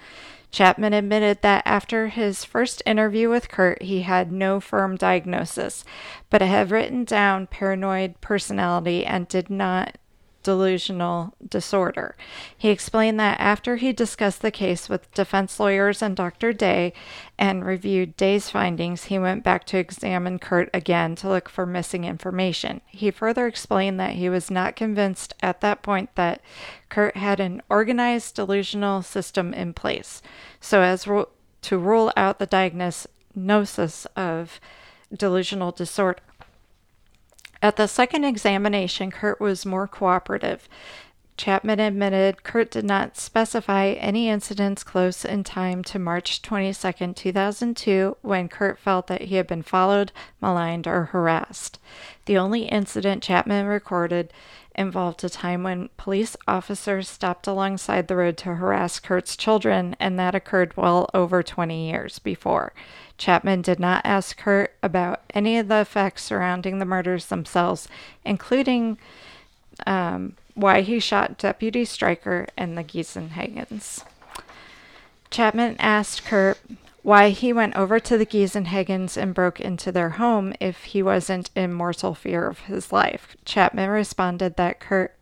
Chapman 0.50 0.92
admitted 0.92 1.42
that 1.42 1.62
after 1.66 2.06
his 2.06 2.44
first 2.44 2.80
interview 2.86 3.28
with 3.28 3.48
Curt, 3.48 3.82
he 3.82 4.02
had 4.02 4.30
no 4.30 4.60
firm 4.60 4.96
diagnosis, 4.96 5.84
but 6.30 6.42
had 6.42 6.70
written 6.70 7.04
down 7.04 7.48
paranoid 7.48 8.20
personality 8.20 9.04
and 9.04 9.26
did 9.26 9.50
not 9.50 9.98
delusional 10.44 11.34
disorder. 11.48 12.14
He 12.56 12.68
explained 12.68 13.18
that 13.18 13.40
after 13.40 13.76
he 13.76 13.92
discussed 13.92 14.42
the 14.42 14.52
case 14.52 14.88
with 14.88 15.12
defense 15.12 15.58
lawyers 15.58 16.00
and 16.00 16.14
Dr. 16.14 16.52
Day 16.52 16.92
and 17.36 17.64
reviewed 17.64 18.16
Day's 18.16 18.48
findings, 18.50 19.04
he 19.04 19.18
went 19.18 19.42
back 19.42 19.64
to 19.66 19.78
examine 19.78 20.38
Curt 20.38 20.70
again 20.72 21.16
to 21.16 21.28
look 21.28 21.48
for 21.48 21.66
missing 21.66 22.04
information. 22.04 22.80
He 22.86 23.10
further 23.10 23.48
explained 23.48 23.98
that 23.98 24.12
he 24.12 24.28
was 24.28 24.50
not 24.50 24.76
convinced 24.76 25.34
at 25.42 25.60
that 25.62 25.82
point 25.82 26.14
that 26.14 26.40
Curt 26.88 27.16
had 27.16 27.40
an 27.40 27.60
organized 27.68 28.36
delusional 28.36 29.02
system 29.02 29.52
in 29.52 29.74
place, 29.74 30.22
so 30.60 30.82
as 30.82 31.08
ru- 31.08 31.28
to 31.62 31.78
rule 31.78 32.12
out 32.16 32.38
the 32.38 32.46
diagnosis 32.46 34.06
of 34.14 34.60
delusional 35.12 35.72
disorder. 35.72 36.20
At 37.64 37.76
the 37.76 37.88
second 37.88 38.24
examination, 38.24 39.10
Curt 39.10 39.40
was 39.40 39.64
more 39.64 39.88
cooperative. 39.88 40.68
Chapman 41.38 41.80
admitted 41.80 42.42
Curt 42.42 42.70
did 42.70 42.84
not 42.84 43.16
specify 43.16 43.92
any 43.92 44.28
incidents 44.28 44.84
close 44.84 45.24
in 45.24 45.44
time 45.44 45.82
to 45.84 45.98
March 45.98 46.42
22, 46.42 47.14
2002, 47.14 48.18
when 48.20 48.50
Curt 48.50 48.78
felt 48.78 49.06
that 49.06 49.22
he 49.22 49.36
had 49.36 49.46
been 49.46 49.62
followed, 49.62 50.12
maligned, 50.42 50.86
or 50.86 51.04
harassed. 51.04 51.78
The 52.26 52.36
only 52.36 52.64
incident 52.64 53.22
Chapman 53.22 53.64
recorded 53.64 54.30
involved 54.74 55.24
a 55.24 55.30
time 55.30 55.62
when 55.62 55.88
police 55.96 56.36
officers 56.46 57.08
stopped 57.08 57.46
alongside 57.46 58.08
the 58.08 58.16
road 58.16 58.36
to 58.36 58.56
harass 58.56 59.00
Curt's 59.00 59.38
children, 59.38 59.96
and 59.98 60.18
that 60.18 60.34
occurred 60.34 60.76
well 60.76 61.08
over 61.14 61.42
20 61.42 61.88
years 61.88 62.18
before. 62.18 62.74
Chapman 63.16 63.62
did 63.62 63.78
not 63.78 64.02
ask 64.04 64.36
Curt 64.36 64.74
about 64.82 65.22
any 65.32 65.58
of 65.58 65.68
the 65.68 65.80
effects 65.80 66.22
surrounding 66.22 66.78
the 66.78 66.84
murders 66.84 67.26
themselves, 67.26 67.88
including 68.24 68.98
um, 69.86 70.36
why 70.54 70.80
he 70.80 70.98
shot 70.98 71.38
Deputy 71.38 71.84
Stryker 71.84 72.46
and 72.56 72.76
the 72.76 72.84
Giesenhagens. 72.84 74.04
Chapman 75.30 75.76
asked 75.78 76.24
Curt 76.24 76.58
why 77.02 77.30
he 77.30 77.52
went 77.52 77.76
over 77.76 78.00
to 78.00 78.16
the 78.16 78.26
Giesenhagens 78.26 79.16
and 79.16 79.34
broke 79.34 79.60
into 79.60 79.92
their 79.92 80.10
home 80.10 80.54
if 80.58 80.84
he 80.84 81.02
wasn't 81.02 81.50
in 81.54 81.72
mortal 81.72 82.14
fear 82.14 82.46
of 82.46 82.60
his 82.60 82.92
life. 82.92 83.36
Chapman 83.44 83.90
responded 83.90 84.56
that 84.56 84.80
Curt 84.80 85.14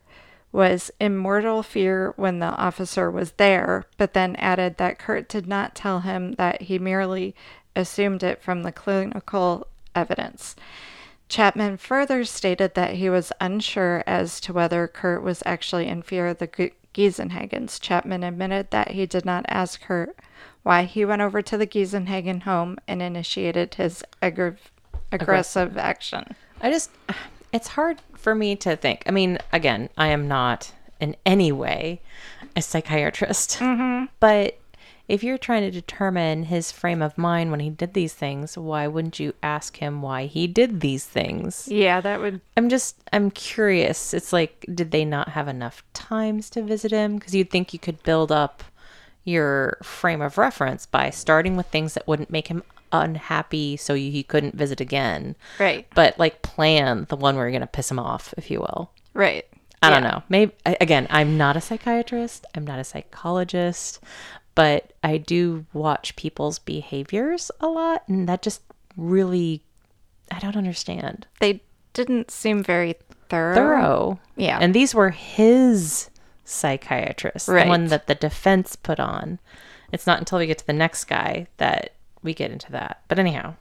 was 0.52 0.90
in 1.00 1.16
mortal 1.16 1.62
fear 1.62 2.12
when 2.16 2.38
the 2.38 2.46
officer 2.46 3.10
was 3.10 3.32
there, 3.32 3.84
but 3.96 4.12
then 4.12 4.36
added 4.36 4.76
that 4.76 4.98
Curt 4.98 5.28
did 5.28 5.48
not 5.48 5.74
tell 5.74 6.00
him 6.00 6.34
that 6.34 6.62
he 6.62 6.78
merely 6.78 7.34
assumed 7.74 8.22
it 8.22 8.42
from 8.42 8.62
the 8.62 8.72
clinical 8.72 9.66
evidence. 9.94 10.56
Chapman 11.28 11.78
further 11.78 12.24
stated 12.24 12.74
that 12.74 12.94
he 12.94 13.08
was 13.08 13.32
unsure 13.40 14.04
as 14.06 14.40
to 14.40 14.52
whether 14.52 14.86
Curt 14.86 15.22
was 15.22 15.42
actually 15.46 15.88
in 15.88 16.02
fear 16.02 16.26
of 16.26 16.38
the 16.38 16.70
Giesenhagens. 16.94 17.80
Chapman 17.80 18.22
admitted 18.22 18.70
that 18.70 18.90
he 18.90 19.06
did 19.06 19.24
not 19.24 19.46
ask 19.48 19.80
Curt 19.80 20.14
why 20.62 20.84
he 20.84 21.04
went 21.04 21.22
over 21.22 21.40
to 21.42 21.56
the 21.56 21.66
Giesenhagen 21.66 22.42
home 22.42 22.76
and 22.86 23.00
initiated 23.00 23.74
his 23.74 24.04
aggra- 24.22 24.58
aggressive 25.10 25.78
action. 25.78 26.36
I 26.60 26.70
just, 26.70 26.90
it's 27.52 27.68
hard 27.68 28.00
for 28.14 28.34
me 28.34 28.54
to 28.56 28.76
think. 28.76 29.02
I 29.06 29.10
mean, 29.10 29.38
again, 29.52 29.88
I 29.96 30.08
am 30.08 30.28
not 30.28 30.72
in 31.00 31.16
any 31.26 31.50
way 31.50 32.00
a 32.54 32.62
psychiatrist, 32.62 33.58
mm-hmm. 33.58 34.06
but 34.20 34.58
if 35.12 35.22
you're 35.22 35.36
trying 35.36 35.60
to 35.60 35.70
determine 35.70 36.44
his 36.44 36.72
frame 36.72 37.02
of 37.02 37.18
mind 37.18 37.50
when 37.50 37.60
he 37.60 37.68
did 37.68 37.92
these 37.92 38.14
things, 38.14 38.56
why 38.56 38.86
wouldn't 38.86 39.20
you 39.20 39.34
ask 39.42 39.76
him 39.76 40.00
why 40.00 40.24
he 40.24 40.46
did 40.46 40.80
these 40.80 41.04
things? 41.04 41.68
Yeah, 41.68 42.00
that 42.00 42.18
would. 42.18 42.40
I'm 42.56 42.70
just, 42.70 42.96
I'm 43.12 43.30
curious. 43.30 44.14
It's 44.14 44.32
like, 44.32 44.64
did 44.74 44.90
they 44.90 45.04
not 45.04 45.28
have 45.28 45.48
enough 45.48 45.84
times 45.92 46.48
to 46.50 46.62
visit 46.62 46.92
him? 46.92 47.18
Because 47.18 47.34
you'd 47.34 47.50
think 47.50 47.74
you 47.74 47.78
could 47.78 48.02
build 48.04 48.32
up 48.32 48.64
your 49.24 49.76
frame 49.82 50.22
of 50.22 50.38
reference 50.38 50.86
by 50.86 51.10
starting 51.10 51.56
with 51.56 51.66
things 51.66 51.92
that 51.92 52.08
wouldn't 52.08 52.30
make 52.30 52.48
him 52.48 52.62
unhappy 52.90 53.76
so 53.76 53.94
he 53.94 54.22
couldn't 54.22 54.54
visit 54.54 54.80
again. 54.80 55.36
Right. 55.58 55.86
But 55.94 56.18
like 56.18 56.40
plan 56.40 57.04
the 57.10 57.16
one 57.16 57.36
where 57.36 57.44
you're 57.44 57.52
going 57.52 57.60
to 57.60 57.66
piss 57.66 57.90
him 57.90 57.98
off, 57.98 58.32
if 58.38 58.50
you 58.50 58.60
will. 58.60 58.90
Right. 59.12 59.44
I 59.82 59.90
don't 59.90 60.04
know. 60.04 60.22
Maybe 60.28 60.52
again, 60.64 61.08
I'm 61.10 61.36
not 61.36 61.56
a 61.56 61.60
psychiatrist. 61.60 62.46
I'm 62.54 62.64
not 62.64 62.78
a 62.78 62.84
psychologist, 62.84 63.98
but 64.54 64.92
I 65.02 65.18
do 65.18 65.66
watch 65.72 66.16
people's 66.16 66.58
behaviors 66.58 67.50
a 67.60 67.66
lot, 67.68 68.02
and 68.08 68.28
that 68.28 68.42
just 68.42 68.62
really, 68.96 69.62
I 70.30 70.38
don't 70.38 70.56
understand. 70.56 71.26
They 71.40 71.62
didn't 71.92 72.30
seem 72.30 72.62
very 72.62 72.94
thorough. 73.28 73.54
Thorough, 73.54 74.20
Yeah. 74.36 74.58
And 74.60 74.74
these 74.74 74.94
were 74.94 75.10
his 75.10 76.10
psychiatrists, 76.44 77.46
the 77.46 77.64
one 77.64 77.86
that 77.86 78.06
the 78.06 78.14
defense 78.14 78.76
put 78.76 79.00
on. 79.00 79.38
It's 79.92 80.06
not 80.06 80.18
until 80.18 80.38
we 80.38 80.46
get 80.46 80.58
to 80.58 80.66
the 80.66 80.72
next 80.72 81.04
guy 81.04 81.46
that 81.58 81.94
we 82.22 82.34
get 82.34 82.50
into 82.50 82.70
that. 82.72 83.02
But 83.08 83.18
anyhow, 83.18 83.54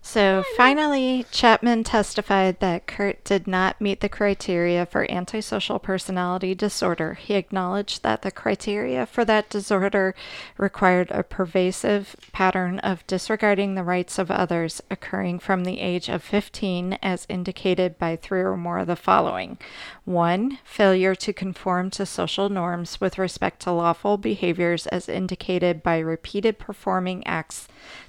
So 0.00 0.42
finally, 0.56 1.26
Chapman 1.30 1.84
testified 1.84 2.60
that 2.60 2.86
Curt 2.86 3.22
did 3.24 3.46
not 3.46 3.80
meet 3.80 4.00
the 4.00 4.08
criteria 4.08 4.86
for 4.86 5.10
antisocial 5.10 5.78
personality 5.78 6.54
disorder. 6.54 7.14
He 7.14 7.34
acknowledged 7.34 8.02
that 8.02 8.22
the 8.22 8.30
criteria 8.30 9.06
for 9.06 9.24
that 9.26 9.50
disorder 9.50 10.14
required 10.56 11.10
a 11.10 11.22
pervasive 11.22 12.16
pattern 12.32 12.78
of 12.78 13.06
disregarding 13.06 13.74
the 13.74 13.82
rights 13.82 14.18
of 14.18 14.30
others 14.30 14.80
occurring 14.90 15.40
from 15.40 15.64
the 15.64 15.80
age 15.80 16.08
of 16.08 16.22
15, 16.22 16.94
as 17.02 17.26
indicated 17.28 17.98
by 17.98 18.16
three 18.16 18.40
or 18.40 18.56
more 18.56 18.78
of 18.78 18.86
the 18.86 18.96
following 18.96 19.58
1. 20.04 20.58
Failure 20.64 21.14
to 21.16 21.32
conform 21.32 21.90
to 21.90 22.06
social 22.06 22.48
norms 22.48 23.00
with 23.00 23.18
respect 23.18 23.60
to 23.60 23.72
lawful 23.72 24.16
behaviors, 24.16 24.86
as 24.86 25.08
indicated 25.08 25.82
by 25.82 25.98
repeated 25.98 26.58
performing 26.58 27.26
acts 27.26 27.68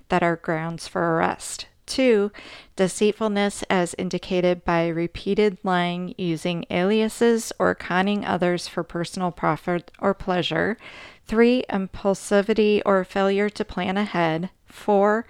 that 0.09 0.23
are 0.23 0.35
grounds 0.35 0.87
for 0.87 1.15
arrest. 1.15 1.67
Two, 1.85 2.31
deceitfulness 2.75 3.63
as 3.67 3.95
indicated 3.97 4.63
by 4.63 4.87
repeated 4.87 5.57
lying 5.63 6.13
using 6.19 6.63
aliases 6.69 7.51
or 7.57 7.73
conning 7.73 8.23
others 8.23 8.67
for 8.67 8.83
personal 8.83 9.31
profit 9.31 9.89
or 9.97 10.13
pleasure. 10.13 10.77
Three, 11.25 11.63
impulsivity 11.67 12.83
or 12.85 13.03
failure 13.03 13.49
to 13.49 13.65
plan 13.65 13.97
ahead. 13.97 14.51
Four, 14.67 15.25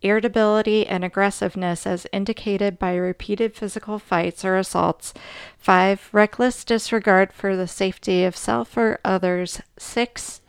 irritability 0.00 0.86
and 0.86 1.04
aggressiveness 1.04 1.86
as 1.86 2.06
indicated 2.12 2.78
by 2.78 2.94
repeated 2.94 3.56
physical 3.56 3.98
fights 3.98 4.44
or 4.44 4.56
assaults. 4.56 5.12
Five, 5.58 6.08
reckless 6.12 6.64
disregard 6.64 7.32
for 7.32 7.56
the 7.56 7.66
safety 7.66 8.22
of 8.22 8.36
self 8.36 8.76
or 8.76 9.00
others. 9.04 9.60
Six, 9.76 10.40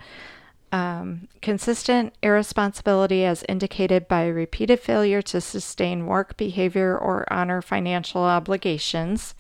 um, 0.72 1.28
consistent 1.42 2.14
irresponsibility 2.22 3.24
as 3.24 3.44
indicated 3.48 4.08
by 4.08 4.28
repeated 4.28 4.80
failure 4.80 5.22
to 5.24 5.40
sustain 5.40 6.06
work 6.06 6.36
behavior 6.38 6.98
or 6.98 7.26
honor 7.32 7.62
financial 7.62 8.22
obligations. 8.22 9.34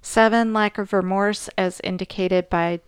Seven, 0.00 0.52
lack 0.52 0.78
of 0.78 0.92
remorse 0.92 1.48
as 1.56 1.80
indicated 1.84 2.50
by 2.50 2.80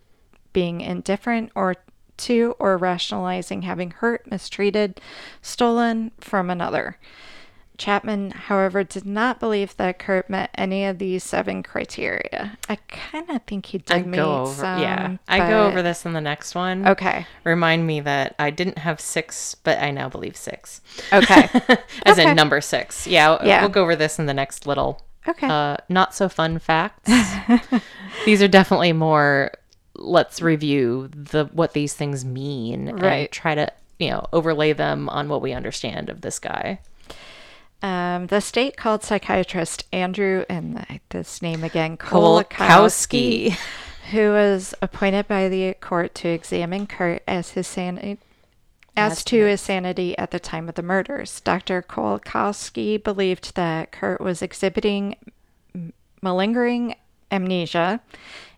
being 0.52 0.80
indifferent 0.80 1.52
or 1.54 1.76
to 2.16 2.54
or 2.58 2.76
rationalizing 2.76 3.62
having 3.62 3.90
hurt, 3.90 4.28
mistreated, 4.30 5.00
stolen 5.42 6.12
from 6.20 6.50
another. 6.50 6.96
Chapman, 7.76 8.30
however, 8.30 8.84
did 8.84 9.04
not 9.04 9.40
believe 9.40 9.76
that 9.78 9.98
Curt 9.98 10.30
met 10.30 10.50
any 10.54 10.84
of 10.84 10.98
these 10.98 11.24
seven 11.24 11.62
criteria. 11.64 12.56
I 12.68 12.76
kind 12.88 13.28
of 13.30 13.42
think 13.42 13.66
he 13.66 13.78
did 13.78 13.92
I 13.92 14.02
meet 14.02 14.16
go 14.16 14.42
over, 14.42 14.54
some. 14.54 14.78
yeah. 14.80 15.16
I 15.26 15.38
go 15.38 15.66
over 15.66 15.82
this 15.82 16.06
in 16.06 16.12
the 16.12 16.20
next 16.20 16.54
one. 16.54 16.86
Okay. 16.86 17.26
Remind 17.42 17.84
me 17.86 17.98
that 18.00 18.36
I 18.38 18.50
didn't 18.50 18.78
have 18.78 19.00
six, 19.00 19.56
but 19.56 19.78
I 19.82 19.90
now 19.90 20.08
believe 20.08 20.36
six. 20.36 20.80
Okay. 21.12 21.48
As 22.06 22.18
Okay. 22.18 22.30
in 22.30 22.36
number 22.36 22.60
six. 22.60 23.06
Yeah, 23.08 23.38
Yeah. 23.44 23.60
we'll 23.62 23.70
go 23.70 23.82
over 23.82 23.96
this 23.96 24.18
in 24.20 24.26
the 24.26 24.34
next 24.34 24.66
little 24.66 25.02
Okay. 25.26 25.48
uh, 25.48 25.78
not 25.88 26.14
so 26.14 26.28
fun 26.28 26.58
facts. 26.60 27.10
these 28.24 28.40
are 28.42 28.48
definitely 28.48 28.92
more. 28.92 29.50
Let's 29.96 30.40
review 30.42 31.08
the 31.12 31.46
what 31.52 31.72
these 31.72 31.94
things 31.94 32.24
mean 32.24 32.88
and 32.88 33.02
Right. 33.02 33.30
try 33.32 33.54
to 33.54 33.72
you 33.98 34.10
know 34.10 34.26
overlay 34.32 34.72
them 34.72 35.08
on 35.08 35.28
what 35.28 35.40
we 35.42 35.52
understand 35.52 36.08
of 36.08 36.20
this 36.20 36.38
guy. 36.38 36.80
Um, 37.84 38.28
the 38.28 38.40
state 38.40 38.78
called 38.78 39.02
psychiatrist 39.02 39.84
Andrew, 39.92 40.46
and 40.48 40.86
this 41.10 41.42
name 41.42 41.62
again, 41.62 41.98
Kolakowski, 41.98 43.58
who 44.10 44.30
was 44.30 44.72
appointed 44.80 45.28
by 45.28 45.50
the 45.50 45.74
court 45.82 46.14
to 46.14 46.28
examine 46.28 46.86
Curt 46.86 47.22
as 47.28 47.50
his 47.50 47.66
sanity. 47.66 48.16
As 48.96 49.22
to 49.24 49.44
his 49.44 49.60
sanity 49.60 50.16
at 50.16 50.30
the 50.30 50.40
time 50.40 50.66
of 50.70 50.76
the 50.76 50.82
murders, 50.82 51.40
Dr. 51.40 51.82
Kolakowski 51.82 53.04
believed 53.04 53.54
that 53.54 53.92
Curt 53.92 54.18
was 54.18 54.40
exhibiting 54.40 55.16
malingering 56.22 56.94
amnesia 57.30 58.00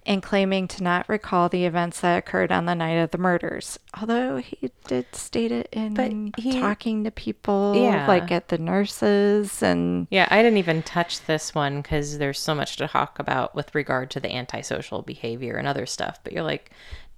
and 0.06 0.22
claiming 0.22 0.68
to 0.68 0.82
not 0.82 1.08
recall 1.08 1.48
the 1.48 1.64
events 1.64 2.00
that 2.00 2.16
occurred 2.16 2.52
on 2.52 2.64
the 2.66 2.74
night 2.74 2.94
of 2.94 3.10
the 3.10 3.18
murders. 3.18 3.78
Although 4.00 4.36
he 4.38 4.70
did 4.86 5.14
state 5.14 5.50
it 5.52 5.68
in 5.72 6.32
he- 6.38 6.60
talking 6.60 7.04
to 7.04 7.10
people, 7.10 7.74
Yeah. 7.76 8.06
like 8.06 8.30
at 8.30 8.48
the 8.48 8.58
nurses 8.58 9.62
and 9.62 10.06
Yeah, 10.10 10.28
I 10.30 10.42
didn't 10.42 10.58
even 10.58 10.82
touch 10.82 11.24
this 11.26 11.54
one 11.54 11.82
because 11.82 12.18
there's 12.18 12.38
so 12.38 12.54
much 12.54 12.76
to 12.76 12.86
talk 12.88 13.18
about 13.18 13.54
with 13.54 13.74
regard 13.74 14.10
to 14.12 14.20
the 14.20 14.32
antisocial 14.32 15.02
behavior 15.02 15.56
and 15.56 15.66
other 15.66 15.86
stuff. 15.86 16.20
But 16.22 16.32
you're 16.32 16.44
like, 16.44 16.70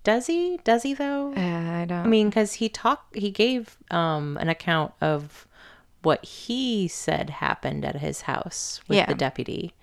does 0.05 0.26
he? 0.26 0.59
Does 0.64 0.82
he 0.84 0.95
though? 0.95 1.34
uh, 1.36 1.80
I 1.82 1.84
don't. 1.86 2.05
I 2.05 2.07
mean, 2.07 2.30
because 2.30 2.55
he 2.55 2.68
talked, 2.68 3.14
he 3.16 3.30
gave 3.30 3.76
um, 3.91 4.39
an 4.39 4.49
account 4.49 4.93
of 5.01 5.47
what 6.03 6.24
he 6.24 6.89
said 6.89 7.28
happened 7.28 7.84
at 7.84 7.97
his 7.97 8.22
house 8.22 8.80
with 8.89 8.97
Yeah. 8.97 9.07
the 9.07 9.14
deputy, 9.14 9.74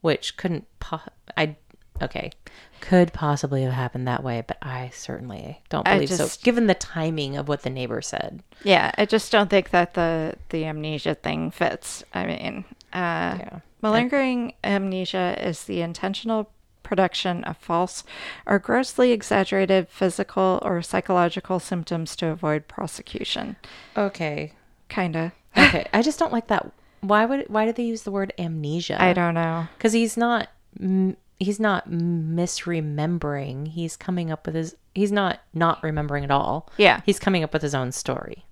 which 0.00 0.36
couldn't. 0.36 0.66
Po- 0.78 1.00
I 1.36 1.56
okay, 2.00 2.30
could 2.80 3.12
possibly 3.12 3.62
have 3.62 3.72
happened 3.72 4.06
that 4.08 4.22
way, 4.22 4.42
but 4.46 4.56
I 4.62 4.90
certainly 4.94 5.60
don't 5.68 5.86
I 5.86 5.94
believe 5.94 6.10
so. 6.10 6.28
Given 6.42 6.66
the 6.66 6.74
timing 6.74 7.36
of 7.36 7.48
what 7.48 7.62
the 7.62 7.70
neighbor 7.70 8.00
said, 8.02 8.42
yeah, 8.64 8.90
I 8.96 9.04
just 9.06 9.30
don't 9.32 9.50
think 9.50 9.70
that 9.70 9.94
the 9.94 10.34
the 10.50 10.64
amnesia 10.64 11.14
thing 11.14 11.50
fits. 11.50 12.02
I 12.14 12.26
mean, 12.26 12.64
uh, 12.92 13.36
Yeah. 13.38 13.58
malingering 13.82 14.54
amnesia 14.64 15.36
is 15.38 15.64
the 15.64 15.80
intentional 15.82 16.50
production 16.82 17.44
of 17.44 17.56
false 17.56 18.02
or 18.44 18.58
grossly 18.58 19.12
exaggerated 19.12 19.88
physical 19.88 20.58
or 20.62 20.82
psychological 20.82 21.60
symptoms 21.60 22.16
to 22.16 22.26
avoid 22.26 22.66
prosecution. 22.68 23.56
okay, 23.96 24.52
Kinda. 24.88 25.32
okay, 25.56 25.86
I 25.94 26.02
just 26.02 26.18
don't 26.18 26.32
like 26.32 26.48
that. 26.48 26.70
Why 27.00 27.24
would? 27.24 27.48
Why 27.48 27.64
do 27.66 27.72
they 27.72 27.82
use 27.84 28.02
the 28.02 28.10
word 28.10 28.32
amnesia? 28.38 29.00
I 29.02 29.12
don't 29.12 29.34
know. 29.34 29.66
because 29.78 29.92
he's 29.92 30.16
not 30.16 30.48
m- 30.80 31.16
he's 31.42 31.60
not 31.60 31.90
misremembering 31.90 33.68
he's 33.68 33.96
coming 33.96 34.30
up 34.30 34.46
with 34.46 34.54
his 34.54 34.76
he's 34.94 35.12
not 35.12 35.40
not 35.54 35.82
remembering 35.82 36.24
at 36.24 36.30
all 36.30 36.70
Yeah. 36.76 37.00
he's 37.04 37.18
coming 37.18 37.42
up 37.42 37.52
with 37.52 37.62
his 37.62 37.74
own 37.74 37.92
story 37.92 38.44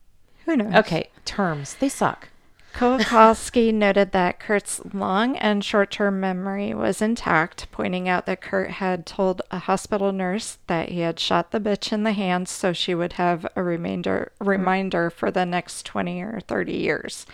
Who 0.47 0.57
knows? 0.57 0.75
okay 0.75 1.11
terms 1.25 1.75
they 1.75 1.89
suck 1.89 2.29
Kolakowski 2.73 3.75
noted 3.75 4.13
that 4.13 4.39
Curt's 4.39 4.81
long 4.93 5.37
and 5.39 5.65
short 5.65 5.91
term 5.91 6.21
memory 6.21 6.73
was 6.73 7.03
intact, 7.03 7.67
pointing 7.73 8.09
out 8.09 8.27
that 8.27 8.41
Curt 8.41 8.71
had 8.71 9.07
told 9.07 9.43
a 9.51 9.59
hospital 9.59 10.13
nurse 10.13 10.59
that 10.69 10.91
he 10.91 11.01
had 11.01 11.19
shot 11.19 11.51
the 11.51 11.59
bitch 11.59 11.93
in 11.93 12.05
the 12.05 12.13
hand 12.13 12.49
so 12.49 12.73
she 12.73 12.95
would 12.95 13.15
have 13.15 13.45
a 13.57 13.63
remainder, 13.65 14.31
reminder 14.39 15.11
for 15.11 15.33
the 15.33 15.45
next 15.45 15.85
20 15.85 16.23
or 16.23 16.39
30 16.47 16.73
years. 16.73 17.27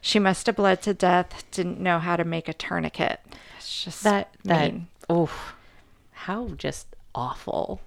She 0.00 0.18
must 0.18 0.46
have 0.46 0.56
bled 0.56 0.80
to 0.82 0.94
death, 0.94 1.44
didn't 1.50 1.80
know 1.80 1.98
how 1.98 2.16
to 2.16 2.24
make 2.24 2.48
a 2.48 2.54
tourniquet. 2.54 3.20
It's 3.58 3.84
just 3.84 4.02
that 4.04 4.30
that 4.44 4.72
mean. 4.72 4.86
Oh 5.08 5.30
how 6.12 6.48
just 6.48 6.88
awful 7.14 7.80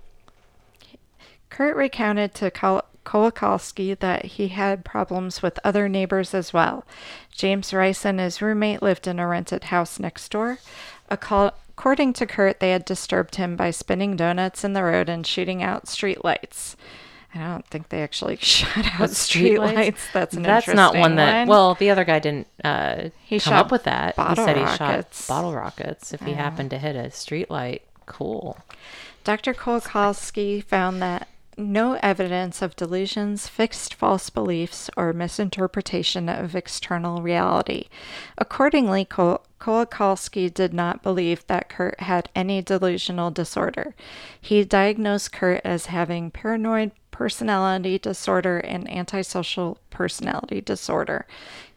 Curt 1.50 1.76
recounted 1.76 2.34
to 2.36 2.50
Kol- 2.50 2.86
Kolakowski 3.06 4.00
that 4.00 4.26
he 4.26 4.48
had 4.48 4.86
problems 4.86 5.42
with 5.42 5.60
other 5.64 5.90
neighbors 5.90 6.34
as 6.34 6.54
well. 6.54 6.86
James 7.32 7.74
Rice 7.74 8.06
and 8.06 8.20
his 8.20 8.42
roommate 8.42 8.82
lived 8.82 9.06
in 9.06 9.20
a 9.20 9.28
rented 9.28 9.66
house 9.66 10.00
next 10.00 10.30
door. 10.32 10.60
According 11.10 12.14
to 12.14 12.26
Curt, 12.26 12.62
they 12.62 12.72
had 12.72 12.86
disturbed 12.86 13.36
him 13.36 13.58
by 13.58 13.72
spinning 13.72 14.16
donuts 14.16 14.64
in 14.64 14.74
the 14.74 14.84
road 14.84 15.10
and 15.10 15.28
shooting 15.28 15.62
out 15.62 15.86
streetlights. 15.86 16.76
I 17.34 17.40
don't 17.48 17.66
think 17.68 17.90
they 17.90 18.02
actually 18.04 18.36
shot 18.42 18.78
out 18.78 19.10
streetlights? 19.10 19.74
streetlights. 19.76 20.12
That's 20.14 20.36
an 20.36 20.44
that's 20.44 20.68
not 20.68 20.94
one 20.96 21.12
interesting 21.14 21.16
that 21.18 21.48
well 21.48 21.76
the 21.76 21.90
other 21.90 22.04
guy 22.04 22.20
didn't 22.20 22.48
uh 22.64 23.10
He 23.24 23.40
come 23.40 23.52
shot 23.54 23.66
up 23.66 23.72
with 23.72 23.84
that 23.84 24.16
he 24.16 24.36
said 24.36 24.58
he 24.58 24.64
rockets. 24.64 25.26
shot 25.28 25.34
bottle 25.34 25.54
rockets 25.54 26.14
if 26.14 26.22
he 26.22 26.34
happened 26.34 26.70
to 26.72 26.78
hit 26.78 26.96
a 26.96 27.10
street 27.12 27.50
light 27.50 27.84
cool 28.06 28.58
Dr. 29.24 29.54
Kolakowski 29.54 30.64
found 30.64 31.02
that 31.02 31.28
no 31.58 32.00
evidence 32.02 32.62
of 32.62 32.76
delusions, 32.76 33.48
fixed 33.48 33.94
false 33.94 34.30
beliefs, 34.30 34.90
or 34.96 35.14
misinterpretation 35.14 36.30
of 36.30 36.56
external 36.56 37.22
reality. 37.22 37.86
Accordingly, 38.38 39.06
Kol- 39.06 39.46
Kolakowski 39.60 40.52
did 40.52 40.74
not 40.74 41.04
believe 41.04 41.46
that 41.48 41.70
Curt 41.70 42.00
had 42.02 42.30
any 42.36 42.62
delusional 42.62 43.32
disorder. 43.32 43.94
He 44.40 44.64
diagnosed 44.64 45.32
Curt 45.32 45.62
as 45.64 45.88
having 45.88 46.32
paranoid 46.32 46.92
personality 47.12 48.00
disorder 48.00 48.58
and 48.58 48.90
antisocial 48.90 49.78
personality 49.90 50.62
disorder. 50.62 51.28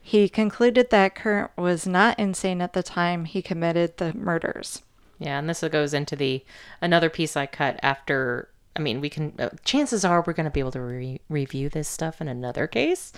He 0.01 0.29
concluded 0.29 0.91
that 0.91 1.15
Curt 1.15 1.51
was 1.57 1.87
not 1.87 2.19
insane 2.19 2.63
at 2.63 2.73
the 2.73 2.83
time 2.83 3.25
he 3.25 3.43
committed 3.43 3.97
the 3.97 4.15
murders. 4.15 4.83
Yeah, 5.19 5.39
and 5.39 5.49
this 5.49 5.63
goes 5.63 5.95
into 5.95 6.17
the 6.17 6.45
another 6.81 7.11
piece 7.11 7.37
I 7.37 7.47
cut 7.47 7.79
after. 7.83 8.49
I 8.77 8.81
mean, 8.81 9.01
we 9.01 9.09
can. 9.09 9.35
Uh, 9.39 9.51
chances 9.65 10.05
are 10.05 10.25
we're 10.27 10.33
going 10.33 10.45
to 10.45 10.51
be 10.51 10.61
able 10.61 10.73
to 10.73 10.81
re- 10.81 11.21
review 11.29 11.69
this 11.69 11.89
stuff 11.89 12.21
in 12.21 12.29
another 12.29 12.67
case. 12.67 13.13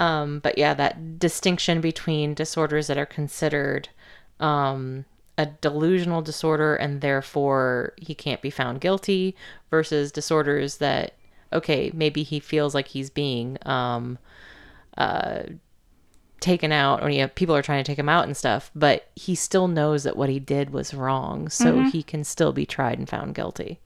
Um, 0.00 0.40
but 0.40 0.58
yeah, 0.58 0.74
that 0.74 1.18
distinction 1.18 1.80
between 1.80 2.34
disorders 2.34 2.88
that 2.88 2.98
are 2.98 3.06
considered 3.06 3.88
um, 4.40 5.04
a 5.38 5.46
delusional 5.46 6.22
disorder 6.22 6.74
and 6.76 7.00
therefore 7.00 7.92
he 7.98 8.14
can't 8.14 8.42
be 8.42 8.50
found 8.50 8.80
guilty 8.80 9.36
versus 9.70 10.10
disorders 10.10 10.78
that 10.78 11.14
okay 11.52 11.90
maybe 11.94 12.22
he 12.22 12.40
feels 12.40 12.74
like 12.74 12.88
he's 12.88 13.10
being 13.10 13.58
um, 13.62 14.18
uh, 14.96 15.42
taken 16.40 16.72
out 16.72 17.02
or 17.02 17.10
yeah, 17.10 17.26
people 17.26 17.56
are 17.56 17.62
trying 17.62 17.82
to 17.82 17.90
take 17.90 17.98
him 17.98 18.08
out 18.08 18.24
and 18.24 18.36
stuff, 18.36 18.70
but 18.74 19.10
he 19.16 19.34
still 19.34 19.68
knows 19.68 20.04
that 20.04 20.16
what 20.16 20.28
he 20.28 20.38
did 20.38 20.70
was 20.70 20.94
wrong, 20.94 21.48
so 21.48 21.82
he 21.90 22.02
can 22.02 22.24
still 22.24 22.52
be 22.52 22.66
tried 22.66 22.98
and 22.98 23.08
found 23.08 23.34
guilty. 23.34 23.80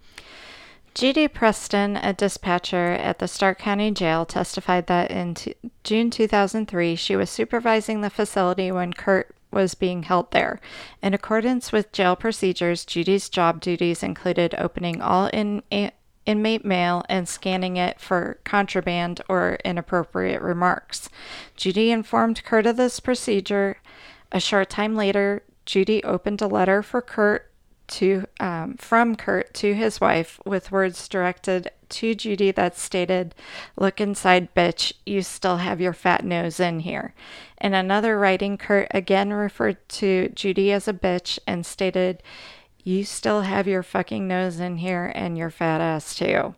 Judy 0.95 1.29
Preston, 1.29 1.97
a 1.97 2.13
dispatcher 2.13 2.93
at 2.93 3.21
the 3.21 3.29
Stark 3.29 3.59
County 3.59 3.91
Jail, 3.91 4.27
testified 4.27 4.87
that 4.89 5.11
in 5.11 5.35
t- 5.35 5.55
June 5.85 6.11
2003, 6.11 6.97
she 6.97 7.17
was 7.17 7.31
supervising 7.31 8.01
the 8.01 8.11
facility 8.11 8.73
when 8.73 8.93
Curt 8.93 9.35
was 9.53 9.75
being 9.75 10.03
held 10.03 10.31
there. 10.33 10.61
In 11.03 11.15
accordance 11.15 11.73
with 11.73 11.93
jail 11.93 12.17
procedures, 12.17 12.85
Judy's 12.85 13.29
job 13.29 13.61
duties 13.61 14.03
included 14.03 14.55
opening 14.59 15.01
all 15.01 15.27
in- 15.27 15.63
inmate 16.27 16.65
mail 16.65 17.05
and 17.09 17.29
scanning 17.29 17.77
it 17.77 18.01
for 18.01 18.39
contraband 18.45 19.21
or 19.29 19.59
inappropriate 19.65 20.43
remarks. 20.43 21.09
Judy 21.57 21.91
informed 21.91 22.45
Curt 22.45 22.67
of 22.67 22.77
this 22.77 23.01
procedure. 23.01 23.79
A 24.33 24.41
short 24.41 24.71
time 24.71 24.95
later, 24.95 25.43
Judy 25.67 26.03
opened 26.05 26.43
a 26.43 26.47
letter 26.47 26.83
for 26.83 27.01
Curt 27.03 27.50
to 27.91 28.27
um, 28.39 28.77
from 28.77 29.17
Curt 29.17 29.53
to 29.55 29.75
his 29.75 30.01
wife 30.01 30.41
with 30.45 30.73
words 30.73 31.09
directed 31.09 31.71
to 31.91 32.15
Judy 32.15 32.51
that 32.53 32.77
stated, 32.77 33.35
"Look 33.77 34.01
inside, 34.01 34.55
bitch. 34.55 34.93
You 35.05 35.23
still 35.23 35.59
have 35.59 35.81
your 35.81 35.93
fat 35.93 36.25
nose 36.25 36.61
in 36.61 36.81
here." 36.81 37.15
In 37.61 37.75
another 37.75 38.19
writing, 38.19 38.57
Curt 38.57 38.89
again 38.93 39.33
referred 39.33 39.89
to 39.91 40.31
Judy 40.35 40.73
as 40.73 40.89
a 40.89 40.93
bitch 40.93 41.39
and 41.47 41.67
stated, 41.67 42.23
"You 42.85 43.05
still 43.05 43.43
have 43.43 43.67
your 43.67 43.83
fucking 43.83 44.27
nose 44.27 44.61
in 44.61 44.79
here 44.79 45.13
and 45.15 45.37
your 45.37 45.51
fat 45.51 45.81
ass 45.81 46.15
too." 46.15 46.55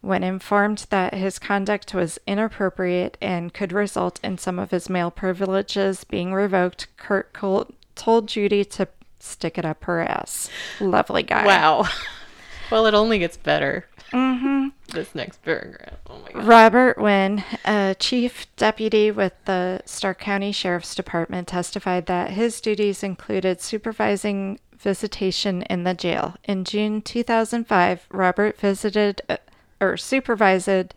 When 0.00 0.24
informed 0.24 0.86
that 0.88 1.12
his 1.12 1.38
conduct 1.38 1.92
was 1.92 2.18
inappropriate 2.26 3.18
and 3.20 3.52
could 3.52 3.72
result 3.72 4.18
in 4.24 4.38
some 4.38 4.58
of 4.58 4.70
his 4.70 4.88
male 4.88 5.10
privileges 5.10 6.04
being 6.04 6.32
revoked, 6.32 6.86
Curt 6.96 7.34
told 7.34 8.28
Judy 8.28 8.64
to 8.64 8.88
stick 9.20 9.58
it 9.58 9.64
up 9.64 9.84
her 9.84 10.00
ass. 10.00 10.50
Lovely 10.80 11.22
guy. 11.22 11.46
Wow. 11.46 11.86
well, 12.70 12.86
it 12.86 12.94
only 12.94 13.18
gets 13.18 13.36
better. 13.36 13.86
Mm-hmm. 14.12 14.68
this 14.92 15.14
next 15.14 15.42
paragraph. 15.42 15.98
Oh 16.08 16.18
my 16.18 16.32
god. 16.32 16.44
Robert 16.44 16.98
Wynn, 16.98 17.44
a 17.64 17.94
chief 17.98 18.46
deputy 18.56 19.10
with 19.10 19.32
the 19.44 19.82
Stark 19.84 20.18
County 20.18 20.52
Sheriff's 20.52 20.94
Department, 20.94 21.48
testified 21.48 22.06
that 22.06 22.30
his 22.30 22.60
duties 22.60 23.02
included 23.02 23.60
supervising 23.60 24.58
visitation 24.76 25.62
in 25.62 25.84
the 25.84 25.94
jail. 25.94 26.36
In 26.44 26.64
June 26.64 27.02
2005, 27.02 28.06
Robert 28.10 28.58
visited 28.58 29.22
uh, 29.28 29.36
or 29.80 29.96
supervised 29.96 30.94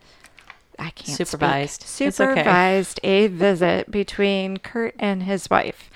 I 0.78 0.90
can't 0.90 1.16
Supervised. 1.16 1.82
Speak, 1.82 2.08
It's 2.08 2.20
okay. 2.20 2.30
supervised 2.30 3.00
a 3.02 3.26
visit 3.28 3.90
between 3.90 4.58
Curt 4.58 4.94
and 4.98 5.22
his 5.24 5.48
wife. 5.50 5.90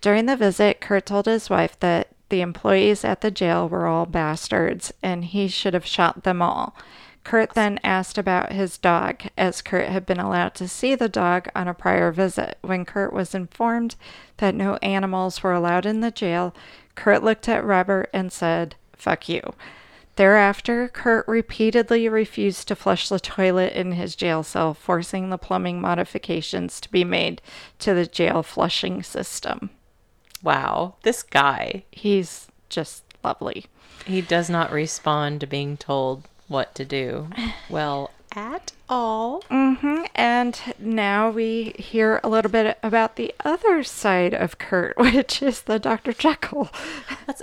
During 0.00 0.26
the 0.26 0.36
visit, 0.36 0.80
Curt 0.80 1.06
told 1.06 1.26
his 1.26 1.48
wife 1.50 1.78
that 1.80 2.08
the 2.28 2.40
employees 2.40 3.04
at 3.04 3.20
the 3.20 3.30
jail 3.30 3.68
were 3.68 3.86
all 3.86 4.06
bastards 4.06 4.92
and 5.02 5.24
he 5.24 5.48
should 5.48 5.74
have 5.74 5.86
shot 5.86 6.24
them 6.24 6.40
all. 6.40 6.74
Curt 7.24 7.50
then 7.54 7.78
asked 7.84 8.18
about 8.18 8.50
his 8.52 8.78
dog, 8.78 9.22
as 9.38 9.62
Curt 9.62 9.88
had 9.88 10.04
been 10.04 10.18
allowed 10.18 10.54
to 10.56 10.66
see 10.66 10.94
the 10.96 11.08
dog 11.08 11.48
on 11.54 11.68
a 11.68 11.74
prior 11.74 12.10
visit. 12.10 12.58
When 12.62 12.84
Curt 12.84 13.12
was 13.12 13.34
informed 13.34 13.94
that 14.38 14.56
no 14.56 14.74
animals 14.76 15.42
were 15.42 15.52
allowed 15.52 15.86
in 15.86 16.00
the 16.00 16.10
jail, 16.10 16.52
Curt 16.96 17.22
looked 17.22 17.48
at 17.48 17.64
Robert 17.64 18.10
and 18.12 18.32
said, 18.32 18.74
Fuck 18.96 19.28
you. 19.28 19.40
Thereafter, 20.16 20.88
Curt 20.88 21.26
repeatedly 21.26 22.08
refused 22.08 22.68
to 22.68 22.76
flush 22.76 23.08
the 23.08 23.18
toilet 23.20 23.72
in 23.72 23.92
his 23.92 24.14
jail 24.14 24.42
cell, 24.42 24.74
forcing 24.74 25.30
the 25.30 25.38
plumbing 25.38 25.80
modifications 25.80 26.80
to 26.82 26.90
be 26.90 27.02
made 27.04 27.40
to 27.78 27.94
the 27.94 28.06
jail 28.06 28.42
flushing 28.42 29.02
system. 29.02 29.70
Wow. 30.42 30.96
This 31.02 31.22
guy, 31.22 31.84
He's 31.90 32.48
just 32.68 33.04
lovely. 33.24 33.66
he 34.04 34.20
does 34.20 34.50
not 34.50 34.70
respond 34.72 35.40
to 35.40 35.46
being 35.46 35.76
told 35.76 36.28
what 36.48 36.74
to 36.74 36.84
do. 36.84 37.28
Well, 37.70 38.10
at 38.34 38.72
all. 38.88 39.42
Mm-hmm. 39.50 40.04
And 40.14 40.58
now 40.78 41.30
we 41.30 41.74
hear 41.78 42.20
a 42.22 42.28
little 42.28 42.50
bit 42.50 42.78
about 42.82 43.16
the 43.16 43.34
other 43.44 43.82
side 43.82 44.34
of 44.34 44.58
Curt, 44.58 44.96
which 44.98 45.42
is 45.42 45.62
the 45.62 45.78
Dr. 45.78 46.12
Jekyll. 46.12 46.70
That's 47.26 47.42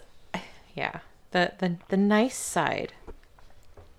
yeah. 0.76 1.00
The 1.32 1.54
the 1.60 1.78
the 1.90 1.98
nice 1.98 2.38
side. 2.38 2.94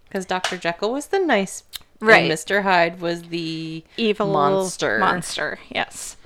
Because 0.09 0.26
Dr. 0.26 0.57
Jekyll 0.57 0.93
was 0.93 1.07
the 1.07 1.20
nice 1.20 1.62
Right. 2.01 2.31
And 2.31 2.33
Mr. 2.33 2.62
Hyde 2.62 3.01
was 3.01 3.24
the 3.24 3.85
evil 3.97 4.26
monster. 4.28 4.99
Monster, 4.99 5.59
yes. 5.68 6.16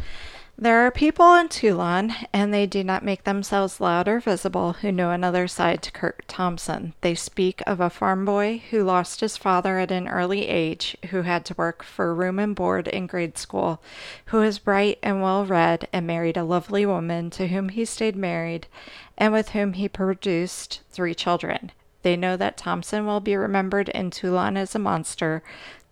There 0.56 0.86
are 0.86 0.92
people 0.92 1.34
in 1.34 1.48
Toulon, 1.48 2.14
and 2.32 2.54
they 2.54 2.64
do 2.64 2.84
not 2.84 3.04
make 3.04 3.24
themselves 3.24 3.80
loud 3.80 4.06
or 4.06 4.20
visible, 4.20 4.74
who 4.74 4.92
know 4.92 5.10
another 5.10 5.48
side 5.48 5.82
to 5.82 5.90
Curt 5.90 6.22
Thompson. 6.28 6.94
They 7.00 7.16
speak 7.16 7.60
of 7.66 7.80
a 7.80 7.90
farm 7.90 8.24
boy 8.24 8.62
who 8.70 8.84
lost 8.84 9.18
his 9.18 9.36
father 9.36 9.80
at 9.80 9.90
an 9.90 10.06
early 10.06 10.46
age, 10.46 10.96
who 11.10 11.22
had 11.22 11.44
to 11.46 11.54
work 11.54 11.82
for 11.82 12.14
room 12.14 12.38
and 12.38 12.54
board 12.54 12.86
in 12.86 13.08
grade 13.08 13.36
school, 13.36 13.82
who 14.26 14.38
was 14.38 14.60
bright 14.60 15.00
and 15.02 15.20
well 15.20 15.44
read, 15.44 15.88
and 15.92 16.06
married 16.06 16.36
a 16.36 16.44
lovely 16.44 16.86
woman 16.86 17.30
to 17.30 17.48
whom 17.48 17.70
he 17.70 17.84
stayed 17.84 18.14
married, 18.14 18.68
and 19.16 19.32
with 19.32 19.50
whom 19.50 19.74
he 19.74 19.88
produced 19.88 20.82
three 20.90 21.14
children. 21.14 21.72
They 22.02 22.16
know 22.16 22.36
that 22.36 22.56
Thompson 22.56 23.06
will 23.06 23.20
be 23.20 23.36
remembered 23.36 23.88
in 23.88 24.10
Toulon 24.10 24.56
as 24.56 24.74
a 24.74 24.78
monster. 24.78 25.42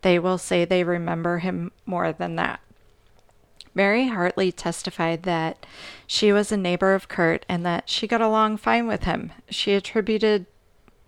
They 0.03 0.19
will 0.19 0.39
say 0.39 0.65
they 0.65 0.85
remember 0.85 1.39
him 1.39 1.73
more 1.87 2.13
than 2.13 2.37
that. 2.37 2.61
Mary 3.75 4.09
Hartley 4.09 4.53
testified 4.53 5.23
that 5.23 5.65
she 6.07 6.33
was 6.33 6.53
a 6.53 6.57
neighbor 6.57 6.95
of 6.95 7.09
Curt 7.09 7.47
and 7.49 7.65
that 7.65 7.89
she 7.89 8.07
got 8.07 8.21
along 8.21 8.59
fine 8.59 8.87
with 8.87 9.05
him. 9.05 9.33
She 9.49 9.73
attributed 9.73 10.47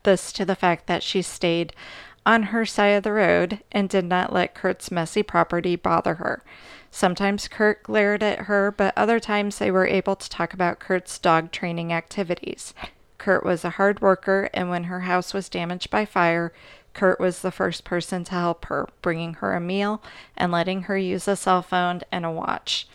this 0.05 0.33
to 0.33 0.45
the 0.45 0.57
fact 0.57 0.87
that 0.87 1.03
she 1.03 1.21
stayed 1.21 1.75
on 2.27 2.45
her 2.45 2.65
side 2.65 2.89
of 2.89 3.03
the 3.03 3.13
road 3.13 3.61
and 3.71 3.89
did 3.89 4.05
not 4.05 4.33
let 4.33 4.55
Curt's 4.55 4.91
messy 4.91 5.23
property 5.23 5.77
bother 5.77 6.15
her. 6.15 6.43
Sometimes 6.91 7.49
Curt 7.49 7.83
glared 7.83 8.23
at 8.23 8.41
her, 8.41 8.71
but 8.71 8.95
other 8.97 9.19
times 9.19 9.59
they 9.59 9.71
were 9.71 9.87
able 9.87 10.17
to 10.17 10.31
talk 10.31 10.55
about 10.55 10.79
Curt's 10.79 11.19
dog 11.19 11.51
training 11.51 11.93
activities. 11.93 12.73
Curt 13.19 13.45
was 13.45 13.65
a 13.65 13.71
hard 13.71 14.01
worker, 14.01 14.49
and 14.55 14.71
when 14.71 14.85
her 14.85 15.01
house 15.01 15.35
was 15.35 15.49
damaged 15.49 15.91
by 15.91 16.05
fire, 16.05 16.53
Curt 16.93 17.19
was 17.19 17.43
the 17.43 17.51
first 17.51 17.85
person 17.85 18.23
to 18.25 18.33
help 18.33 18.67
her, 18.67 18.89
bringing 19.03 19.35
her 19.35 19.55
a 19.55 19.61
meal 19.61 20.03
and 20.37 20.53
letting 20.53 20.83
her 20.83 20.97
use 20.97 21.27
a 21.27 21.35
cell 21.35 21.63
phone 21.63 22.03
and 22.13 22.25
a 22.25 22.31
watch. 22.31 22.87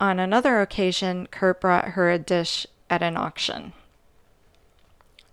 On 0.00 0.20
another 0.20 0.60
occasion, 0.60 1.26
Curt 1.26 1.60
brought 1.60 1.88
her 1.88 2.08
a 2.08 2.18
dish 2.18 2.66
at 2.88 3.02
an 3.02 3.16
auction. 3.16 3.72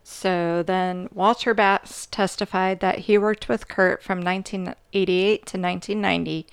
So 0.07 0.61
then 0.61 1.09
Walter 1.15 1.55
Bass 1.55 2.05
testified 2.05 2.79
that 2.79 2.99
he 2.99 3.17
worked 3.17 3.49
with 3.49 3.67
Curt 3.67 4.03
from 4.03 4.21
1988 4.21 5.47
to 5.47 5.57
1990 5.57 6.45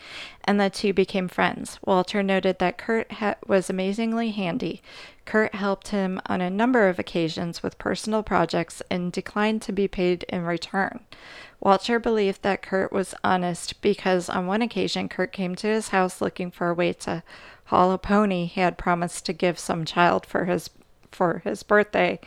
and 0.45 0.59
the 0.59 0.71
two 0.71 0.95
became 0.95 1.29
friends. 1.29 1.79
Walter 1.85 2.23
noted 2.23 2.59
that 2.61 2.79
Curt 2.79 3.13
ha- 3.13 3.35
was 3.47 3.69
amazingly 3.69 4.31
handy. 4.31 4.81
Curt 5.27 5.55
helped 5.55 5.89
him 5.89 6.19
on 6.25 6.41
a 6.41 6.49
number 6.49 6.89
of 6.89 6.99
occasions 6.99 7.63
with 7.63 7.77
personal 7.77 8.23
projects 8.23 8.81
and 8.91 9.13
declined 9.13 9.61
to 9.63 9.73
be 9.73 9.87
paid 9.87 10.23
in 10.31 10.47
return. 10.47 11.01
Walter 11.61 11.99
believed 11.99 12.41
that 12.41 12.63
Curt 12.63 12.91
was 12.91 13.15
honest 13.23 13.83
because 13.83 14.31
on 14.31 14.47
one 14.47 14.63
occasion 14.63 15.11
Curt 15.11 15.31
came 15.31 15.55
to 15.57 15.67
his 15.67 15.89
house 15.89 16.23
looking 16.23 16.51
for 16.51 16.71
a 16.71 16.75
way 16.75 16.95
to 16.95 17.23
haul 17.65 17.93
a 17.93 17.99
pony 17.99 18.47
he 18.47 18.63
had 18.63 18.79
promised 18.79 19.27
to 19.27 19.35
give 19.35 19.59
some 19.59 19.85
child 19.85 20.25
for 20.25 20.47
his 20.47 20.71
for 21.15 21.41
his 21.45 21.63
birthday. 21.63 22.19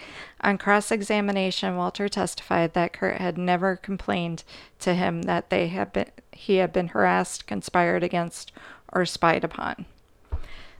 On 0.41 0.57
cross 0.57 0.91
examination, 0.91 1.75
Walter 1.75 2.07
testified 2.07 2.73
that 2.73 2.93
Curt 2.93 3.17
had 3.17 3.37
never 3.37 3.75
complained 3.75 4.43
to 4.79 4.93
him 4.93 5.23
that 5.23 5.49
they 5.49 5.67
had 5.67 5.91
been 5.93 6.11
he 6.31 6.57
had 6.57 6.73
been 6.73 6.89
harassed, 6.89 7.47
conspired 7.47 8.03
against, 8.03 8.51
or 8.91 9.05
spied 9.05 9.43
upon. 9.43 9.85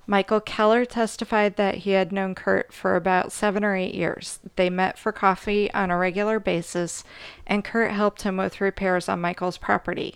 Michael 0.08 0.42
Keller 0.42 0.86
testified 0.86 1.56
that 1.56 1.76
he 1.76 1.92
had 1.92 2.12
known 2.12 2.36
Curt 2.36 2.72
for 2.72 2.96
about 2.96 3.32
seven 3.32 3.64
or 3.64 3.76
eight 3.76 3.96
years. 3.96 4.40
They 4.56 4.70
met 4.70 5.00
for 5.00 5.12
coffee 5.12 5.74
on 5.74 5.90
a 5.90 5.98
regular 5.98 6.40
basis, 6.40 7.04
and 7.48 7.64
Curt 7.64 7.92
helped 7.92 8.22
him 8.22 8.38
with 8.38 8.62
repairs 8.62 9.10
on 9.10 9.22
Michael's 9.22 9.58
property. 9.58 10.16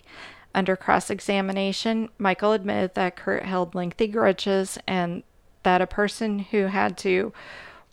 Under 0.54 0.76
cross 0.76 1.10
examination, 1.10 2.08
Michael 2.18 2.52
admitted 2.52 2.94
that 2.94 3.16
Curt 3.16 3.44
held 3.44 3.74
lengthy 3.74 4.06
grudges 4.06 4.78
and 4.86 5.22
that 5.62 5.82
a 5.82 5.86
person 5.86 6.40
who 6.40 6.66
had 6.66 6.96
to 6.98 7.32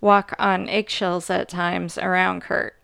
walk 0.01 0.33
on 0.39 0.69
eggshells 0.69 1.29
at 1.29 1.49
times 1.49 1.97
around 1.97 2.41
Curt. 2.41 2.75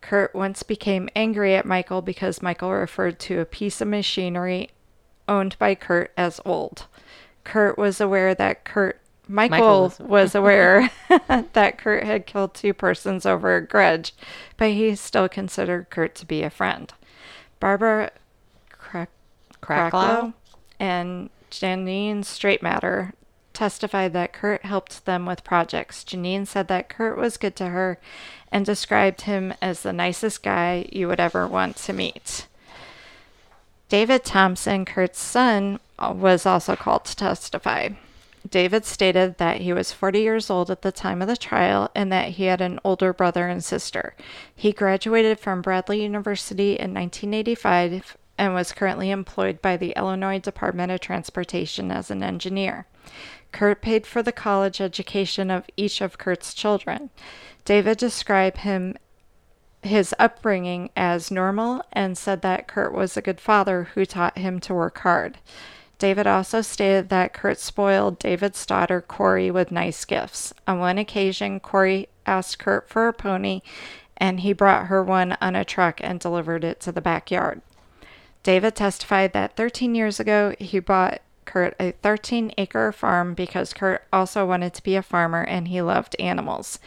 Curt 0.00 0.34
once 0.34 0.62
became 0.62 1.08
angry 1.14 1.54
at 1.54 1.66
Michael 1.66 2.02
because 2.02 2.42
Michael 2.42 2.72
referred 2.72 3.18
to 3.20 3.40
a 3.40 3.44
piece 3.44 3.80
of 3.80 3.88
machinery 3.88 4.70
owned 5.28 5.56
by 5.58 5.74
Curt 5.74 6.12
as 6.16 6.40
old. 6.44 6.86
Curt 7.44 7.78
was 7.78 8.00
aware 8.00 8.34
that 8.34 8.64
Curt 8.64 9.00
Michael, 9.28 9.88
Michael 9.88 10.06
was- 10.06 10.34
aware 10.34 10.90
that 11.52 11.78
Curt 11.78 12.04
had 12.04 12.26
killed 12.26 12.54
two 12.54 12.74
persons 12.74 13.24
over 13.24 13.56
a 13.56 13.66
grudge, 13.66 14.14
but 14.56 14.70
he 14.70 14.94
still 14.96 15.28
considered 15.28 15.90
Curt 15.90 16.14
to 16.16 16.26
be 16.26 16.42
a 16.42 16.50
friend. 16.50 16.92
Barbara 17.60 18.10
Crack- 18.72 19.10
Cracklow? 19.62 20.34
And 20.78 21.30
Janine 21.50 22.20
Straightmatter 22.20 23.12
testified 23.52 24.12
that 24.12 24.32
Curt 24.32 24.64
helped 24.64 25.04
them 25.04 25.26
with 25.26 25.44
projects. 25.44 26.04
Janine 26.04 26.46
said 26.46 26.68
that 26.68 26.88
Curt 26.88 27.16
was 27.16 27.36
good 27.36 27.56
to 27.56 27.68
her 27.68 27.98
and 28.52 28.64
described 28.64 29.22
him 29.22 29.54
as 29.60 29.82
the 29.82 29.92
nicest 29.92 30.42
guy 30.42 30.86
you 30.90 31.08
would 31.08 31.20
ever 31.20 31.46
want 31.46 31.76
to 31.76 31.92
meet. 31.92 32.46
David 33.88 34.24
Thompson, 34.24 34.84
Curt's 34.84 35.20
son, 35.20 35.80
was 35.98 36.46
also 36.46 36.76
called 36.76 37.04
to 37.06 37.16
testify. 37.16 37.90
David 38.48 38.84
stated 38.84 39.38
that 39.38 39.60
he 39.60 39.72
was 39.72 39.92
40 39.92 40.20
years 40.20 40.48
old 40.48 40.70
at 40.70 40.82
the 40.82 40.92
time 40.92 41.20
of 41.20 41.28
the 41.28 41.36
trial 41.36 41.90
and 41.94 42.10
that 42.10 42.30
he 42.30 42.44
had 42.44 42.60
an 42.60 42.80
older 42.84 43.12
brother 43.12 43.48
and 43.48 43.62
sister. 43.62 44.14
He 44.54 44.72
graduated 44.72 45.38
from 45.38 45.60
Bradley 45.60 46.02
University 46.02 46.72
in 46.72 46.94
1985 46.94 48.16
and 48.38 48.54
was 48.54 48.72
currently 48.72 49.10
employed 49.10 49.60
by 49.60 49.76
the 49.76 49.92
Illinois 49.96 50.38
Department 50.38 50.90
of 50.90 51.00
Transportation 51.00 51.90
as 51.90 52.10
an 52.10 52.22
engineer. 52.22 52.86
Curt 53.52 53.82
paid 53.82 54.06
for 54.06 54.22
the 54.22 54.32
college 54.32 54.80
education 54.80 55.50
of 55.50 55.66
each 55.76 56.00
of 56.00 56.18
Curt's 56.18 56.54
children. 56.54 57.10
David 57.64 57.98
described 57.98 58.58
him 58.58 58.96
his 59.82 60.14
upbringing 60.18 60.90
as 60.96 61.30
normal 61.30 61.82
and 61.92 62.16
said 62.16 62.42
that 62.42 62.68
Curt 62.68 62.92
was 62.92 63.16
a 63.16 63.22
good 63.22 63.40
father 63.40 63.88
who 63.94 64.04
taught 64.04 64.38
him 64.38 64.60
to 64.60 64.74
work 64.74 64.98
hard. 64.98 65.38
David 65.98 66.26
also 66.26 66.62
stated 66.62 67.10
that 67.10 67.34
Curt 67.34 67.58
spoiled 67.58 68.18
David's 68.18 68.64
daughter 68.64 69.02
Corey 69.02 69.50
with 69.50 69.70
nice 69.70 70.04
gifts. 70.04 70.54
On 70.66 70.78
one 70.78 70.96
occasion, 70.96 71.60
Corey 71.60 72.08
asked 72.24 72.58
Curt 72.58 72.88
for 72.88 73.08
a 73.08 73.12
pony, 73.12 73.60
and 74.16 74.40
he 74.40 74.52
brought 74.52 74.86
her 74.86 75.02
one 75.02 75.36
on 75.40 75.54
a 75.54 75.64
truck 75.64 76.00
and 76.02 76.18
delivered 76.18 76.64
it 76.64 76.80
to 76.80 76.92
the 76.92 77.02
backyard. 77.02 77.60
David 78.42 78.74
testified 78.74 79.34
that 79.34 79.56
13 79.56 79.94
years 79.94 80.18
ago 80.18 80.54
he 80.58 80.78
bought 80.78 81.20
Curt 81.50 81.74
a 81.80 81.90
13 81.90 82.52
acre 82.58 82.92
farm 82.92 83.34
because 83.34 83.72
Curt 83.72 84.04
also 84.12 84.46
wanted 84.46 84.72
to 84.74 84.82
be 84.84 84.94
a 84.94 85.02
farmer 85.02 85.42
and 85.42 85.66
he 85.66 85.82
loved 85.82 86.14
animals. 86.20 86.78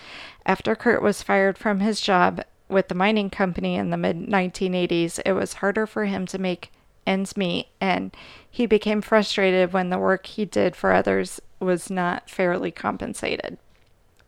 After 0.46 0.74
Curt 0.74 1.02
was 1.02 1.22
fired 1.22 1.58
from 1.58 1.82
his 1.82 2.00
job 2.00 2.42
with 2.70 2.88
the 2.88 2.96
mining 2.96 3.30
company 3.30 3.76
in 3.76 3.90
the 3.90 3.98
mid 3.98 4.18
1980s, 4.28 5.20
it 5.26 5.34
was 5.34 5.56
harder 5.56 5.86
for 5.86 6.06
him 6.06 6.26
to 6.28 6.38
make 6.38 6.72
ends 7.06 7.36
meet, 7.36 7.68
and 7.82 8.16
he 8.50 8.66
became 8.66 9.02
frustrated 9.02 9.74
when 9.74 9.90
the 9.90 10.00
work 10.00 10.28
he 10.28 10.46
did 10.46 10.78
for 10.78 10.94
others 10.94 11.42
was 11.60 11.90
not 11.90 12.30
fairly 12.30 12.72
compensated. 12.72 13.58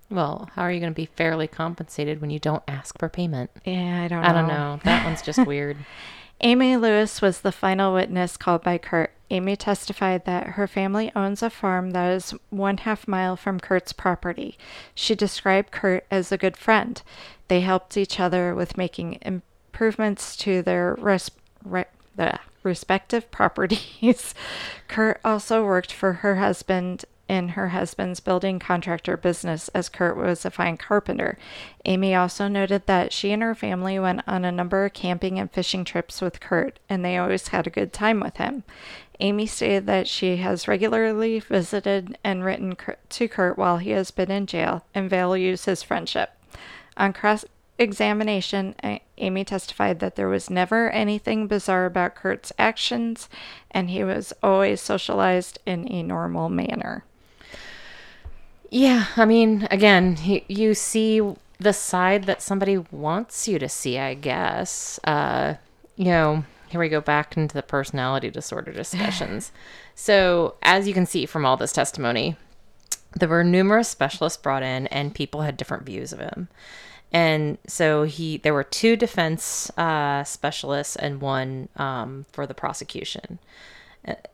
Well, 0.10 0.50
how 0.54 0.64
are 0.64 0.72
you 0.72 0.82
going 0.82 0.92
to 0.92 0.96
be 0.96 1.08
fairly 1.08 1.48
compensated 1.48 2.20
when 2.20 2.30
you 2.30 2.40
don't 2.40 2.64
ask 2.68 3.00
for 3.00 3.08
payment? 3.08 3.52
Yeah, 3.64 4.04
I 4.04 4.08
don't 4.10 4.22
know. 4.22 4.28
I 4.28 4.32
don't 4.34 4.48
know. 4.48 4.80
That 4.84 5.06
one's 5.06 5.22
just 5.22 5.46
weird. 5.48 5.78
Amy 6.42 6.76
Lewis 6.76 7.22
was 7.22 7.42
the 7.42 7.52
final 7.52 7.94
witness 7.94 8.38
called 8.38 8.64
by 8.64 8.78
Curt. 8.78 9.12
Amy 9.32 9.56
testified 9.56 10.26
that 10.26 10.50
her 10.50 10.68
family 10.68 11.12
owns 11.16 11.42
a 11.42 11.50
farm 11.50 11.92
that 11.92 12.12
is 12.12 12.34
one 12.50 12.78
half 12.78 13.08
mile 13.08 13.36
from 13.36 13.60
Curt's 13.60 13.94
property. 13.94 14.58
She 14.94 15.16
described 15.16 15.72
Curt 15.72 16.06
as 16.12 16.32
a 16.32 16.38
good 16.38 16.58
friend. 16.58 17.02
They 17.48 17.62
helped 17.62 17.98
each 17.98 18.20
other 18.20 18.54
with 18.54 18.78
making 18.78 19.20
improvements 19.22 20.36
to 20.38 20.62
their 20.62 20.96
res- 21.00 21.32
re- 21.64 21.86
respective 22.64 23.32
properties. 23.32 24.36
Curt 24.88 25.20
also 25.26 25.66
worked 25.66 25.92
for 25.92 26.14
her 26.14 26.36
husband 26.36 27.06
in 27.28 27.50
her 27.50 27.70
husband's 27.70 28.20
building 28.20 28.60
contractor 28.60 29.18
business 29.18 29.68
as 29.70 29.90
Curt 29.90 30.16
was 30.16 30.46
a 30.46 30.52
fine 30.52 30.78
carpenter. 30.78 31.38
Amy 31.86 32.14
also 32.14 32.48
noted 32.48 32.86
that 32.86 33.12
she 33.12 33.32
and 33.32 33.42
her 33.42 33.56
family 33.56 33.98
went 33.98 34.22
on 34.28 34.46
a 34.46 34.52
number 34.52 34.86
of 34.86 34.94
camping 34.94 35.40
and 35.40 35.52
fishing 35.52 35.84
trips 35.84 36.22
with 36.22 36.40
Curt, 36.40 36.80
and 36.88 37.04
they 37.04 37.18
always 37.18 37.48
had 37.48 37.66
a 37.66 37.72
good 37.72 37.92
time 37.92 38.20
with 38.20 38.38
him. 38.38 38.64
Amy 39.20 39.46
stated 39.46 39.86
that 39.88 40.08
she 40.08 40.38
has 40.38 40.68
regularly 40.68 41.40
visited 41.40 42.18
and 42.24 42.44
written 42.44 42.76
to 43.10 43.28
Curt 43.28 43.58
while 43.58 43.78
he 43.78 43.92
has 43.92 44.12
been 44.12 44.30
in 44.30 44.46
jail 44.46 44.86
and 44.94 45.10
values 45.10 45.66
his 45.66 45.84
friendship. 45.84 46.32
On 46.98 47.14
cross 47.14 47.46
examination, 47.78 48.76
Amy 49.18 49.44
testified 49.44 50.00
that 50.00 50.16
there 50.16 50.28
was 50.28 50.50
never 50.50 50.90
anything 50.92 51.48
bizarre 51.48 51.86
about 51.86 52.16
Curt's 52.16 52.54
actions 52.58 53.30
and 53.72 53.90
he 53.90 54.04
was 54.04 54.34
always 54.42 54.82
socialized 54.82 55.60
in 55.66 55.92
a 55.92 56.04
normal 56.04 56.50
manner. 56.50 57.04
Yeah, 58.76 59.06
I 59.16 59.24
mean, 59.24 59.70
again, 59.72 60.18
you, 60.22 60.42
you 60.50 60.74
see 60.74 61.22
the 61.60 61.72
side 61.72 62.26
that 62.26 62.42
somebody 62.42 62.78
wants 62.78 63.48
you 63.48 63.58
to 63.58 63.70
see, 63.70 63.98
I 63.98 64.16
guess. 64.16 65.00
Uh, 65.06 65.54
you 65.96 66.08
know, 66.08 66.44
here 66.68 66.82
we 66.82 66.90
go 66.90 67.00
back 67.00 67.38
into 67.38 67.54
the 67.54 67.64
personality 67.64 68.30
disorder 68.30 68.74
discussions. 68.74 69.54
so, 69.96 70.56
as 70.62 70.90
you 70.90 70.94
can 70.94 71.06
see 71.06 71.26
from 71.26 71.46
all 71.46 71.56
this 71.56 71.72
testimony, 71.72 72.36
there 73.18 73.30
were 73.30 73.46
numerous 73.46 73.88
specialists 73.88 74.42
brought 74.42 74.62
in, 74.62 74.88
and 74.88 75.16
people 75.16 75.44
had 75.44 75.56
different 75.56 75.86
views 75.86 76.12
of 76.12 76.20
him. 76.20 76.50
And 77.14 77.58
so 77.66 78.04
he, 78.04 78.36
there 78.36 78.54
were 78.54 78.66
two 78.66 78.98
defense 78.98 79.72
uh, 79.78 80.26
specialists 80.26 80.98
and 80.98 81.22
one 81.22 81.70
um, 81.78 82.26
for 82.34 82.46
the 82.46 82.54
prosecution 82.54 83.40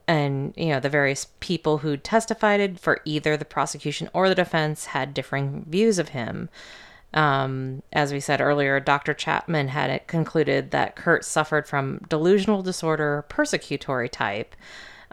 and 0.07 0.53
you 0.57 0.67
know 0.67 0.80
the 0.80 0.89
various 0.89 1.28
people 1.39 1.80
who 1.80 1.97
testified 1.97 2.80
for 2.80 3.01
either 3.05 3.38
the 3.38 3.45
prosecution 3.45 4.09
or 4.13 4.30
the 4.30 4.36
defense 4.36 4.88
had 4.88 5.13
differing 5.13 5.65
views 5.67 5.99
of 5.99 6.09
him. 6.09 6.49
Um, 7.13 7.84
as 7.91 8.13
we 8.13 8.22
said 8.22 8.39
earlier 8.39 8.80
dr 8.80 9.13
chapman 9.15 9.67
had 9.67 10.07
concluded 10.07 10.72
that 10.72 10.95
curt 10.95 11.26
suffered 11.26 11.67
from 11.67 11.99
delusional 12.07 12.61
disorder 12.61 13.26
persecutory 13.30 14.09
type. 14.09 14.55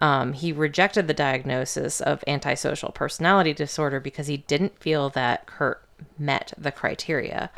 Um, 0.01 0.33
he 0.33 0.53
rejected 0.53 1.09
the 1.09 1.15
diagnosis 1.15 2.01
of 2.01 2.23
antisocial 2.29 2.93
personality 2.93 3.53
disorder 3.53 3.99
because 3.99 4.29
he 4.29 4.37
didn't 4.37 4.79
feel 4.79 5.11
that 5.11 5.47
curt 5.47 5.83
met 6.19 6.53
the 6.57 6.71
criteria. 6.71 7.51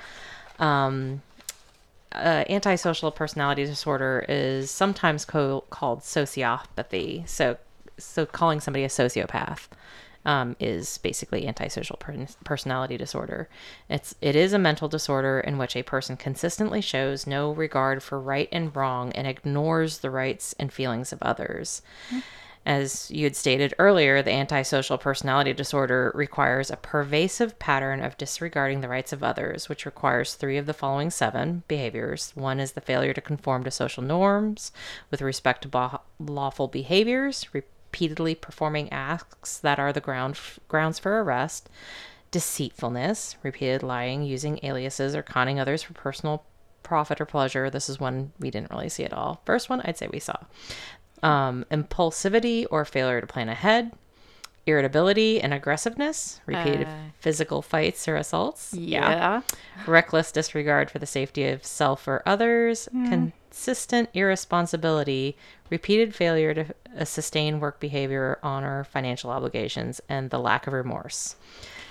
Um, 0.59 1.23
uh, 2.13 2.45
antisocial 2.49 3.11
personality 3.11 3.65
disorder 3.65 4.25
is 4.29 4.71
sometimes 4.71 5.25
co- 5.25 5.65
called 5.71 6.01
sociopathy. 6.01 7.29
So, 7.29 7.57
so 7.99 8.27
calling 8.27 8.61
somebody 8.61 8.85
a 8.85 8.89
sociopath 8.89 9.69
um, 10.25 10.57
is 10.61 10.99
basically 10.99 11.47
antisocial 11.47 11.97
per- 11.97 12.27
personality 12.45 12.97
disorder. 12.97 13.49
It's 13.89 14.15
it 14.21 14.37
is 14.37 14.53
a 14.53 14.59
mental 14.59 14.89
disorder 14.89 15.41
in 15.41 15.57
which 15.57 15.77
a 15.77 15.83
person 15.83 16.17
consistently 16.17 16.81
shows 16.81 17.27
no 17.27 17.53
regard 17.53 18.03
for 18.03 18.21
right 18.21 18.49
and 18.53 18.75
wrong 18.75 19.13
and 19.13 19.27
ignores 19.27 19.99
the 19.99 20.11
rights 20.11 20.55
and 20.59 20.73
feelings 20.73 21.13
of 21.13 21.23
others. 21.23 21.83
Mm-hmm. 22.09 22.21
As 22.67 23.11
you 23.11 23.25
had 23.25 23.37
stated 23.37 23.75
earlier, 23.79 24.23
the 24.23 24.33
antisocial 24.33 24.99
personality 24.99 25.55
disorder 25.55 26.13
requires 26.15 26.71
a 26.71 26.77
pervasive 26.77 27.59
pattern 27.59 28.03
of 28.03 28.19
disregarding 28.19 28.81
the 28.81 28.89
rights 28.89 29.13
of 29.15 29.25
others, 29.25 29.69
which 29.69 29.87
requires 29.87 30.35
three 30.35 30.59
of 30.59 30.67
the 30.67 30.75
following 30.75 31.11
seven 31.11 31.63
behaviors. 31.69 32.33
One 32.35 32.61
is 32.61 32.73
the 32.73 32.83
failure 32.83 33.15
to 33.15 33.21
conform 33.21 33.65
to 33.65 33.71
social 33.71 34.03
norms 34.03 34.73
with 35.11 35.23
respect 35.23 35.63
to 35.63 36.01
lawful 36.19 36.69
behaviors, 36.69 37.47
repeatedly 37.55 38.35
performing 38.35 38.93
acts 38.93 39.59
that 39.59 39.79
are 39.79 39.93
the 39.93 40.01
ground 40.01 40.35
f- 40.35 40.61
grounds 40.69 40.99
for 40.99 41.23
arrest, 41.23 41.71
deceitfulness, 42.31 43.37
repeated 43.43 43.83
lying, 43.83 44.23
using 44.23 44.61
aliases, 44.63 45.17
or 45.17 45.23
conning 45.23 45.59
others 45.59 45.83
for 45.83 45.95
personal 45.95 46.45
profit 46.83 47.21
or 47.21 47.27
pleasure. 47.27 47.71
This 47.71 47.89
is 47.89 47.99
one 47.99 48.33
we 48.39 48.51
didn't 48.51 48.71
really 48.71 48.89
see 48.89 49.05
at 49.05 49.13
all. 49.13 49.41
First 49.45 49.71
one, 49.71 49.81
I'd 49.83 49.97
say 49.97 50.09
we 50.13 50.19
saw 50.19 50.37
um, 51.23 51.65
impulsivity 51.71 52.67
or 52.71 52.85
failure 52.85 53.21
to 53.21 53.27
plan 53.27 53.49
ahead, 53.49 53.93
irritability 54.67 55.41
and 55.41 55.53
aggressiveness, 55.53 56.41
repeated 56.47 56.87
uh, 56.87 56.95
physical 57.19 57.63
fights 57.63 58.07
or 58.09 58.17
assaults. 58.17 58.75
Yeah. 58.75 59.11
yeah. 59.11 59.41
Reckless 59.87 60.33
disregard 60.33 60.91
for 60.91 60.99
the 60.99 61.07
safety 61.07 61.49
of 61.49 61.65
self 61.65 62.07
or 62.07 62.23
others, 62.27 62.89
mm. 62.95 63.09
consistent 63.09 64.09
irresponsibility, 64.15 65.37
repeated 65.71 66.15
failure 66.15 66.55
to 66.55 66.67
uh, 66.99 67.05
sustain 67.05 67.61
work 67.61 67.81
behavior, 67.81 68.39
honor 68.43 68.85
financial 68.85 69.31
obligations, 69.31 70.01
and 70.09 70.31
the 70.31 70.39
lack 70.39 70.67
of 70.67 70.73
remorse. 70.73 71.37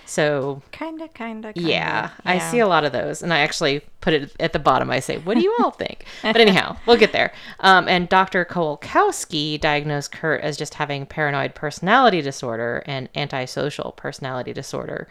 So 0.09 0.63
kind 0.71 1.03
of, 1.03 1.13
kind 1.13 1.45
of. 1.45 1.55
Yeah, 1.55 2.09
I 2.25 2.39
see 2.39 2.57
a 2.57 2.67
lot 2.67 2.83
of 2.83 2.91
those, 2.91 3.21
and 3.21 3.31
I 3.31 3.41
actually 3.41 3.81
put 4.01 4.11
it 4.13 4.35
at 4.39 4.53
the 4.53 4.59
bottom. 4.59 4.89
I 4.89 5.01
say, 5.01 5.19
"What 5.19 5.37
do 5.37 5.43
you 5.43 5.55
all 5.59 5.69
think?" 5.69 6.03
but 6.23 6.37
anyhow, 6.37 6.77
we'll 6.87 6.97
get 6.97 7.11
there. 7.11 7.31
Um, 7.59 7.87
and 7.87 8.09
Dr. 8.09 8.43
Kowalkowski 8.43 9.59
diagnosed 9.59 10.11
Curt 10.11 10.41
as 10.41 10.57
just 10.57 10.73
having 10.73 11.05
paranoid 11.05 11.53
personality 11.53 12.23
disorder 12.23 12.81
and 12.87 13.07
antisocial 13.15 13.91
personality 13.91 14.51
disorder, 14.51 15.07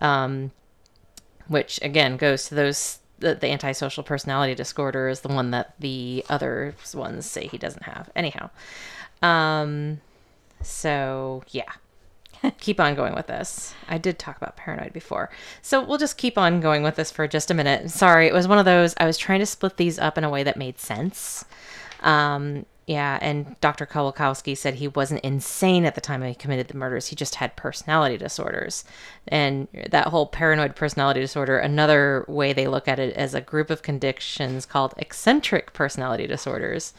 um, 0.00 0.52
which 1.48 1.78
again 1.82 2.16
goes 2.16 2.48
to 2.48 2.54
those 2.54 3.00
the, 3.18 3.34
the, 3.34 3.48
antisocial 3.48 4.02
personality 4.02 4.54
disorder 4.54 5.08
is 5.08 5.20
the 5.20 5.28
one 5.28 5.50
that 5.50 5.74
the 5.78 6.24
other 6.30 6.74
ones 6.94 7.26
say 7.26 7.46
he 7.46 7.58
doesn't 7.58 7.82
have. 7.82 8.08
Anyhow, 8.16 8.48
um, 9.20 10.00
so 10.62 11.42
yeah, 11.50 11.72
keep 12.60 12.80
on 12.80 12.94
going 12.94 13.14
with 13.14 13.26
this. 13.26 13.74
I 13.88 13.98
did 13.98 14.18
talk 14.18 14.36
about 14.36 14.56
paranoid 14.56 14.92
before. 14.92 15.30
So 15.62 15.84
we'll 15.84 15.98
just 15.98 16.18
keep 16.18 16.38
on 16.38 16.60
going 16.60 16.82
with 16.82 16.96
this 16.96 17.10
for 17.10 17.26
just 17.26 17.50
a 17.50 17.54
minute. 17.54 17.90
Sorry, 17.90 18.26
it 18.26 18.34
was 18.34 18.48
one 18.48 18.58
of 18.58 18.64
those, 18.64 18.94
I 18.98 19.06
was 19.06 19.18
trying 19.18 19.40
to 19.40 19.46
split 19.46 19.76
these 19.76 19.98
up 19.98 20.16
in 20.18 20.24
a 20.24 20.30
way 20.30 20.42
that 20.42 20.56
made 20.56 20.78
sense. 20.78 21.44
Um, 22.00 22.66
yeah, 22.86 23.18
and 23.20 23.54
Dr. 23.60 23.86
Kowalkowski 23.86 24.56
said 24.56 24.74
he 24.74 24.88
wasn't 24.88 25.20
insane 25.20 25.84
at 25.84 25.94
the 25.94 26.00
time 26.00 26.22
he 26.22 26.34
committed 26.34 26.68
the 26.68 26.76
murders. 26.76 27.06
He 27.06 27.14
just 27.14 27.36
had 27.36 27.54
personality 27.54 28.16
disorders. 28.16 28.84
And 29.28 29.68
that 29.90 30.08
whole 30.08 30.26
paranoid 30.26 30.74
personality 30.74 31.20
disorder, 31.20 31.58
another 31.58 32.24
way 32.26 32.52
they 32.52 32.66
look 32.66 32.88
at 32.88 32.98
it 32.98 33.14
as 33.14 33.32
a 33.32 33.40
group 33.40 33.70
of 33.70 33.82
conditions 33.82 34.66
called 34.66 34.94
eccentric 34.96 35.72
personality 35.72 36.26
disorders. 36.26 36.92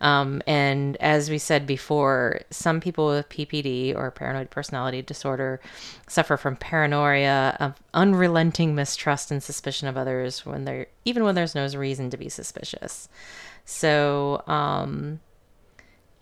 Um, 0.00 0.42
and 0.46 0.96
as 0.96 1.30
we 1.30 1.38
said 1.38 1.66
before, 1.66 2.40
some 2.50 2.80
people 2.80 3.06
with 3.08 3.28
PPD 3.28 3.94
or 3.94 4.10
paranoid 4.10 4.50
personality 4.50 5.00
disorder 5.00 5.60
suffer 6.08 6.36
from 6.36 6.56
paranoia, 6.56 7.56
of 7.60 7.74
unrelenting 7.94 8.74
mistrust 8.74 9.30
and 9.30 9.42
suspicion 9.42 9.86
of 9.86 9.96
others 9.96 10.44
when 10.44 10.64
they're 10.64 10.86
even 11.04 11.22
when 11.24 11.34
there's 11.34 11.54
no 11.54 11.66
reason 11.68 12.10
to 12.10 12.16
be 12.16 12.28
suspicious. 12.28 13.08
So, 13.64 14.42
um, 14.46 15.20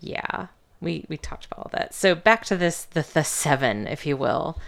yeah, 0.05 0.49
we 0.81 1.05
we 1.09 1.17
talked 1.17 1.47
about 1.47 1.59
all 1.59 1.71
that. 1.73 1.95
So 1.95 2.15
back 2.15 2.45
to 2.47 2.57
this 2.57 2.85
the 2.85 3.03
the 3.03 3.25
seven, 3.25 3.87
if 3.87 4.07
you 4.07 4.17
will. 4.17 4.59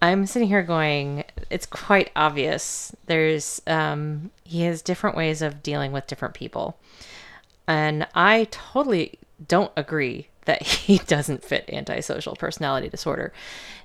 I'm 0.00 0.26
sitting 0.26 0.48
here 0.48 0.64
going, 0.64 1.22
it's 1.48 1.66
quite 1.66 2.10
obvious. 2.16 2.92
There's 3.06 3.62
um, 3.68 4.32
he 4.42 4.62
has 4.62 4.82
different 4.82 5.16
ways 5.16 5.42
of 5.42 5.62
dealing 5.62 5.92
with 5.92 6.08
different 6.08 6.34
people, 6.34 6.78
and 7.68 8.06
I 8.14 8.48
totally 8.50 9.18
don't 9.46 9.72
agree 9.76 10.28
that 10.46 10.62
he 10.66 10.98
doesn't 10.98 11.44
fit 11.44 11.68
antisocial 11.72 12.34
personality 12.34 12.88
disorder. 12.88 13.32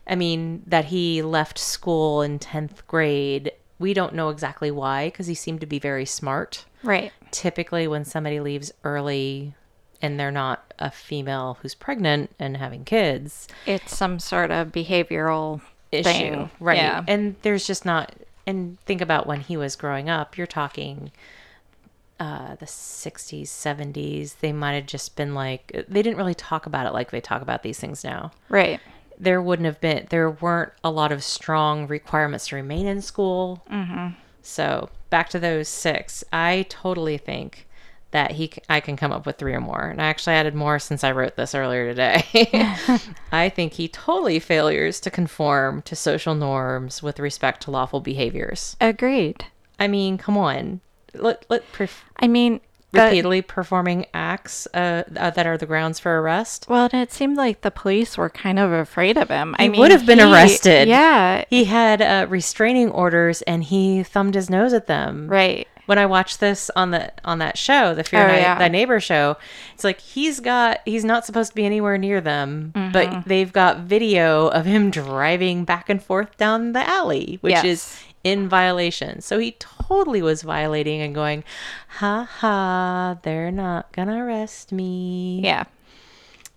I 0.08 0.16
mean, 0.16 0.64
that 0.66 0.86
he 0.86 1.22
left 1.22 1.58
school 1.58 2.22
in 2.22 2.40
10th 2.40 2.86
grade, 2.88 3.52
we 3.78 3.94
don't 3.94 4.16
know 4.16 4.30
exactly 4.30 4.72
why 4.72 5.08
because 5.08 5.28
he 5.28 5.36
seemed 5.36 5.62
to 5.62 5.68
be 5.68 5.80
very 5.80 6.06
smart. 6.06 6.66
Right. 6.82 7.12
Typically, 7.32 7.88
when 7.88 8.06
somebody 8.06 8.40
leaves 8.40 8.72
early 8.84 9.54
and 10.02 10.20
they're 10.20 10.32
not 10.32 10.74
a 10.80 10.92
female 10.92 11.58
who's 11.62 11.76
pregnant 11.76 12.32
and 12.40 12.58
having 12.58 12.86
kids, 12.86 13.48
it's 13.66 13.96
some 13.96 14.20
sort 14.20 14.52
of 14.52 14.70
behavioral 14.70 15.62
issue. 15.92 16.04
Thing. 16.04 16.50
Right. 16.60 16.78
Yeah. 16.78 17.04
And 17.08 17.36
there's 17.42 17.66
just 17.66 17.86
not 17.86 18.14
and 18.46 18.80
think 18.86 19.02
about 19.02 19.28
when 19.28 19.42
he 19.42 19.58
was 19.58 19.76
growing 19.76 20.10
up. 20.10 20.38
You're 20.38 20.48
talking 20.48 21.12
uh, 22.20 22.56
the 22.56 22.66
60s, 22.66 23.44
70s. 23.44 24.40
They 24.40 24.54
might 24.54 24.74
have 24.74 24.86
just 24.86 25.16
been 25.16 25.36
like 25.36 25.86
they 25.88 26.02
didn't 26.02 26.18
really 26.18 26.34
talk 26.34 26.66
about 26.66 26.88
it 26.88 26.94
like 26.94 27.12
they 27.12 27.22
talk 27.22 27.42
about 27.42 27.64
these 27.64 27.80
things 27.80 28.04
now. 28.04 28.32
Right. 28.50 28.80
There 29.20 29.42
wouldn't 29.42 29.66
have 29.66 29.82
been 29.82 30.08
there 30.10 30.30
weren't 30.32 30.74
a 30.84 30.92
lot 30.92 31.12
of 31.12 31.24
strong 31.24 31.88
requirements 31.88 32.48
to 32.48 32.56
remain 32.56 32.88
in 32.88 33.02
school. 33.02 33.64
Mm-hmm. 33.72 34.14
So 34.42 34.90
back 35.10 35.30
to 35.30 35.40
those 35.40 35.68
six. 35.68 36.24
I 36.32 36.66
totally 36.70 37.18
think 37.18 37.67
that 38.12 38.32
he 38.32 38.52
I 38.70 38.80
can 38.80 38.96
come 38.96 39.12
up 39.12 39.26
with 39.26 39.38
three 39.38 39.54
or 39.54 39.60
more. 39.62 39.82
And 39.82 40.02
I 40.02 40.06
actually 40.06 40.34
added 40.36 40.56
more 40.56 40.80
since 40.80 41.04
I 41.04 41.12
wrote 41.12 41.36
this 41.36 41.54
earlier 41.54 41.88
today. 41.94 42.24
I 43.32 43.50
think 43.50 43.74
he 43.74 43.88
totally 43.88 44.40
failures 44.40 45.00
to 45.02 45.12
conform 45.12 45.82
to 45.84 45.96
social 45.96 46.36
norms 46.36 47.04
with 47.04 47.20
respect 47.20 47.62
to 47.64 47.72
lawful 47.72 48.00
behaviors. 48.00 48.76
Agreed. 48.80 49.46
I 49.80 49.88
mean, 49.88 50.18
come 50.18 50.38
on. 50.38 50.82
Let 51.14 51.46
let 51.50 51.70
perf- 51.74 52.04
I 52.18 52.28
mean, 52.28 52.62
the- 52.92 53.02
repeatedly 53.04 53.42
performing 53.42 54.06
acts 54.14 54.68
uh, 54.74 55.04
uh, 55.18 55.30
that 55.32 55.46
are 55.46 55.58
the 55.58 55.66
grounds 55.66 56.00
for 56.00 56.20
arrest. 56.22 56.66
well, 56.70 56.88
and 56.92 57.02
it 57.02 57.12
seemed 57.12 57.36
like 57.38 57.62
the 57.62 57.72
police 57.72 58.18
were 58.18 58.30
kind 58.30 58.58
of 58.58 58.72
afraid 58.72 59.18
of 59.18 59.28
him. 59.30 59.56
I 59.60 59.64
He 59.64 59.70
mean, 59.70 59.80
would 59.82 59.92
have 59.92 60.06
been 60.06 60.22
arrested. 60.22 60.88
Yeah. 60.88 61.44
He 61.50 61.66
had 61.66 62.02
uh, 62.02 62.26
restraining 62.30 62.90
orders 62.90 63.42
and 63.44 63.64
he 63.66 64.04
thumbed 64.04 64.36
his 64.36 64.50
nose 64.50 64.74
at 64.74 64.88
them. 64.88 65.28
Right. 65.28 65.68
When 65.88 65.98
I 65.98 66.06
watched 66.06 66.40
this 66.40 66.70
on 66.76 66.92
the 66.92 67.12
on 67.26 67.40
that 67.40 67.58
show, 67.58 67.94
the 67.96 68.04
Fear 68.04 68.24
Oh, 68.24 68.28
Night, 68.28 68.42
yeah. 68.42 68.60
Thy 68.60 68.68
Neighbor 68.68 69.00
show, 69.00 69.36
it's 69.74 69.84
like 69.84 70.00
he's 70.00 70.40
got 70.40 70.80
he's 70.86 71.04
not 71.04 71.26
supposed 71.26 71.50
to 71.50 71.56
be 71.56 71.66
anywhere 71.66 71.98
near 71.98 72.22
them, 72.22 72.72
Mm-hmm. 72.76 72.92
but 72.92 73.26
they've 73.26 73.52
got 73.52 73.80
video 73.80 74.48
of 74.50 74.66
him 74.66 74.92
driving 75.02 75.66
back 75.66 75.90
and 75.90 76.02
forth 76.04 76.38
down 76.38 76.74
the 76.74 76.88
alley, 76.88 77.40
which 77.42 77.54
Yes. 77.54 77.66
is 77.66 78.04
in 78.24 78.48
violation. 78.50 79.22
So 79.22 79.40
he 79.40 79.54
totally 79.58 80.22
was 80.22 80.42
violating 80.44 81.02
and 81.02 81.16
going, 81.16 81.44
ha 81.88 82.28
ha, 82.30 83.18
they're 83.24 83.52
not 83.52 83.92
gonna 83.94 84.24
arrest 84.26 84.72
me. 84.72 85.40
Yeah. 85.44 85.64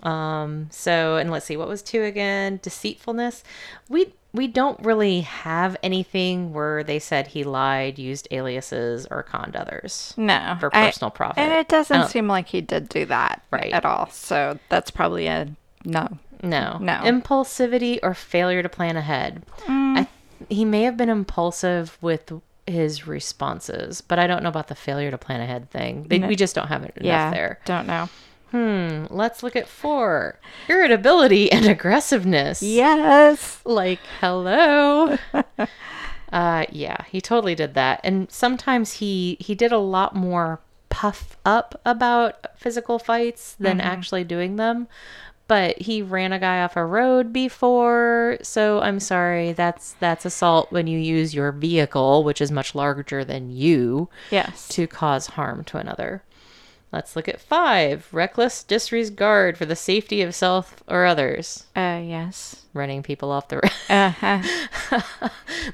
Um, 0.02 0.68
so 0.70 1.16
and 1.16 1.30
let's 1.30 1.46
see, 1.46 1.56
what 1.56 1.68
was 1.68 1.82
two 1.82 2.02
again? 2.04 2.58
Deceitfulness. 2.62 3.42
We 3.88 4.14
we 4.32 4.46
don't 4.46 4.78
really 4.84 5.22
have 5.22 5.76
anything 5.82 6.52
where 6.52 6.84
they 6.84 6.98
said 7.00 7.26
he 7.28 7.42
lied, 7.42 7.98
used 7.98 8.28
aliases, 8.30 9.06
or 9.10 9.22
conned 9.24 9.56
others. 9.56 10.14
No. 10.16 10.56
For 10.60 10.70
I- 10.74 10.86
personal 10.86 11.10
profit. 11.10 11.38
And 11.38 11.52
it 11.52 11.68
doesn't 11.68 12.08
seem 12.08 12.28
like 12.28 12.48
he 12.48 12.60
did 12.60 12.88
do 12.88 13.04
that 13.06 13.42
Right. 13.50 13.72
at 13.72 13.84
all. 13.84 14.08
So 14.10 14.58
that's 14.68 14.90
probably 14.92 15.26
a 15.26 15.48
no. 15.84 16.06
No. 16.42 16.78
No. 16.80 17.00
Impulsivity 17.02 17.98
or 18.02 18.14
failure 18.14 18.62
to 18.62 18.68
plan 18.68 18.96
ahead. 18.96 19.42
Mm. 19.66 19.98
I, 19.98 20.08
he 20.48 20.64
may 20.64 20.82
have 20.82 20.96
been 20.96 21.10
impulsive 21.10 21.98
with 22.00 22.32
his 22.68 23.06
responses, 23.08 24.00
but 24.00 24.18
I 24.20 24.26
don't 24.28 24.42
know 24.44 24.48
about 24.48 24.68
the 24.68 24.74
failure 24.76 25.10
to 25.10 25.18
plan 25.18 25.40
ahead 25.40 25.70
thing. 25.70 26.06
They, 26.08 26.18
No. 26.18 26.28
We 26.28 26.36
just 26.36 26.54
don't 26.54 26.68
have 26.68 26.84
it 26.84 26.92
enough 26.96 27.04
yeah. 27.06 27.30
there. 27.32 27.58
Don't 27.64 27.86
know. 27.88 28.08
Hmm. 28.50 29.04
Let's 29.10 29.42
look 29.42 29.54
at 29.56 29.68
four. 29.68 30.38
Irritability 30.68 31.50
and 31.52 31.66
aggressiveness. 31.66 32.62
Yes. 32.62 33.60
like 33.64 34.00
hello 34.20 35.16
uh 36.32 36.64
yeah 36.70 36.96
he 37.10 37.20
totally 37.20 37.54
did 37.54 37.74
that 37.74 38.00
and 38.04 38.30
sometimes 38.30 38.94
he 38.94 39.36
he 39.40 39.54
did 39.54 39.72
a 39.72 39.78
lot 39.78 40.14
more 40.14 40.60
puff 40.88 41.36
up 41.44 41.80
about 41.84 42.46
physical 42.58 42.98
fights 42.98 43.56
than 43.60 43.80
actually 43.80 44.24
doing 44.24 44.56
them 44.56 44.86
but 45.48 45.80
he 45.82 46.00
ran 46.02 46.32
a 46.32 46.38
guy 46.38 46.62
off 46.62 46.76
a 46.76 46.84
road 46.84 47.32
before 47.32 48.38
so 48.42 48.80
i'm 48.80 49.00
sorry 49.00 49.52
that's 49.52 49.92
that's 50.00 50.24
assault 50.24 50.70
when 50.70 50.86
you 50.86 50.98
use 50.98 51.34
your 51.34 51.50
vehicle 51.52 52.22
which 52.24 52.40
is 52.40 52.50
much 52.52 52.74
larger 52.74 53.24
than 53.24 53.50
you 53.50 54.08
Yes. 54.30 54.68
to 54.68 54.86
cause 54.86 55.28
harm 55.28 55.64
to 55.64 55.78
another 55.78 56.22
let's 56.92 57.14
look 57.14 57.28
at 57.28 57.40
five 57.40 58.08
reckless 58.12 58.62
disregard 58.64 59.56
for 59.56 59.64
the 59.64 59.76
safety 59.76 60.22
of 60.22 60.34
self 60.34 60.82
or 60.88 61.04
others 61.04 61.64
Uh, 61.76 62.00
yes. 62.04 62.62
running 62.74 63.02
people 63.02 63.30
off 63.30 63.48
the 63.48 63.56
road 63.56 63.70
Uh-huh. 63.90 64.42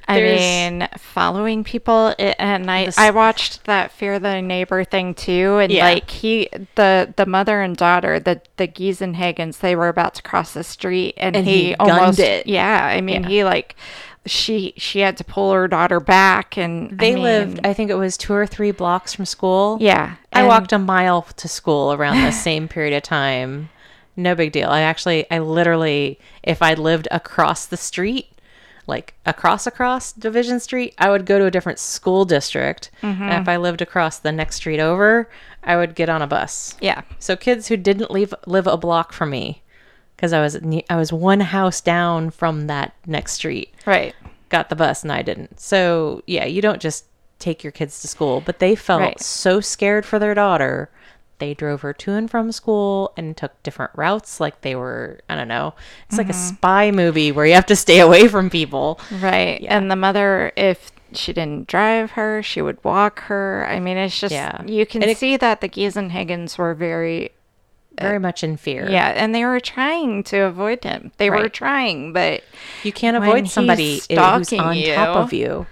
I 0.08 0.20
mean, 0.20 0.88
following 0.98 1.64
people, 1.64 2.14
and 2.18 2.70
I, 2.70 2.90
I 2.96 3.10
watched 3.10 3.64
that 3.64 3.92
Fear 3.92 4.18
the 4.18 4.40
Neighbor 4.42 4.84
thing 4.84 5.14
too, 5.14 5.58
and 5.58 5.70
Yeah. 5.72 5.84
like 5.84 6.10
he, 6.10 6.48
the 6.74 7.12
the 7.16 7.26
mother 7.26 7.60
and 7.62 7.76
daughter, 7.76 8.18
the 8.18 8.40
the 8.56 8.66
Giesenhagens, 8.68 9.58
they 9.60 9.76
were 9.76 9.88
about 9.88 10.14
to 10.16 10.22
cross 10.22 10.52
the 10.54 10.64
street, 10.64 11.14
and, 11.18 11.36
And 11.36 11.46
he, 11.46 11.68
he 11.68 11.74
almost, 11.76 12.18
it. 12.18 12.46
yeah, 12.46 12.84
I 12.86 13.00
mean, 13.00 13.22
Yeah. 13.24 13.28
he 13.28 13.44
like, 13.44 13.76
she 14.26 14.74
she 14.76 15.00
had 15.00 15.16
to 15.18 15.24
pull 15.24 15.52
her 15.52 15.68
daughter 15.68 16.00
back, 16.00 16.56
and 16.58 16.92
I 16.92 16.96
They 16.96 17.14
mean, 17.14 17.22
lived, 17.22 17.60
I 17.64 17.72
think 17.72 17.90
it 17.90 17.94
was 17.94 18.16
two 18.16 18.32
or 18.34 18.46
three 18.46 18.70
blocks 18.70 19.14
from 19.14 19.24
school. 19.24 19.78
yeah, 19.80 20.16
I 20.32 20.44
walked 20.44 20.72
a 20.72 20.78
mile 20.78 21.22
to 21.36 21.48
school 21.48 21.92
around 21.92 22.22
the 22.22 22.30
same 22.32 22.68
period 22.68 22.94
of 22.96 23.02
time. 23.02 23.70
No 24.16 24.34
big 24.34 24.52
deal. 24.52 24.68
I 24.70 24.80
actually, 24.80 25.30
I 25.30 25.38
literally, 25.40 26.18
if 26.42 26.62
I 26.62 26.72
lived 26.74 27.06
across 27.10 27.66
the 27.66 27.76
street, 27.76 28.28
like 28.86 29.12
across 29.26 29.66
across 29.66 30.12
Division 30.12 30.58
Street, 30.60 30.94
I 30.98 31.10
would 31.10 31.26
go 31.26 31.38
to 31.38 31.44
a 31.46 31.50
different 31.50 31.78
school 31.78 32.24
district. 32.24 32.90
Mm-hmm. 33.02 33.22
And 33.22 33.42
if 33.42 33.48
I 33.48 33.56
lived 33.58 33.82
across 33.82 34.18
the 34.18 34.32
next 34.32 34.56
street 34.56 34.80
over, 34.80 35.28
I 35.62 35.76
would 35.76 35.94
get 35.94 36.08
on 36.08 36.22
a 36.22 36.26
bus. 36.26 36.76
yeah, 36.80 37.02
So 37.18 37.36
kids 37.36 37.68
who 37.68 37.76
didn't 37.76 38.10
leave 38.10 38.32
live 38.46 38.66
a 38.66 38.76
block 38.78 39.12
from 39.12 39.30
me, 39.30 39.62
because 40.16 40.32
I 40.32 40.40
was 40.40 40.58
I 40.90 40.96
was 40.96 41.12
one 41.12 41.40
house 41.40 41.80
down 41.80 42.30
from 42.30 42.66
that 42.68 42.94
next 43.06 43.32
street 43.34 43.72
right, 43.86 44.14
got 44.48 44.68
the 44.70 44.76
bus 44.76 45.02
and 45.02 45.12
I 45.12 45.22
didn't. 45.22 45.60
So 45.60 46.22
yeah, 46.26 46.44
you 46.46 46.60
don't 46.62 46.80
just 46.80 47.04
take 47.38 47.62
your 47.62 47.70
kids 47.70 48.00
to 48.00 48.08
school, 48.08 48.40
but 48.44 48.58
they 48.58 48.74
felt 48.74 49.00
Right. 49.02 49.20
so 49.20 49.60
scared 49.60 50.06
for 50.06 50.18
their 50.18 50.34
daughter. 50.34 50.90
They 51.38 51.52
drove 51.52 51.82
her 51.82 51.92
to 51.92 52.12
and 52.12 52.30
from 52.30 52.50
school 52.50 53.12
and 53.14 53.36
took 53.36 53.62
different 53.62 53.90
routes 53.94 54.40
like 54.40 54.62
they 54.62 54.74
were, 54.74 55.20
I 55.28 55.34
don't 55.34 55.48
know. 55.48 55.74
It's 56.08 56.16
like 56.16 56.30
a 56.30 56.32
Mm-hmm. 56.32 56.54
spy 56.56 56.90
movie 56.92 57.30
where 57.32 57.44
you 57.44 57.52
have 57.52 57.66
to 57.66 57.76
stay 57.76 58.00
away 58.00 58.26
from 58.26 58.48
people. 58.48 58.98
right, 59.20 59.62
and 59.68 59.90
the 59.90 59.96
mother, 59.96 60.50
if 60.56 60.90
she 61.12 61.34
didn't 61.34 61.68
drive 61.68 62.12
her, 62.12 62.42
she 62.42 62.62
would 62.62 62.82
walk 62.82 63.20
her. 63.24 63.66
I 63.68 63.80
mean, 63.80 63.98
it's 63.98 64.18
just 64.18 64.32
Yeah. 64.32 64.62
you 64.64 64.86
can 64.86 65.02
it- 65.02 65.18
see 65.18 65.36
that 65.36 65.60
the 65.60 65.68
Giesenhagens 65.68 66.56
were 66.56 66.72
very 66.72 67.32
Very 68.00 68.18
much 68.18 68.44
in 68.44 68.56
fear. 68.56 68.88
Yeah, 68.90 69.08
and 69.08 69.34
they 69.34 69.44
were 69.44 69.60
trying 69.60 70.22
to 70.24 70.38
avoid 70.42 70.84
him. 70.84 71.12
They 71.16 71.30
were 71.30 71.48
trying, 71.48 72.12
but 72.12 72.42
You 72.82 72.92
can't 72.92 73.16
avoid 73.16 73.48
somebody 73.48 74.00
who's 74.08 74.52
on 74.52 74.76
you. 74.76 74.94
top 74.94 75.16
of 75.16 75.32
you. 75.32 75.66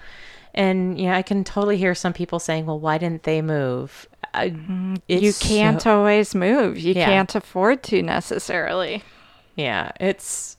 And 0.55 0.99
yeah, 1.01 1.17
I 1.17 1.23
can 1.23 1.43
totally 1.45 1.77
hear 1.77 1.95
some 1.97 2.13
people 2.13 2.39
saying, 2.39 2.67
"Well, 2.67 2.79
why 2.79 2.97
didn't 2.99 3.25
they 3.25 3.43
move?" 3.43 4.09
I, 4.33 4.51
mm-hmm. 4.51 4.95
you 5.09 5.33
can't 5.33 5.83
so- 5.83 5.99
always 5.99 6.35
move. 6.35 6.79
You 6.79 6.95
Yeah. 6.95 7.07
can't 7.07 7.35
afford 7.35 7.83
to 7.85 8.03
necessarily, 8.03 9.03
yeah, 9.57 9.91
it's 10.01 10.57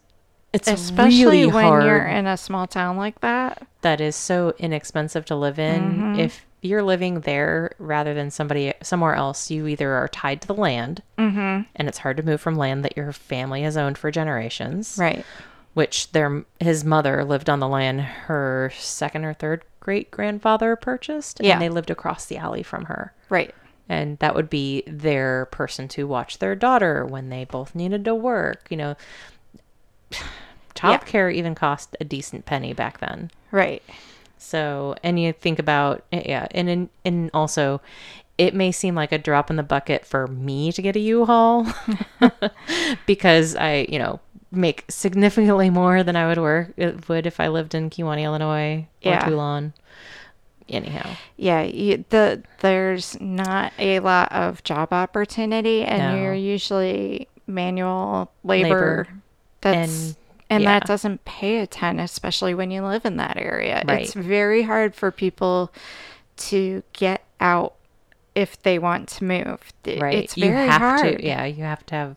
it's 0.56 0.68
especially 0.68 1.41
really 1.41 1.45
when 1.47 1.64
hard. 1.66 1.84
you're 1.86 2.06
in 2.08 2.26
a 2.28 2.38
small 2.38 2.66
town 2.68 2.97
like 2.97 3.20
that. 3.22 3.68
that 3.82 4.01
is 4.01 4.16
so 4.16 4.53
inexpensive 4.58 5.26
to 5.26 5.36
live 5.36 5.60
in. 5.60 5.82
Mm-hmm. 5.82 6.20
If 6.20 6.45
you're 6.62 6.82
living 6.84 7.20
there 7.22 7.76
rather 7.78 8.14
than 8.16 8.32
somebody 8.32 8.74
somewhere 8.82 9.14
else, 9.14 9.51
you 9.51 9.68
either 9.68 9.91
are 9.93 10.08
tied 10.08 10.41
to 10.41 10.47
the 10.47 10.56
land, 10.56 11.03
Mm-hmm. 11.18 11.62
and 11.76 11.88
it's 11.88 11.99
hard 11.99 12.18
to 12.18 12.24
move 12.24 12.41
from 12.41 12.56
land 12.56 12.84
that 12.86 12.97
your 12.97 13.12
family 13.12 13.62
has 13.64 13.78
owned 13.78 13.97
for 13.97 14.10
generations. 14.12 14.97
Right. 14.99 15.24
Which 15.76 16.12
their 16.14 16.45
his 16.60 16.84
mother 16.86 17.24
lived 17.26 17.49
on 17.49 17.60
the 17.60 17.68
land 17.68 18.01
her 18.01 18.72
second 18.78 19.26
or 19.26 19.34
third 19.34 19.64
great 19.82 20.10
grandfather 20.10 20.76
purchased, 20.76 21.39
and 21.39 21.47
Yeah. 21.47 21.60
they 21.60 21.70
lived 21.70 21.91
across 21.91 22.26
the 22.26 22.38
alley 22.38 22.64
from 22.64 22.86
her. 22.86 23.14
Right. 23.30 23.53
And 23.88 24.18
that 24.20 24.34
would 24.34 24.49
be 24.49 24.82
their 24.88 25.45
person 25.47 25.88
to 25.89 26.08
watch 26.08 26.39
their 26.39 26.56
daughter 26.56 27.06
when 27.06 27.30
they 27.30 27.43
both 27.45 27.76
needed 27.76 28.03
to 28.06 28.16
work. 28.16 28.66
You 28.72 28.78
know, 28.78 28.95
childcare 30.76 31.34
even 31.34 31.56
cost 31.56 31.96
a 32.00 32.04
decent 32.04 32.46
penny 32.46 32.74
back 32.74 33.00
then. 33.00 33.32
Right. 33.52 33.82
So, 34.38 34.96
and 35.04 35.20
you 35.20 35.34
think 35.34 35.58
about 35.60 36.04
eh, 36.12 36.24
yeah, 36.26 36.48
and 36.52 36.70
in, 36.70 36.90
and 37.04 37.32
also, 37.34 37.82
it 38.38 38.54
may 38.54 38.72
seem 38.72 38.94
like 38.94 39.12
a 39.12 39.18
drop 39.18 39.50
in 39.50 39.56
the 39.56 39.64
bucket 39.64 40.06
for 40.06 40.28
me 40.28 40.72
to 40.74 40.82
get 40.82 40.96
a 40.96 41.00
U-Haul 41.00 41.66
because 43.06 43.56
I, 43.56 43.88
you 43.90 43.98
know, 44.00 44.20
make 44.52 44.86
significantly 44.90 45.70
more 45.70 46.04
than 46.04 46.16
I 46.16 46.28
would 46.28 46.38
work 46.38 46.74
it 46.78 47.08
would 47.10 47.26
if 47.26 47.40
I 47.40 47.48
lived 47.48 47.74
in 47.76 47.90
Kewanee, 47.90 48.24
Illinois 48.24 48.88
or 49.04 49.12
Yeah. 49.12 49.26
Toulon. 49.26 49.74
Anyhow, 50.68 51.12
Yeah. 51.38 51.62
You, 51.62 52.04
the 52.10 52.42
there's 52.60 53.20
not 53.22 53.72
a 53.78 54.00
lot 54.00 54.32
of 54.32 54.64
job 54.64 54.92
opportunity, 54.92 55.84
and 55.84 56.16
No. 56.16 56.22
you're 56.22 56.34
usually 56.34 57.28
manual 57.48 58.32
labor. 58.44 58.68
Labor. 58.70 59.08
That's 59.62 60.08
And, 60.08 60.16
and 60.50 60.64
yeah. 60.64 60.80
that 60.80 60.88
doesn't 60.88 61.26
pay 61.26 61.60
a 61.60 61.68
ton, 61.68 62.00
especially 62.00 62.54
when 62.54 62.72
you 62.72 62.84
live 62.84 63.06
in 63.06 63.18
that 63.18 63.38
area. 63.38 63.84
It's 63.88 64.14
very 64.14 64.64
hard 64.64 64.96
for 64.96 65.12
people 65.12 65.72
to 66.38 66.84
get 66.93 67.24
out 67.39 67.76
if 68.36 68.62
they 68.62 68.78
want 68.78 69.08
to 69.10 69.24
move. 69.24 69.74
Right, 69.86 70.16
It's 70.16 70.38
you 70.38 70.48
very 70.50 70.68
have 70.68 70.82
hard. 70.82 71.18
to, 71.20 71.26
yeah, 71.26 71.46
you 71.46 71.64
have 71.64 71.86
to 71.88 71.96
have 71.96 72.16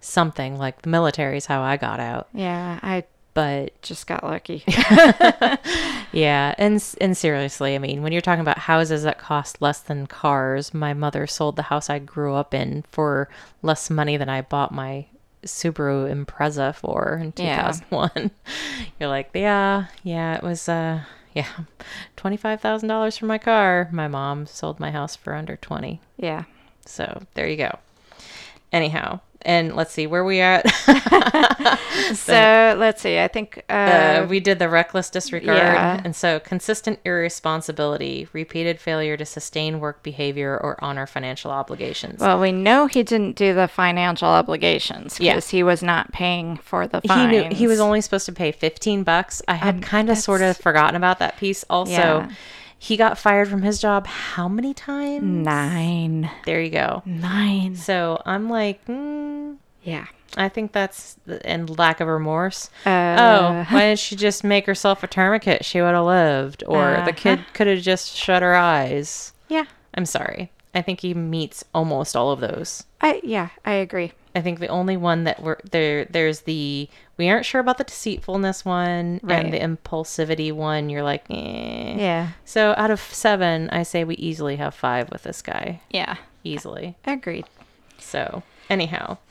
something 0.00 0.56
like 0.56 0.82
the 0.82 0.88
military 0.88 1.36
is 1.36 1.46
how 1.46 1.62
I 1.62 1.76
got 1.76 2.00
out. 2.00 2.28
Yeah, 2.32 2.78
I 2.82 3.04
but 3.34 3.80
Just 3.82 4.08
got 4.08 4.24
lucky. 4.24 4.64
yeah, 6.12 6.56
and 6.58 6.82
and 7.00 7.16
seriously, 7.16 7.76
I 7.76 7.78
mean, 7.78 8.02
when 8.02 8.10
you're 8.10 8.20
talking 8.20 8.40
about 8.40 8.58
houses 8.58 9.04
that 9.04 9.18
cost 9.18 9.62
less 9.62 9.78
than 9.78 10.08
cars, 10.08 10.74
my 10.74 10.92
mother 10.92 11.24
sold 11.28 11.54
the 11.54 11.62
house 11.62 11.88
I 11.88 12.00
grew 12.00 12.34
up 12.34 12.52
in 12.52 12.84
for 12.90 13.28
less 13.62 13.90
money 13.90 14.16
than 14.16 14.28
I 14.28 14.42
bought 14.42 14.72
my 14.72 15.06
Subaru 15.48 16.08
Impreza 16.10 16.74
for 16.74 17.18
in 17.20 17.32
Yeah. 17.36 17.72
2001. 17.72 18.30
You're 19.00 19.08
like, 19.08 19.30
yeah, 19.34 19.86
yeah, 20.02 20.36
it 20.36 20.42
was 20.42 20.68
uh 20.68 21.00
yeah, 21.34 21.46
$25,000 22.16 23.18
for 23.18 23.26
my 23.26 23.38
car. 23.38 23.88
My 23.92 24.08
mom 24.08 24.46
sold 24.46 24.80
my 24.80 24.90
house 24.90 25.14
for 25.14 25.34
under 25.34 25.56
20. 25.56 26.00
yeah. 26.16 26.44
So, 26.86 27.20
there 27.34 27.46
you 27.46 27.56
go. 27.58 27.78
Anyhow, 28.72 29.20
and 29.42 29.74
let's 29.76 29.92
see 29.92 30.06
where 30.06 30.24
we 30.24 30.40
at. 30.40 30.66
So 32.14 32.74
let's 32.78 33.02
see. 33.02 33.18
I 33.18 33.28
think 33.28 33.64
uh, 33.68 33.72
uh, 33.72 34.26
we 34.30 34.40
did 34.40 34.58
the 34.58 34.68
reckless 34.68 35.10
disregard. 35.10 35.58
yeah. 35.58 36.00
And 36.02 36.16
so 36.16 36.40
consistent 36.40 37.00
irresponsibility, 37.04 38.28
repeated 38.32 38.80
failure 38.80 39.16
to 39.16 39.26
sustain 39.26 39.78
work 39.80 40.02
behavior 40.02 40.56
or 40.58 40.82
honor 40.82 41.06
financial 41.06 41.50
obligations. 41.50 42.20
well, 42.20 42.40
we 42.40 42.50
know 42.52 42.86
he 42.86 43.02
didn't 43.02 43.36
do 43.36 43.52
the 43.54 43.68
financial 43.68 44.28
obligations 44.28 45.18
Yeah. 45.20 45.34
because 45.34 45.50
he 45.50 45.62
was 45.62 45.82
not 45.82 46.12
paying 46.12 46.56
for 46.56 46.86
the 46.86 47.00
he 47.02 47.08
fines. 47.08 47.30
knew 47.30 47.54
he 47.56 47.66
was 47.66 47.80
only 47.80 48.00
supposed 48.00 48.26
to 48.26 48.32
pay 48.32 48.52
15 48.52 49.02
bucks. 49.02 49.42
I 49.48 49.54
had 49.54 49.76
Um, 49.76 49.80
kind 49.82 50.08
of 50.08 50.16
sort 50.18 50.40
of 50.40 50.56
forgotten 50.56 50.96
about 50.96 51.18
that 51.18 51.36
piece. 51.36 51.64
Also, 51.68 51.90
Yeah. 51.92 52.28
He 52.78 52.96
got 52.96 53.18
fired 53.18 53.48
from 53.48 53.62
his 53.62 53.80
job 53.80 54.06
how 54.06 54.48
many 54.48 54.72
times? 54.74 55.22
nine, 55.24 56.30
There 56.44 56.60
you 56.60 56.70
go. 56.70 57.02
nine. 57.04 57.74
So 57.76 58.22
I'm 58.24 58.48
like, 58.48 58.84
mm, 58.86 59.56
Yeah. 59.82 60.06
I 60.36 60.48
think 60.50 60.72
that's 60.72 61.16
and 61.44 61.76
lack 61.78 62.00
of 62.00 62.06
remorse. 62.08 62.68
Uh, 62.84 63.16
oh, 63.18 63.66
why 63.74 63.80
didn't 63.88 63.98
she 63.98 64.14
just 64.14 64.44
make 64.44 64.66
herself 64.66 65.02
a 65.02 65.06
tourniquet? 65.06 65.64
She 65.64 65.80
would 65.80 65.94
have 65.94 66.04
lived, 66.04 66.62
or 66.66 66.96
Uh-huh. 66.96 67.06
the 67.06 67.12
kid 67.14 67.40
could 67.54 67.66
have 67.66 67.80
just 67.80 68.14
shut 68.14 68.42
her 68.42 68.54
eyes. 68.54 69.32
Yeah. 69.48 69.64
I'm 69.94 70.04
sorry. 70.04 70.50
I 70.74 70.82
think 70.82 71.00
he 71.00 71.14
meets 71.14 71.64
almost 71.74 72.14
all 72.14 72.30
of 72.30 72.40
those. 72.40 72.84
I 73.00 73.20
yeah. 73.24 73.48
I 73.64 73.72
agree. 73.72 74.12
I 74.38 74.42
think 74.42 74.60
the 74.60 74.68
only 74.68 74.96
one 74.96 75.24
that 75.24 75.42
we're 75.42 75.58
there 75.70 76.04
there's 76.04 76.40
the 76.42 76.88
we 77.16 77.28
aren't 77.28 77.44
sure 77.44 77.60
about 77.60 77.78
the 77.78 77.84
deceitfulness 77.84 78.64
one 78.64 79.18
Right. 79.22 79.44
and 79.44 79.52
the 79.52 79.58
impulsivity 79.58 80.52
one. 80.52 80.88
You're 80.88 81.02
like, 81.02 81.24
eh. 81.30 81.96
Yeah. 81.98 82.28
So 82.44 82.72
out 82.76 82.90
of 82.90 83.00
seven, 83.00 83.68
I 83.70 83.82
say 83.82 84.04
we 84.04 84.14
easily 84.14 84.56
have 84.56 84.74
five 84.74 85.10
with 85.10 85.24
this 85.24 85.42
guy. 85.42 85.80
Yeah. 85.90 86.16
Easily. 86.44 86.96
Agreed. 87.04 87.44
So 87.98 88.42
anyhow. 88.70 89.18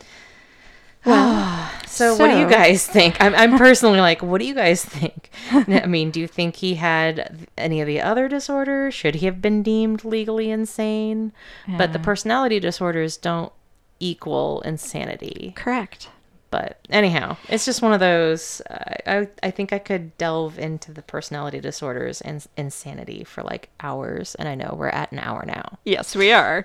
Well, 1.05 1.69
So, 1.85 2.17
what 2.17 2.31
do 2.31 2.37
you 2.39 2.49
guys 2.49 2.85
think? 2.85 3.15
I'm, 3.21 3.33
I'm 3.33 3.57
personally 3.65 4.01
like, 4.01 4.21
what 4.21 4.41
do 4.41 4.45
you 4.47 4.53
guys 4.53 4.83
think? 4.83 5.29
I 5.51 5.85
mean, 5.85 6.11
do 6.11 6.19
you 6.19 6.27
think 6.27 6.57
he 6.57 6.75
had 6.75 7.47
any 7.57 7.79
of 7.79 7.87
the 7.87 8.01
other 8.01 8.27
disorders? 8.27 8.93
Should 8.93 9.15
he 9.15 9.25
have 9.25 9.41
been 9.41 9.63
deemed 9.63 10.03
legally 10.03 10.49
insane? 10.51 11.31
But 11.77 11.93
the 11.93 11.99
personality 11.99 12.59
disorders 12.59 13.15
don't 13.15 13.53
equal 13.99 14.61
insanity. 14.61 15.53
correct. 15.55 16.09
But 16.49 16.79
anyhow, 16.89 17.35
it's 17.49 17.65
just 17.65 17.81
one 17.81 17.91
of 17.91 17.99
those. 17.99 18.61
Uh, 18.69 18.93
I 19.05 19.27
I 19.43 19.51
think 19.51 19.73
I 19.73 19.79
could 19.79 20.17
delve 20.17 20.57
into 20.57 20.93
the 20.93 21.01
personality 21.01 21.59
disorders 21.59 22.21
and 22.21 22.45
insanity 22.55 23.25
for 23.25 23.43
like 23.43 23.67
hours, 23.81 24.33
and 24.35 24.47
I 24.47 24.55
know 24.55 24.73
we're 24.77 24.87
at 24.87 25.11
an 25.11 25.19
hour 25.19 25.43
now. 25.45 25.77
Yes, 25.83 26.15
we 26.15 26.31
are. 26.31 26.63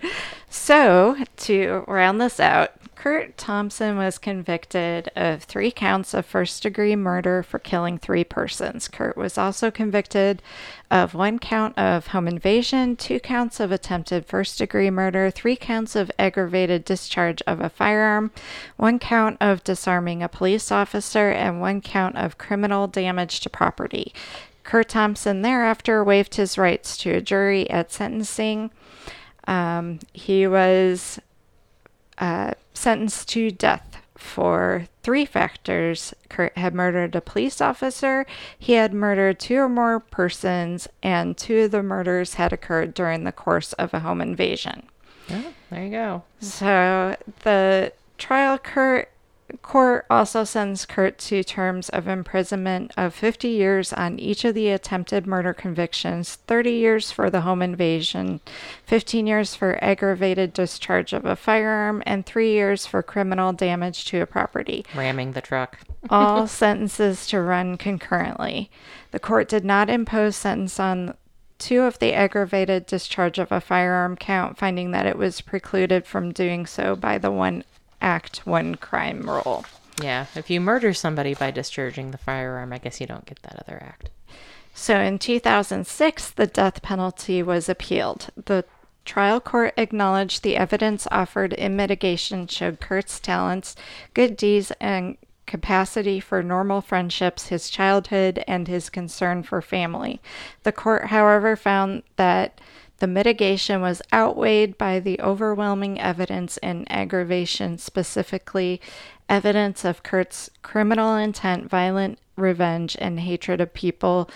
So, 0.49 1.17
to 1.39 1.85
round 1.89 2.21
this 2.21 2.39
out, 2.39 2.71
Curt 3.03 3.37
Thompson 3.37 3.97
was 3.97 4.17
convicted 4.17 5.11
of 5.17 5.43
three 5.43 5.73
counts 5.73 6.15
of 6.15 6.25
first 6.25 6.63
degree 6.63 6.95
murder 6.95 7.43
for 7.43 7.59
killing 7.59 7.99
three 7.99 8.23
persons. 8.23 8.87
Curt 8.87 9.17
was 9.17 9.37
also 9.37 9.73
convicted 9.73 10.41
of 10.89 11.13
one 11.13 11.41
count 11.41 11.77
of 11.77 12.07
home 12.07 12.29
invasion, 12.29 12.95
two 12.95 13.19
counts 13.19 13.59
of 13.59 13.73
attempted 13.73 14.25
first 14.27 14.57
degree 14.57 14.89
murder, 14.89 15.33
three 15.33 15.57
counts 15.57 15.97
of 15.97 16.13
aggravated 16.17 16.85
discharge 16.85 17.43
of 17.45 17.61
a 17.61 17.69
firearm, 17.69 18.31
one 18.77 19.01
count 19.01 19.37
of 19.41 19.65
disarming 19.65 20.23
a 20.23 20.29
police 20.29 20.71
officer, 20.71 21.29
and 21.29 21.61
one 21.61 21.81
count 21.81 22.17
of 22.17 22.39
criminal 22.39 22.87
damage 22.87 23.41
to 23.41 23.51
property. 23.51 24.15
Curt 24.63 24.91
Thompson 24.91 25.43
thereafter 25.43 26.05
waived 26.05 26.37
his 26.37 26.57
rights 26.57 26.97
to 26.99 27.11
a 27.11 27.21
jury 27.21 27.69
at 27.69 27.91
sentencing. 27.91 28.71
Um, 29.49 29.99
he 30.13 30.47
was 30.47 31.19
uh, 32.19 32.53
sentenced 32.75 33.29
to 33.31 33.51
death 33.51 33.99
for 34.17 34.89
three 35.03 35.25
factors. 35.25 36.15
Curt 36.29 36.57
had 36.57 36.75
murdered 36.75 37.15
a 37.15 37.21
police 37.21 37.61
officer, 37.61 38.27
he 38.59 38.75
had 38.75 38.95
murdered 38.95 39.39
two 39.39 39.57
or 39.57 39.69
more 39.69 40.01
persons, 40.01 40.89
and 41.03 41.37
two 41.37 41.63
of 41.63 41.71
the 41.71 41.83
murders 41.83 42.35
had 42.35 42.53
occurred 42.53 42.95
during 42.95 43.25
the 43.25 43.33
course 43.33 43.73
of 43.75 43.93
a 43.93 44.01
home 44.01 44.21
invasion. 44.21 44.89
Oh, 45.31 45.53
there 45.71 45.85
you 45.85 45.91
go. 45.91 46.23
So 46.41 47.17
the 47.43 47.93
trial 48.19 48.59
Curt 48.59 49.12
court 49.61 50.07
also 50.09 50.45
sentenced 50.45 50.89
Curt 50.89 51.19
to 51.19 51.45
terms 51.45 51.89
of 51.89 52.09
imprisonment 52.09 52.93
of 52.97 53.15
50 53.15 53.49
years 53.49 53.93
on 53.93 54.19
each 54.19 54.45
of 54.45 54.55
the 54.55 54.69
attempted 54.71 55.27
murder 55.27 55.53
convictions, 55.53 56.37
30 56.47 56.71
years 56.71 57.11
for 57.11 57.29
the 57.29 57.43
home 57.43 57.63
invasion, 57.63 58.41
15 58.87 59.27
years 59.27 59.55
for 59.55 59.83
aggravated 59.83 60.53
discharge 60.53 61.13
of 61.13 61.25
a 61.25 61.37
firearm, 61.37 62.03
and 62.07 62.25
3 62.25 62.51
years 62.51 62.87
for 62.87 63.03
criminal 63.03 63.53
damage 63.53 64.05
to 64.07 64.21
a 64.21 64.27
property 64.27 64.85
Ramming 64.95 65.33
the 65.33 65.41
truck. 65.41 65.79
all 66.11 66.47
sentences 66.47 67.27
to 67.27 67.41
run 67.41 67.77
concurrently. 67.77 68.71
The 69.11 69.21
court 69.21 69.49
did 69.49 69.65
not 69.65 69.91
impose 69.91 70.37
sentence 70.37 70.81
on 70.81 71.15
two 71.59 71.83
of 71.83 71.99
the 72.01 72.13
aggravated 72.13 72.87
discharge 72.87 73.39
of 73.39 73.53
a 73.53 73.61
firearm 73.61 74.17
count, 74.17 74.59
finding 74.59 74.91
that 74.91 75.07
it 75.07 75.17
was 75.17 75.41
precluded 75.41 76.05
from 76.07 76.33
doing 76.33 76.67
so 76.67 76.97
by 76.97 77.19
the 77.19 77.31
one 77.31 77.63
act, 78.03 78.47
one 78.47 78.75
crime 78.75 79.29
rule. 79.29 79.65
Yeah, 80.03 80.27
if 80.35 80.51
you 80.51 80.61
murder 80.61 80.93
somebody 80.93 81.35
by 81.35 81.51
discharging 81.51 82.11
the 82.11 82.19
firearm, 82.19 82.73
I 82.73 82.79
guess 82.79 83.01
you 83.01 83.07
don't 83.07 83.27
get 83.27 83.41
that 83.43 83.63
other 83.67 83.83
act. 83.83 84.11
So 84.75 84.99
in 84.99 85.19
2006, 85.19 86.31
the 86.31 86.47
death 86.47 86.83
penalty 86.83 87.43
was 87.43 87.69
appealed. 87.69 88.29
The 88.37 88.65
trial 89.05 89.41
court 89.41 89.75
acknowledged 89.77 90.43
the 90.43 90.57
evidence 90.57 91.07
offered 91.11 91.53
in 91.53 91.77
mitigation 91.77 92.47
showed 92.47 92.81
Curt's 92.81 93.21
talents, 93.21 93.77
good 94.15 94.37
deeds, 94.37 94.73
and 94.81 95.17
capacity 95.47 96.21
for 96.21 96.43
normal 96.43 96.81
friendships, 96.81 97.49
his 97.49 97.69
childhood, 97.69 98.43
and 98.47 98.69
his 98.69 98.89
concern 98.89 99.43
for 99.43 99.61
family. 99.61 100.21
The 100.63 100.73
court, 100.73 101.07
however, 101.07 101.57
found 101.57 102.05
that 102.17 102.61
the 103.03 103.09
mitigation 103.09 103.81
was 103.81 104.01
outweighed 104.13 104.79
by 104.79 105.01
the 105.01 105.21
overwhelming 105.21 106.01
evidence 106.01 106.57
in 106.59 106.87
aggravation, 106.89 107.77
specifically 107.77 108.81
evidence 109.29 109.85
of 109.85 110.05
Curt's 110.05 110.49
criminal 110.63 111.17
intent, 111.17 111.69
violent 111.69 112.21
revenge, 112.37 112.97
and 113.01 113.19
hatred 113.19 113.61
of 113.61 113.75
people 113.75 114.31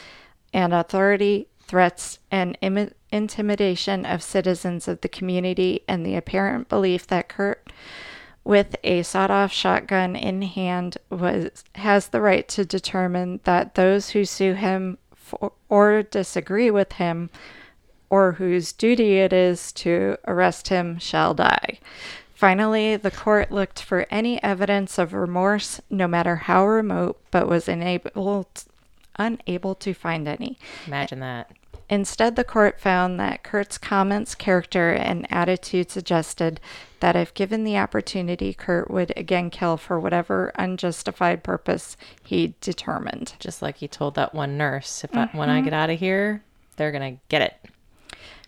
and 0.52 0.74
authority, 0.74 1.46
threats, 1.60 2.18
and 2.28 2.58
imi- 2.60 2.92
intimidation 3.12 4.04
of 4.04 4.20
citizens 4.20 4.88
of 4.88 5.00
the 5.00 5.08
community, 5.08 5.84
and 5.86 6.04
the 6.04 6.16
apparent 6.16 6.68
belief 6.68 7.06
that 7.06 7.28
Kurt, 7.28 7.72
with 8.42 8.74
a 8.82 9.04
sawed-off 9.04 9.52
shotgun 9.52 10.16
in 10.16 10.42
hand, 10.42 10.98
was 11.08 11.62
has 11.76 12.08
the 12.08 12.20
right 12.20 12.48
to 12.48 12.64
determine 12.64 13.38
that 13.44 13.76
those 13.76 14.10
who 14.10 14.24
sue 14.24 14.54
him 14.54 14.98
for, 15.14 15.52
or 15.68 16.02
disagree 16.02 16.68
with 16.68 16.94
him, 16.94 17.30
or 18.11 18.32
whose 18.32 18.72
duty 18.72 19.18
it 19.18 19.32
is 19.32 19.72
to 19.72 20.16
arrest 20.26 20.68
him, 20.68 20.98
shall 20.98 21.34
die. 21.34 21.78
Finally, 22.34 22.96
the 22.96 23.11
court 23.11 23.50
looked 23.50 23.80
for 23.82 24.07
any 24.11 24.42
evidence 24.42 24.98
of 24.98 25.14
remorse, 25.14 25.80
no 25.88 26.07
matter 26.07 26.36
how 26.36 26.66
remote, 26.66 27.18
but 27.30 27.48
was 27.48 27.68
unable 27.68 28.46
unable 29.18 29.74
to 29.74 29.94
find 29.94 30.28
any. 30.28 30.59
Imagine 30.86 31.20
that. 31.20 31.50
Instead, 31.88 32.34
the 32.34 32.44
court 32.44 32.80
found 32.80 33.20
that 33.20 33.44
Curt's 33.44 33.78
comments, 33.78 34.34
character, 34.34 34.90
and 34.90 35.26
attitude 35.32 35.90
suggested 35.90 36.61
that 36.98 37.14
if 37.14 37.32
given 37.32 37.62
the 37.62 37.78
opportunity, 37.78 38.52
Kurt 38.52 38.90
would 38.90 39.12
again 39.16 39.50
kill 39.50 39.76
for 39.76 40.00
whatever 40.00 40.52
unjustified 40.57 41.44
purpose 41.44 41.96
he 42.24 42.54
determined. 42.61 43.34
Just 43.38 43.62
like 43.62 43.76
he 43.76 43.86
told 43.86 44.16
that 44.16 44.34
one 44.34 44.59
nurse, 44.59 45.04
if 45.04 45.16
I, 45.16 45.26
when 45.26 45.48
I 45.48 45.59
mm-hmm. 45.59 45.64
get 45.66 45.74
out 45.74 45.90
of 45.90 46.00
here, 46.00 46.42
they're 46.76 46.92
gonna 46.92 47.18
get 47.28 47.42
it. 47.42 47.70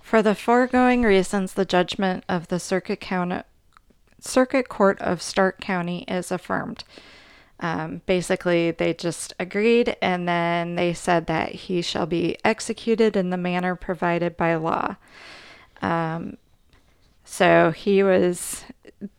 For 0.09 0.23
the 0.23 0.35
foregoing 0.35 1.03
reasons, 1.03 1.53
the 1.53 1.67
judgment 1.67 2.25
of 2.31 2.49
the 2.49 2.59
Circuit 2.59 2.99
County 2.99 3.43
Circuit 4.19 4.67
Court 4.67 4.99
of 5.03 5.21
Stark 5.21 5.61
County 5.61 6.07
is 6.09 6.33
affirmed. 6.33 6.83
Um, 7.61 8.01
basically, 8.07 8.71
they 8.71 8.95
just 8.95 9.35
agreed, 9.39 9.99
and 10.01 10.27
then 10.27 10.77
they 10.77 10.95
said 10.95 11.27
that 11.27 11.51
he 11.51 11.83
shall 11.83 12.07
be 12.07 12.39
executed 12.43 13.17
in 13.17 13.29
the 13.29 13.37
manner 13.37 13.77
provided 13.77 14.35
by 14.39 14.55
law. 14.55 14.97
Um, 15.83 16.39
so 17.23 17.71
he 17.73 18.03
was 18.03 18.65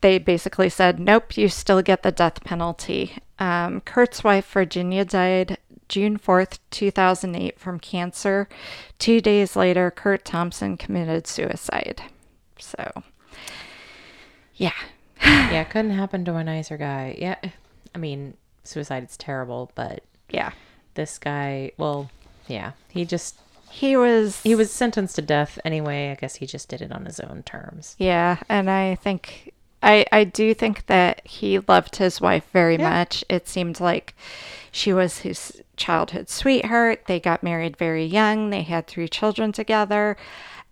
they 0.00 0.18
basically 0.18 0.70
said, 0.70 0.98
nope, 0.98 1.36
you 1.36 1.48
still 1.48 1.82
get 1.82 2.02
the 2.02 2.10
death 2.10 2.42
penalty. 2.42 3.18
Um, 3.38 3.80
Curt's 3.82 4.24
wife, 4.24 4.50
Virginia, 4.50 5.04
died 5.04 5.56
June 5.90 6.18
4th, 6.18 6.58
2008, 6.70 7.58
from 7.58 7.78
cancer. 7.78 8.48
Two 8.98 9.20
days 9.20 9.56
later, 9.56 9.90
Curt 9.90 10.24
Thompson 10.24 10.76
committed 10.78 11.26
suicide. 11.26 12.00
So, 12.58 13.02
yeah. 14.54 14.72
yeah, 15.22 15.64
couldn't 15.64 15.90
happen 15.90 16.24
to 16.24 16.36
a 16.36 16.44
nicer 16.44 16.76
guy. 16.78 17.16
Yeah. 17.18 17.36
I 17.94 17.98
mean, 17.98 18.34
suicide 18.64 19.04
is 19.04 19.16
terrible, 19.16 19.70
but 19.74 20.02
Yeah. 20.30 20.52
this 20.94 21.18
guy, 21.18 21.72
well, 21.76 22.10
yeah, 22.46 22.72
he 22.88 23.04
just 23.04 23.36
He 23.70 23.96
was. 23.96 24.40
he 24.42 24.54
was 24.54 24.70
sentenced 24.70 25.16
to 25.16 25.22
death 25.22 25.58
anyway. 25.64 26.10
I 26.10 26.14
guess 26.14 26.36
he 26.36 26.46
just 26.46 26.68
did 26.68 26.80
it 26.82 26.92
on 26.92 27.04
his 27.04 27.18
own 27.20 27.42
terms. 27.42 27.96
Yeah, 27.98 28.38
and 28.48 28.70
I 28.70 28.94
think 28.94 29.52
I 29.82 30.04
I 30.12 30.24
do 30.24 30.52
think 30.54 30.86
that 30.86 31.22
he 31.26 31.58
loved 31.60 31.96
his 31.96 32.20
wife 32.20 32.44
very 32.52 32.76
Yeah. 32.76 32.90
much. 32.90 33.24
It 33.28 33.48
seemed 33.48 33.80
like 33.80 34.14
she 34.70 34.92
was 34.92 35.18
his 35.20 35.62
childhood 35.76 36.28
sweetheart. 36.28 37.04
They 37.06 37.18
got 37.20 37.42
married 37.42 37.76
very 37.76 38.04
young. 38.04 38.50
They 38.50 38.62
had 38.62 38.86
three 38.86 39.08
children 39.08 39.52
together. 39.52 40.16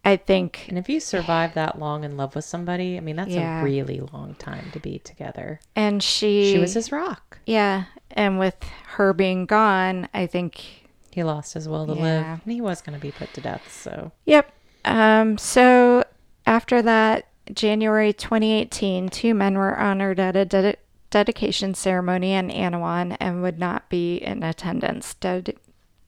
I 0.05 0.17
think 0.17 0.67
And 0.69 0.79
if 0.79 0.89
you 0.89 1.01
survive 1.01 1.55
that 1.55 1.79
long 1.79 2.05
in 2.05 2.17
love 2.17 2.35
with 2.37 2.45
somebody, 2.45 2.97
I 2.97 3.01
mean, 3.01 3.17
that's 3.17 3.31
Yeah. 3.31 3.61
a 3.61 3.65
really 3.65 4.01
long 4.13 4.37
time 4.39 4.71
to 4.73 4.79
be 4.81 4.99
together. 5.01 5.61
and 5.75 6.03
she 6.03 6.53
She 6.53 6.59
was 6.59 6.75
his 6.75 6.93
rock. 6.93 7.39
Yeah, 7.47 7.85
and 8.13 8.39
with 8.39 8.57
her 8.97 9.13
being 9.13 9.45
gone, 9.47 10.09
I 10.15 10.27
think 10.27 10.85
He 11.11 11.25
lost 11.25 11.55
his 11.55 11.69
will 11.69 11.85
to 11.87 11.95
Yeah. 11.95 12.03
live, 12.03 12.41
and 12.45 12.53
he 12.53 12.61
was 12.61 12.81
going 12.81 12.95
to 12.97 13.01
be 13.01 13.11
put 13.11 13.35
to 13.35 13.41
death. 13.41 13.73
So 13.73 14.13
Yep. 14.27 14.53
Um, 14.85 15.37
so 15.37 16.05
after 16.47 16.81
that, 16.83 17.27
January 17.53 18.13
2018, 18.13 19.09
two 19.09 19.35
men 19.35 19.57
were 19.57 19.77
honored 19.79 20.21
at 20.21 20.37
a 20.37 20.45
ded- 20.45 20.79
dedication 21.11 21.75
ceremony 21.75 22.33
in 22.33 22.49
Annawan 22.49 23.17
and 23.21 23.43
would 23.43 23.59
not 23.59 23.89
be 23.89 24.17
in 24.17 24.43
attendance. 24.43 25.15
Ded- 25.15 25.57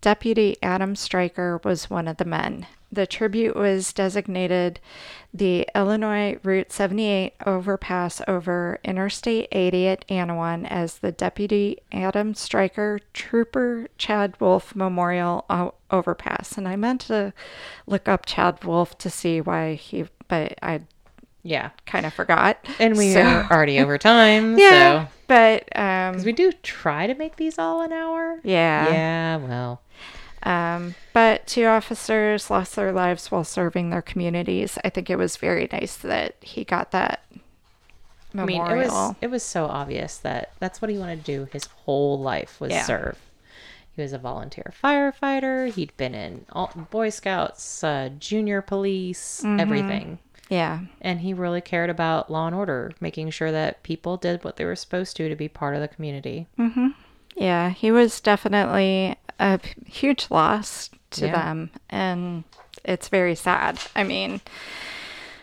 Deputy 0.00 0.56
Adam 0.62 0.96
Stryker 0.96 1.60
was 1.62 1.90
one 1.90 2.08
of 2.08 2.16
the 2.16 2.24
men. 2.24 2.66
The 2.92 3.06
tribute 3.06 3.54
was 3.54 3.92
designated 3.92 4.80
the 5.32 5.68
Illinois 5.76 6.38
Route 6.42 6.72
78 6.72 7.34
overpass 7.46 8.20
over 8.26 8.80
Interstate 8.82 9.46
80 9.52 9.86
at 9.88 10.08
Annawan 10.08 10.66
as 10.68 10.98
the 10.98 11.12
Deputy 11.12 11.78
Adam 11.92 12.34
Stryker 12.34 12.98
Trooper 13.12 13.86
Chad 13.96 14.34
Wolf 14.40 14.74
Memorial 14.74 15.44
o- 15.48 15.74
Overpass. 15.90 16.58
And 16.58 16.66
I 16.66 16.74
meant 16.76 17.02
to 17.02 17.32
look 17.86 18.08
up 18.08 18.26
Chad 18.26 18.64
Wolf 18.64 18.98
to 18.98 19.10
see 19.10 19.40
why 19.40 19.74
he, 19.74 20.06
but 20.26 20.58
I 20.62 20.80
yeah, 21.42 21.70
kind 21.86 22.06
of 22.06 22.12
forgot. 22.14 22.58
and 22.78 22.96
we 22.96 23.12
So- 23.12 23.22
are 23.22 23.50
already 23.50 23.78
over 23.80 23.98
time. 23.98 24.58
yeah, 24.58 25.06
so 25.06 25.10
but 25.26 25.76
um, 25.76 26.12
because 26.12 26.24
we 26.26 26.32
do 26.32 26.52
try 26.62 27.06
to 27.06 27.14
make 27.14 27.36
these 27.36 27.58
all 27.58 27.82
an 27.82 27.92
hour. 27.92 28.40
yeah, 28.44 28.88
Yeah. 28.90 29.36
Well, 29.36 29.80
Um, 30.42 30.94
but 31.12 31.46
two 31.46 31.66
officers 31.66 32.50
lost 32.50 32.74
their 32.76 32.92
lives 32.92 33.30
while 33.30 33.44
serving 33.44 33.90
their 33.90 34.02
communities. 34.02 34.78
I 34.84 34.88
think 34.90 35.10
it 35.10 35.16
was 35.16 35.36
very 35.36 35.68
nice 35.70 35.96
that 35.96 36.36
he 36.40 36.64
got 36.64 36.90
that 36.92 37.24
I 38.36 38.44
mean, 38.44 38.60
it 38.64 38.76
was 38.76 39.14
it 39.20 39.26
was 39.30 39.42
so 39.42 39.66
obvious 39.66 40.16
that 40.18 40.52
that's 40.60 40.80
what 40.80 40.88
he 40.90 40.96
wanted 40.98 41.24
to 41.24 41.32
do 41.38 41.48
his 41.52 41.64
whole 41.84 42.18
life 42.18 42.60
was 42.60 42.70
Yeah. 42.70 42.84
serve. 42.84 43.18
He 43.96 44.02
was 44.02 44.12
a 44.12 44.18
volunteer 44.18 44.72
firefighter. 44.82 45.70
He'd 45.74 45.94
been 45.96 46.14
in 46.14 46.46
all, 46.52 46.70
Boy 46.90 47.10
Scouts, 47.10 47.82
uh, 47.84 48.10
junior 48.18 48.62
police, 48.62 49.42
Mm-hmm. 49.44 49.60
everything. 49.60 50.18
Yeah, 50.50 50.80
and 51.00 51.20
he 51.20 51.32
really 51.32 51.62
cared 51.62 51.88
about 51.88 52.30
law 52.30 52.46
and 52.46 52.54
order, 52.54 52.92
making 53.00 53.30
sure 53.30 53.50
that 53.50 53.82
people 53.82 54.18
did 54.18 54.44
what 54.44 54.56
they 54.56 54.66
were 54.66 54.76
supposed 54.76 55.16
to 55.16 55.28
to 55.30 55.34
be 55.36 55.48
part 55.48 55.74
of 55.74 55.80
the 55.80 55.88
community. 55.88 56.46
yeah. 57.36 57.70
He 57.70 57.90
was 57.90 58.20
definitely 58.20 59.16
a 59.38 59.58
huge 59.86 60.26
loss 60.30 60.90
to 61.12 61.26
Yeah. 61.26 61.32
them, 61.32 61.70
and 61.88 62.44
it's 62.84 63.08
very 63.08 63.34
sad. 63.34 63.78
I 63.96 64.04
mean, 64.04 64.40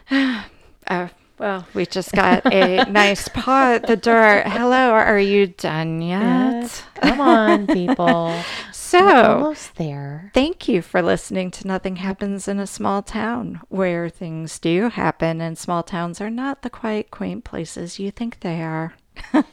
uh, 0.11 1.07
well, 1.39 1.67
we 1.73 1.85
just 1.85 2.11
got 2.13 2.45
a 2.51 2.85
nice 2.89 3.27
paw 3.29 3.73
at 3.73 3.87
the 3.87 3.95
door. 3.97 4.41
Hello, 4.45 4.91
are 4.91 5.19
you 5.19 5.47
done 5.47 6.01
yet? 6.01 6.83
Come 6.95 7.21
on, 7.21 7.67
people. 7.67 8.39
So, 8.87 8.99
Almost 8.99 9.75
there. 9.75 10.31
Thank 10.33 10.69
you 10.69 10.81
for 10.81 11.01
listening 11.01 11.51
to 11.51 11.67
Nothing 11.67 11.97
Happens 11.97 12.47
in 12.47 12.57
a 12.57 12.65
Small 12.65 13.01
Town, 13.01 13.59
where 13.67 14.07
things 14.07 14.59
do 14.59 14.87
happen, 14.87 15.41
and 15.41 15.57
small 15.57 15.83
towns 15.83 16.21
are 16.21 16.29
not 16.29 16.61
the 16.61 16.69
quiet, 16.69 17.11
quaint 17.11 17.43
places 17.43 17.99
you 17.99 18.11
think 18.11 18.39
they 18.39 18.61
are. 18.61 18.93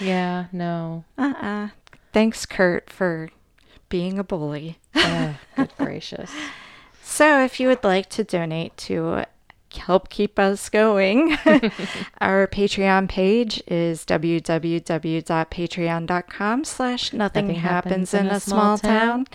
Yeah, 0.00 0.46
no. 0.52 1.02
Uh 1.18 1.34
uh 1.40 1.68
Thanks, 2.12 2.46
Curt, 2.46 2.88
for 2.88 3.30
being 3.88 4.16
a 4.16 4.22
bully. 4.22 4.78
Oh, 4.94 5.34
good 5.56 5.72
gracious. 5.78 6.30
So, 7.02 7.42
if 7.44 7.58
you 7.58 7.66
would 7.66 7.82
like 7.82 8.08
to 8.10 8.22
donate 8.22 8.76
to 8.76 9.24
help 9.76 10.08
keep 10.08 10.38
us 10.38 10.68
going, 10.68 11.32
our 12.20 12.46
Patreon 12.46 13.08
page 13.08 13.62
is 13.66 14.04
www.patreon.com 14.04 16.64
slash 16.64 17.12
nothing 17.12 17.50
happens 17.50 18.14
in 18.14 18.26
a 18.26 18.40
small 18.40 18.78
town. 18.78 19.26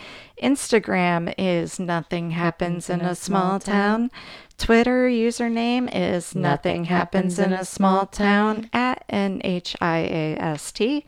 Instagram 0.41 1.33
is 1.37 1.79
nothing 1.79 2.31
happens 2.31 2.89
in 2.89 3.01
a 3.01 3.15
small 3.15 3.59
town. 3.59 4.11
Twitter 4.57 5.07
username 5.07 5.89
is 5.93 6.35
nothing 6.35 6.85
happens 6.85 7.39
in 7.39 7.53
a 7.53 7.63
small 7.63 8.05
town 8.05 8.69
at 8.73 9.07
NHIAST. 9.07 11.05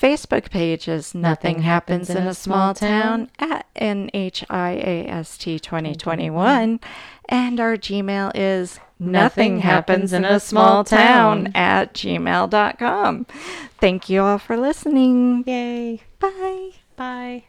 Facebook 0.00 0.48
page 0.50 0.88
is 0.88 1.14
nothing 1.14 1.60
happens 1.60 2.08
in 2.08 2.26
a 2.26 2.32
small 2.32 2.72
town 2.72 3.30
at 3.38 3.66
NHIAST 3.74 5.60
2021. 5.60 6.80
And 7.28 7.60
our 7.60 7.76
Gmail 7.76 8.32
is 8.34 8.80
nothing 8.98 9.60
happens 9.60 10.12
in 10.14 10.24
a 10.24 10.40
small 10.40 10.84
town 10.84 11.52
at 11.54 11.92
gmail.com. 11.92 13.26
Thank 13.78 14.08
you 14.08 14.22
all 14.22 14.38
for 14.38 14.56
listening. 14.56 15.44
Yay. 15.46 16.02
Bye. 16.18 16.70
Bye. 16.96 17.44